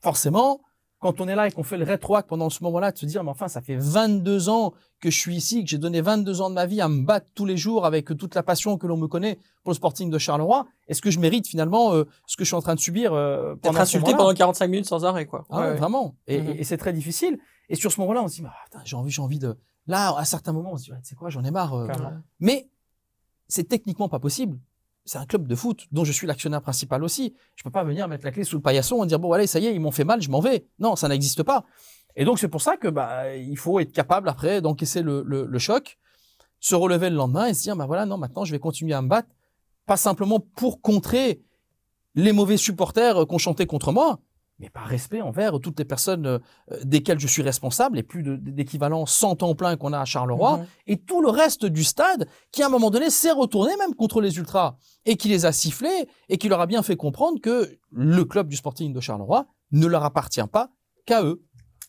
Forcément, 0.01 0.61
quand 1.01 1.19
on 1.19 1.27
est 1.27 1.35
là 1.35 1.47
et 1.47 1.51
qu'on 1.51 1.63
fait 1.63 1.77
le 1.77 1.83
rétroac 1.83 2.27
pendant 2.27 2.49
ce 2.49 2.63
moment-là, 2.63 2.91
de 2.93 2.97
se 2.97 3.05
dire 3.05 3.23
mais 3.23 3.31
enfin 3.31 3.47
ça 3.49 3.59
fait 3.59 3.75
22 3.75 4.47
ans 4.49 4.71
que 5.01 5.09
je 5.09 5.17
suis 5.17 5.35
ici, 5.35 5.63
que 5.63 5.69
j'ai 5.69 5.77
donné 5.79 5.99
22 5.99 6.39
ans 6.41 6.49
de 6.49 6.55
ma 6.55 6.65
vie 6.67 6.79
à 6.79 6.87
me 6.87 7.03
battre 7.03 7.25
tous 7.35 7.45
les 7.45 7.57
jours 7.57 7.85
avec 7.85 8.15
toute 8.17 8.35
la 8.35 8.43
passion 8.43 8.77
que 8.77 8.85
l'on 8.87 8.97
me 8.97 9.07
connaît 9.07 9.37
pour 9.63 9.71
le 9.71 9.75
Sporting 9.75 10.09
de 10.09 10.17
Charleroi. 10.17 10.67
Est-ce 10.87 11.01
que 11.01 11.09
je 11.11 11.19
mérite 11.19 11.47
finalement 11.47 11.93
euh, 11.93 12.05
ce 12.27 12.37
que 12.37 12.43
je 12.45 12.49
suis 12.49 12.55
en 12.55 12.61
train 12.61 12.75
de 12.75 12.79
subir 12.79 13.11
euh, 13.13 13.55
ce 13.55 13.69
insulté 13.81 14.11
pendant 14.17 14.33
45 14.35 14.67
minutes 14.67 14.85
sans 14.87 15.03
arrêt 15.03 15.25
quoi. 15.25 15.43
ah, 15.49 15.59
Ouais, 15.59 15.67
ouais. 15.71 15.75
Vraiment. 15.75 16.15
Et, 16.27 16.39
Mhm. 16.39 16.49
et- 16.49 16.59
et 16.61 16.63
c'est 16.63 16.77
très 16.77 16.93
difficile. 16.93 17.39
Et 17.67 17.75
sur 17.75 17.91
ce 17.91 17.99
moment-là, 18.01 18.21
on 18.23 18.27
se 18.27 18.35
dit, 18.35 18.43
putain, 18.65 18.81
j'ai 18.85 18.95
envie, 18.95 19.11
j'ai 19.11 19.21
envie 19.21 19.39
de. 19.39 19.57
Là, 19.87 20.15
à 20.15 20.23
certains 20.25 20.53
moments, 20.53 20.73
on 20.73 20.77
se 20.77 20.83
dit, 20.83 20.91
ouais, 20.91 20.99
tu 21.01 21.09
sais 21.09 21.15
quoi, 21.15 21.29
j'en 21.29 21.43
ai 21.43 21.51
marre. 21.51 21.73
euh. 21.73 21.87
Mais 22.39 22.69
c'est 23.47 23.63
techniquement 23.67 24.07
pas 24.07 24.19
possible. 24.19 24.59
C'est 25.05 25.17
un 25.17 25.25
club 25.25 25.47
de 25.47 25.55
foot 25.55 25.87
dont 25.91 26.03
je 26.03 26.11
suis 26.11 26.27
l'actionnaire 26.27 26.61
principal 26.61 27.03
aussi. 27.03 27.33
Je 27.55 27.63
peux 27.63 27.71
pas 27.71 27.83
venir 27.83 28.07
mettre 28.07 28.25
la 28.25 28.31
clé 28.31 28.43
sous 28.43 28.55
le 28.55 28.61
paillasson 28.61 29.03
et 29.03 29.07
dire 29.07 29.19
bon 29.19 29.31
allez 29.33 29.47
ça 29.47 29.59
y 29.59 29.65
est 29.65 29.73
ils 29.73 29.79
m'ont 29.79 29.91
fait 29.91 30.03
mal 30.03 30.21
je 30.21 30.29
m'en 30.29 30.39
vais. 30.39 30.67
Non 30.79 30.95
ça 30.95 31.07
n'existe 31.07 31.43
pas. 31.43 31.65
Et 32.15 32.25
donc 32.25 32.39
c'est 32.39 32.49
pour 32.49 32.61
ça 32.61 32.77
que 32.77 32.87
bah 32.87 33.35
il 33.35 33.57
faut 33.57 33.79
être 33.79 33.91
capable 33.91 34.29
après 34.29 34.61
d'encaisser 34.61 35.01
le, 35.01 35.23
le, 35.25 35.45
le 35.45 35.59
choc, 35.59 35.97
se 36.59 36.75
relever 36.75 37.09
le 37.09 37.15
lendemain 37.15 37.47
et 37.47 37.53
se 37.53 37.63
dire 37.63 37.75
bah 37.75 37.85
voilà 37.85 38.05
non 38.05 38.17
maintenant 38.17 38.45
je 38.45 38.51
vais 38.51 38.59
continuer 38.59 38.93
à 38.93 39.01
me 39.01 39.07
battre 39.07 39.29
pas 39.85 39.97
simplement 39.97 40.39
pour 40.39 40.81
contrer 40.81 41.41
les 42.15 42.31
mauvais 42.31 42.57
supporters 42.57 43.25
qui 43.27 43.35
ont 43.35 43.37
chanté 43.37 43.65
contre 43.65 43.91
moi, 43.91 44.19
mais 44.61 44.69
par 44.69 44.85
respect 44.85 45.21
envers 45.21 45.59
toutes 45.59 45.79
les 45.79 45.85
personnes 45.85 46.25
euh, 46.27 46.39
desquelles 46.83 47.19
je 47.19 47.27
suis 47.27 47.41
responsable, 47.41 47.97
et 47.97 48.03
plus 48.03 48.21
d'équivalent 48.23 49.05
100 49.07 49.37
temps 49.37 49.55
plein 49.55 49.75
qu'on 49.75 49.91
a 49.91 49.99
à 49.99 50.05
Charleroi, 50.05 50.57
Mhm. 50.59 50.65
et 50.87 50.97
tout 50.97 51.21
le 51.21 51.29
reste 51.29 51.65
du 51.65 51.83
stade 51.83 52.27
qui, 52.51 52.61
à 52.61 52.67
un 52.67 52.69
moment 52.69 52.91
donné, 52.91 53.09
s'est 53.09 53.31
retourné 53.31 53.75
même 53.77 53.95
contre 53.95 54.21
les 54.21 54.37
Ultras, 54.37 54.75
et 55.05 55.17
qui 55.17 55.27
les 55.29 55.45
a 55.45 55.51
sifflés, 55.51 56.07
et 56.29 56.37
qui 56.37 56.47
leur 56.47 56.61
a 56.61 56.67
bien 56.67 56.83
fait 56.83 56.95
comprendre 56.95 57.41
que 57.41 57.75
le 57.91 58.23
club 58.23 58.47
du 58.47 58.55
Sporting 58.55 58.93
de 58.93 58.99
Charleroi 58.99 59.47
ne 59.71 59.87
leur 59.87 60.03
appartient 60.05 60.47
pas 60.51 60.69
qu'à 61.07 61.23
eux. 61.23 61.41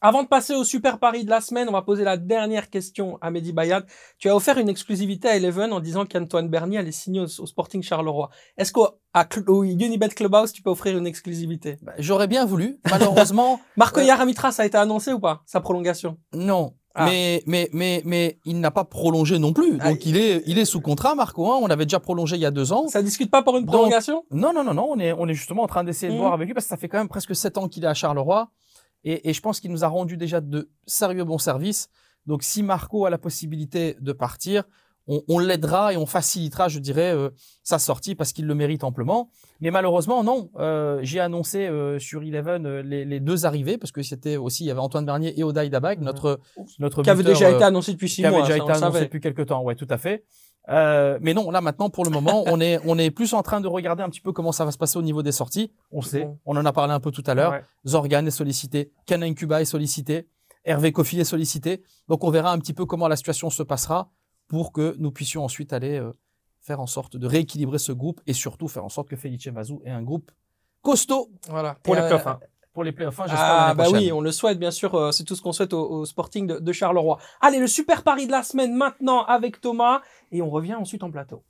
Avant 0.05 0.25
de 0.25 0.29
passer 0.29 0.57
au 0.57 0.65
super 0.65 0.99
pari 0.99 1.25
de 1.25 1.31
la 1.31 1.41
semaine, 1.41 1.69
on 1.69 1.73
va 1.73 1.83
poser 1.83 2.03
la 2.03 2.17
dernière 2.17 2.71
question 2.71 3.19
à 3.21 3.31
Mehdi 3.31 3.53
Bayad. 3.53 3.87
Tu 4.19 4.29
as 4.29 4.35
offert 4.35 4.59
une 4.59 4.69
exclusivité 4.69 5.29
à 5.29 5.37
Eleven 5.37 5.73
en 5.73 5.79
disant 5.79 6.07
qu'Antoine 6.07 6.49
Bernier 6.49 6.79
allait 6.79 6.91
signer 6.91 7.21
au, 7.21 7.25
au 7.41 7.47
Sporting 7.47 7.85
Charleroi. 7.85 8.29
Est-ce 8.59 8.73
qu'au 8.73 9.63
Unibet 9.63 10.09
Clubhouse, 10.09 10.53
tu 10.53 10.61
peux 10.61 10.71
offrir 10.71 10.99
une 10.99 11.07
exclusivité? 11.07 11.77
Bah, 11.83 11.93
J'aurais 11.99 12.27
bien 12.27 12.45
voulu, 12.45 12.81
malheureusement, 12.91 13.61
Marco 13.77 14.01
Euh, 14.01 14.05
Yaramitras 14.05 14.57
a 14.59 14.67
été 14.67 14.77
annoncé 14.77 15.13
ou 15.13 15.21
pas 15.21 15.43
Sa 15.47 15.61
prolongation? 15.61 16.17
Non. 16.35 16.75
Ah. 16.97 17.07
Mais, 17.07 17.45
mais, 17.47 17.71
mais, 17.73 18.03
mais 18.05 18.39
il 18.45 18.59
n'a 18.59 18.73
pas 18.73 18.85
prolongé 18.85 19.39
non 19.39 19.53
plus. 19.53 19.79
Ah, 19.81 19.91
Donc 19.91 20.05
il 20.05 20.17
est, 20.17 20.43
il 20.47 20.59
est 20.59 20.65
sous 20.65 20.81
contrat, 20.81 21.15
Marco. 21.15 21.51
hein. 21.53 21.59
On 21.63 21.69
l'avait 21.69 21.87
déjà 21.87 22.01
prolongé 22.01 22.35
il 22.37 22.43
y 22.43 22.45
a 22.47 22.51
deux 22.51 22.73
ans. 22.73 22.89
Ça 22.89 23.03
discute 23.03 23.31
pas 23.31 23.43
pour 23.43 23.57
une 23.57 23.65
Donc, 23.65 23.73
prolongation? 23.75 24.25
Non, 24.33 24.53
non, 24.53 24.65
non, 24.65 24.75
non. 24.75 24.89
On 24.91 24.99
est, 24.99 25.13
on 25.13 25.29
est 25.29 25.33
justement 25.35 25.63
en 25.63 25.69
train 25.69 25.85
d'essayer 25.85 26.09
de 26.11 26.15
Mhm. 26.17 26.21
voir 26.23 26.33
avec 26.35 26.49
lui 26.49 26.55
parce 26.55 26.67
que 26.67 26.71
ça 26.71 26.77
fait 26.77 26.89
quand 26.89 26.99
même 26.99 27.09
presque 27.09 27.37
sept 27.37 27.57
ans 27.57 27.69
qu'il 27.69 27.85
est 27.85 27.87
à 27.87 27.95
Charleroi. 27.95 28.51
Et, 29.05 29.29
et 29.31 29.33
je 29.33 29.41
pense 29.41 29.61
qu'il 29.61 29.71
nous 29.71 29.85
a 29.85 29.89
rendu 29.89 30.17
déjà 30.17 30.41
de 30.41 30.71
sérieux 30.87 31.25
bons 31.25 31.39
services. 31.39 31.89
Donc, 32.27 32.43
si 32.43 32.63
Marco 32.63 33.05
a 33.05 33.11
la 33.11 33.19
possibilité 33.19 33.97
de 34.01 34.13
partir, 34.13 34.63
on, 35.09 35.21
on 35.27 35.41
l'aidera 35.41 35.93
et 35.93 35.97
on 35.97 36.07
facilitera, 36.07 36.69
je 36.69 36.79
dirais, 36.79 37.13
euh, 37.13 37.31
sa 37.65 37.81
sortie 37.81 38.15
parce 38.15 38.33
qu'il 38.33 38.47
le 38.47 38.55
mérite 38.55 38.85
amplement. 38.85 39.31
Mais 39.61 39.73
malheureusement, 39.73 40.23
non. 40.23 40.51
Euh, 40.61 41.01
J'ai 41.03 41.19
annoncé 41.19 41.67
euh, 41.67 41.99
sur 41.99 42.23
Eleven 42.23 42.65
euh, 42.67 42.83
les, 42.83 43.05
les 43.05 43.19
deux 43.19 43.45
arrivées 43.45 43.79
parce 43.79 43.91
que 43.91 44.03
c'était 44.05 44.37
aussi, 44.37 44.63
il 44.63 44.69
y 44.69 44.71
avait 44.71 44.79
Antoine 44.79 45.05
Bernier 45.05 45.37
et 45.37 45.43
Odaï 45.43 45.71
Dabag, 45.71 45.99
Mhm. 45.99 46.05
notre, 46.05 46.39
notre 46.79 47.03
Qui 47.03 47.11
avait 47.11 47.25
déjà 47.25 47.49
euh, 47.49 47.55
été 47.57 47.65
annoncé 47.65 47.93
depuis 47.93 48.09
six 48.09 48.23
qui 48.23 48.27
avait 48.27 48.37
mois. 48.37 48.47
déjà 48.47 48.57
été 48.57 48.71
annoncé 48.71 49.01
depuis 49.01 49.21
quelques 49.21 49.47
temps. 49.47 49.63
Ouais, 49.65 49.75
tout 49.75 49.89
à 49.91 49.99
fait. 49.99 50.25
Euh, 50.69 51.19
mais 51.21 51.35
non, 51.35 51.51
là 51.51 51.61
maintenant, 51.61 51.91
pour 51.91 52.05
le 52.05 52.11
moment, 52.11 52.45
on 52.47 52.61
est, 52.61 52.79
on 52.87 52.97
est 52.99 53.11
plus 53.11 53.35
en 53.35 53.43
train 53.43 53.61
de 53.61 53.67
regarder 53.69 54.03
un 54.03 54.09
petit 54.09 54.21
peu 54.21 54.33
comment 54.33 54.53
ça 54.53 54.65
va 54.65 54.71
se 54.71 54.79
passer 54.79 54.97
au 54.99 55.03
niveau 55.03 55.23
des 55.23 55.33
sorties. 55.33 55.73
On 55.91 56.03
sait, 56.03 56.25
Bon. 56.25 56.39
on 56.47 56.57
en 56.57 56.65
a 56.65 56.73
parlé 56.73 56.93
un 56.93 57.01
peu 57.01 57.11
tout 57.11 57.25
à 57.27 57.35
l'heure. 57.35 57.53
Ouais. 57.53 57.63
Zorgan 57.87 58.25
est 58.27 58.31
sollicité, 58.31 58.93
Kenan 59.07 59.35
Kuba 59.35 59.61
est 59.61 59.65
sollicité, 59.67 60.29
Hervé 60.65 60.93
Kofi 60.93 61.19
est 61.19 61.25
sollicité. 61.25 61.83
Donc 62.09 62.23
on 62.23 62.31
verra 62.31 62.53
un 62.53 62.59
petit 62.59 62.75
peu 62.75 62.87
comment 62.87 63.09
la 63.09 63.17
situation 63.17 63.51
se 63.51 63.63
passera 63.65 64.11
pour 64.47 64.73
que 64.73 64.95
nous 64.99 65.11
puissions 65.11 65.43
ensuite 65.45 65.73
aller 65.73 65.99
euh, 65.99 66.13
faire 66.61 66.79
en 66.81 66.87
sorte 66.87 67.17
de 67.17 67.27
rééquilibrer 67.27 67.79
ce 67.79 67.91
groupe 67.91 68.21
et 68.29 68.33
surtout 68.33 68.69
faire 68.69 68.85
en 68.85 68.89
sorte 68.89 69.09
que 69.09 69.17
Felice 69.17 69.47
Mazou 69.49 69.83
ait 69.85 69.91
un 69.91 70.03
groupe 70.03 70.31
costaud 70.83 71.29
Voilà. 71.49 71.77
Pour 71.83 71.97
Et, 71.97 72.01
les 72.01 72.05
euh, 72.07 72.19
hein. 72.25 72.39
Pour 72.73 72.85
les 72.85 72.93
playoffs. 72.93 73.19
hein, 73.21 73.25
Ah 73.29 73.75
bah 73.75 73.85
prochaine. 73.85 74.03
oui, 74.05 74.13
on 74.13 74.21
le 74.21 74.33
souhaite 74.33 74.59
bien 74.59 74.71
sûr, 74.71 74.95
euh, 74.95 75.13
c'est 75.13 75.25
tout 75.25 75.35
ce 75.37 75.43
qu'on 75.43 75.53
souhaite 75.53 75.73
au, 75.73 75.89
au 75.89 76.05
Sporting 76.05 76.47
de, 76.47 76.59
de 76.59 76.73
Charleroi. 76.73 77.19
Allez, 77.41 77.59
le 77.59 77.67
super 77.67 78.03
pari 78.03 78.27
de 78.27 78.33
la 78.33 78.43
semaine 78.43 78.75
maintenant 78.75 79.25
avec 79.25 79.61
Thomas 79.61 80.01
et 80.31 80.43
on 80.43 80.51
revient 80.51 80.75
ensuite 80.75 81.03
en 81.03 81.11
plateau. 81.11 81.43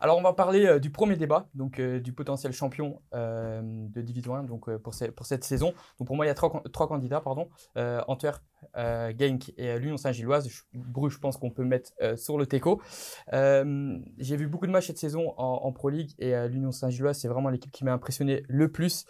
Alors 0.00 0.18
on 0.18 0.22
va 0.22 0.32
parler 0.32 0.66
euh, 0.66 0.78
du 0.80 0.90
premier 0.90 1.16
débat, 1.16 1.46
donc 1.54 1.78
euh, 1.78 2.00
du 2.00 2.12
potentiel 2.12 2.52
champion 2.52 3.00
euh, 3.14 3.62
de 3.62 4.02
Division 4.02 4.34
1 4.34 4.42
donc, 4.42 4.68
euh, 4.68 4.78
pour, 4.78 4.92
ce- 4.92 5.04
pour 5.06 5.24
cette 5.24 5.44
saison. 5.44 5.72
Donc 5.98 6.06
pour 6.08 6.16
moi 6.16 6.26
il 6.26 6.28
y 6.28 6.30
a 6.32 6.34
trois, 6.34 6.62
trois 6.72 6.88
candidats, 6.88 7.20
pardon, 7.20 7.48
euh, 7.78 8.02
Antwerp, 8.08 8.42
euh, 8.76 9.12
Genk 9.18 9.52
et 9.56 9.70
euh, 9.70 9.78
l'Union 9.78 9.96
Saint-Gilloise. 9.96 10.48
Bruges 10.72 11.14
je 11.14 11.18
pense 11.18 11.36
qu'on 11.36 11.50
peut 11.50 11.64
mettre 11.64 11.92
euh, 12.02 12.16
sur 12.16 12.38
le 12.38 12.46
teco. 12.46 12.80
Euh, 13.32 13.98
J'ai 14.18 14.36
vu 14.36 14.46
beaucoup 14.46 14.66
de 14.66 14.72
matchs 14.72 14.88
cette 14.88 14.98
saison 14.98 15.34
en, 15.36 15.72
Pro 15.72 15.88
League 15.88 16.12
et 16.18 16.34
l'Union 16.48 16.70
Saint-Gilloise 16.70 17.18
c'est 17.18 17.26
vraiment 17.28 17.48
l'équipe 17.48 17.72
qui 17.72 17.84
m'a 17.84 17.92
impressionné 17.92 18.44
le 18.48 18.70
plus. 18.70 19.06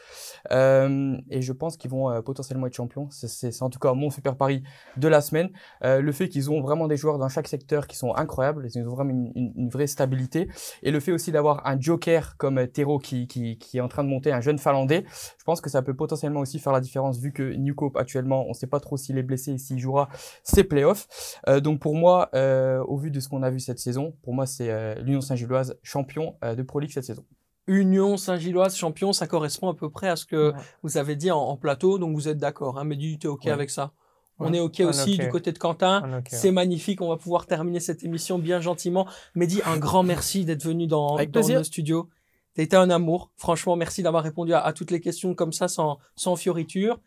Et 0.50 1.42
je 1.42 1.52
pense 1.52 1.76
qu'ils 1.76 1.90
vont 1.90 2.22
potentiellement 2.22 2.66
être 2.66 2.74
champions. 2.74 3.08
C'est- 3.10 3.62
en 3.62 3.70
tout 3.70 3.78
cas 3.78 3.92
mon 3.92 4.10
super 4.10 4.36
pari 4.36 4.62
de 4.96 5.08
la 5.08 5.20
semaine. 5.20 5.50
Le 5.82 6.12
fait 6.12 6.28
qu'ils 6.28 6.50
ont 6.50 6.62
vraiment 6.62 6.88
des 6.88 6.96
joueurs 6.96 7.18
dans 7.18 7.28
chaque 7.28 7.48
secteur 7.48 7.86
qui 7.86 7.96
sont 7.96 8.14
incroyables, 8.14 8.66
ils 8.74 8.88
ont 8.88 8.94
vraiment 8.94 9.10
une, 9.34 9.68
vraie 9.68 9.86
stabilité. 9.86 10.48
Et 10.82 10.90
le 10.90 11.00
fait 11.00 11.12
aussi 11.12 11.32
d'avoir 11.32 11.66
un 11.66 11.78
joker 11.78 12.36
comme 12.38 12.66
Tero 12.68 12.98
qui, 12.98 13.28
est 13.74 13.80
en 13.80 13.88
train 13.88 14.04
de 14.04 14.08
monter, 14.08 14.32
un 14.32 14.40
jeune 14.40 14.58
Finlandais, 14.58 15.04
je 15.38 15.44
pense 15.44 15.60
que 15.60 15.68
ça 15.68 15.82
peut 15.82 15.94
potentiellement 15.94 16.40
aussi 16.40 16.58
faire 16.58 16.72
la 16.72 16.80
différence 16.80 17.18
vu 17.18 17.32
que 17.32 17.42
Newcope 17.42 17.96
actuellement, 17.96 18.44
on 18.46 18.50
ne 18.50 18.54
sait 18.54 18.66
pas 18.66 18.80
trop 18.80 18.96
s'il 18.96 19.18
est 19.18 19.22
blessé 19.22 19.43
et 19.48 19.58
s'il 19.58 19.78
jouera 19.78 20.08
ses 20.42 20.64
playoffs. 20.64 21.06
Euh, 21.48 21.60
donc 21.60 21.80
pour 21.80 21.94
moi, 21.94 22.28
euh, 22.34 22.82
au 22.84 22.96
vu 22.96 23.10
de 23.10 23.20
ce 23.20 23.28
qu'on 23.28 23.42
a 23.42 23.50
vu 23.50 23.60
cette 23.60 23.78
saison, 23.78 24.14
pour 24.22 24.34
moi 24.34 24.46
c'est 24.46 24.70
euh, 24.70 24.94
l'Union 24.96 25.20
Saint-Gilloise 25.20 25.76
champion 25.82 26.36
euh, 26.44 26.54
de 26.54 26.62
Pro 26.62 26.80
League 26.80 26.92
cette 26.92 27.04
saison. 27.04 27.24
Union 27.66 28.16
Saint-Gilloise 28.18 28.76
champion, 28.76 29.12
ça 29.14 29.26
correspond 29.26 29.68
à 29.70 29.74
peu 29.74 29.88
près 29.88 30.08
à 30.08 30.16
ce 30.16 30.26
que 30.26 30.50
Ouais. 30.52 30.58
vous 30.82 30.98
avez 30.98 31.16
dit 31.16 31.30
en, 31.30 31.38
en 31.40 31.56
plateau, 31.56 31.98
donc 31.98 32.14
vous 32.14 32.28
êtes 32.28 32.36
d'accord. 32.38 32.78
Hein, 32.78 32.84
Mehdi, 32.84 33.18
tu 33.18 33.26
es 33.26 33.30
OK 33.30 33.44
Ouais. 33.46 33.50
avec 33.50 33.70
ça? 33.70 33.92
On 34.38 34.50
Ouais. 34.50 34.58
est 34.58 34.60
OK 34.60 34.80
aussi 34.80 35.16
du 35.16 35.28
côté 35.28 35.52
de 35.52 35.58
Quentin. 35.58 36.20
C'est 36.28 36.50
magnifique, 36.50 37.00
on 37.00 37.08
va 37.08 37.16
pouvoir 37.16 37.46
terminer 37.46 37.80
cette 37.80 38.02
émission 38.04 38.38
bien 38.38 38.60
gentiment. 38.60 39.06
Mehdi, 39.34 39.62
un 39.64 39.78
grand 39.78 40.02
merci 40.02 40.44
d'être 40.44 40.64
venu 40.64 40.86
dans, 40.86 41.16
dans 41.24 41.48
nos 41.48 41.64
studios. 41.64 42.08
T'as 42.54 42.62
été 42.64 42.76
un 42.76 42.90
amour. 42.90 43.30
Franchement, 43.36 43.76
merci 43.76 44.02
d'avoir 44.02 44.22
répondu 44.24 44.52
à, 44.52 44.60
à 44.60 44.72
toutes 44.72 44.90
les 44.90 45.00
questions 45.00 45.34
comme 45.34 45.52
ça, 45.52 45.66
sans, 45.68 45.98
sans 46.16 46.36
fioriture. 46.36 47.00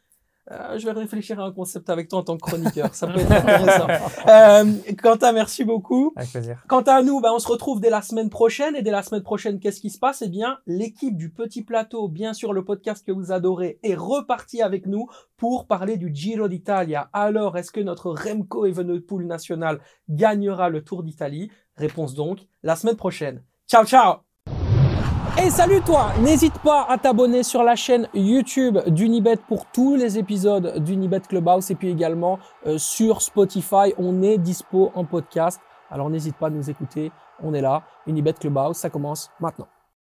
Euh, 0.51 0.79
je 0.79 0.85
vais 0.85 0.91
réfléchir 0.91 1.39
à 1.39 1.43
un 1.43 1.51
concept 1.51 1.89
avec 1.89 2.07
toi 2.07 2.19
en 2.19 2.23
tant 2.23 2.37
que 2.37 2.41
chroniqueur. 2.41 2.93
Ça 2.95 3.07
peut 3.07 3.19
être 3.19 3.31
intéressant. 3.31 3.87
Euh, 4.27 4.93
Quentin, 5.01 5.33
merci 5.33 5.65
beaucoup. 5.65 6.13
Avec 6.15 6.31
plaisir. 6.31 6.63
Quant 6.67 6.81
à 6.81 7.01
nous, 7.01 7.19
ben, 7.19 7.31
on 7.33 7.39
se 7.39 7.47
retrouve 7.47 7.81
dès 7.81 7.89
la 7.89 8.01
semaine 8.01 8.29
prochaine. 8.29 8.75
Et 8.75 8.81
dès 8.81 8.91
la 8.91 9.03
semaine 9.03 9.23
prochaine, 9.23 9.59
qu'est-ce 9.59 9.81
qui 9.81 9.89
se 9.89 9.99
passe? 9.99 10.21
Eh 10.21 10.29
bien, 10.29 10.59
l'équipe 10.65 11.17
du 11.17 11.29
Petit 11.29 11.63
Plateau, 11.63 12.07
bien 12.07 12.33
sûr 12.33 12.53
le 12.53 12.63
podcast 12.63 13.05
que 13.05 13.11
vous 13.11 13.31
adorez, 13.31 13.79
est 13.83 13.95
repartie 13.95 14.61
avec 14.61 14.85
nous 14.85 15.07
pour 15.35 15.67
parler 15.67 15.97
du 15.97 16.11
Giro 16.13 16.47
d'Italia. 16.47 17.09
Alors, 17.13 17.57
est-ce 17.57 17.71
que 17.71 17.81
notre 17.81 18.11
Remco 18.11 18.65
Evenepoel 18.65 19.27
national 19.27 19.79
gagnera 20.09 20.69
le 20.69 20.83
Tour 20.83 21.03
d'Italie? 21.03 21.51
Réponse 21.75 22.13
donc 22.13 22.39
la 22.63 22.75
semaine 22.75 22.95
prochaine. 22.95 23.43
Ciao, 23.67 23.85
ciao 23.85 24.26
et 25.43 25.49
salut 25.49 25.81
toi 25.81 26.11
N'hésite 26.19 26.57
pas 26.59 26.85
à 26.89 26.97
t'abonner 26.97 27.43
sur 27.43 27.63
la 27.63 27.75
chaîne 27.75 28.07
YouTube 28.13 28.79
d'Unibet 28.88 29.38
pour 29.47 29.65
tous 29.65 29.95
les 29.95 30.17
épisodes 30.17 30.79
d'Unibet 30.83 31.21
Clubhouse 31.21 31.69
et 31.71 31.75
puis 31.75 31.89
également 31.89 32.39
euh, 32.65 32.77
sur 32.77 33.21
Spotify. 33.21 33.93
On 33.97 34.21
est 34.21 34.38
dispo 34.38 34.91
en 34.95 35.05
podcast. 35.05 35.61
Alors 35.91 36.09
n'hésite 36.09 36.35
pas 36.35 36.47
à 36.47 36.49
nous 36.49 36.69
écouter. 36.69 37.11
On 37.41 37.53
est 37.53 37.61
là. 37.61 37.83
Unibet 38.07 38.33
Clubhouse, 38.33 38.77
ça 38.77 38.89
commence 38.89 39.29
maintenant. 39.39 39.67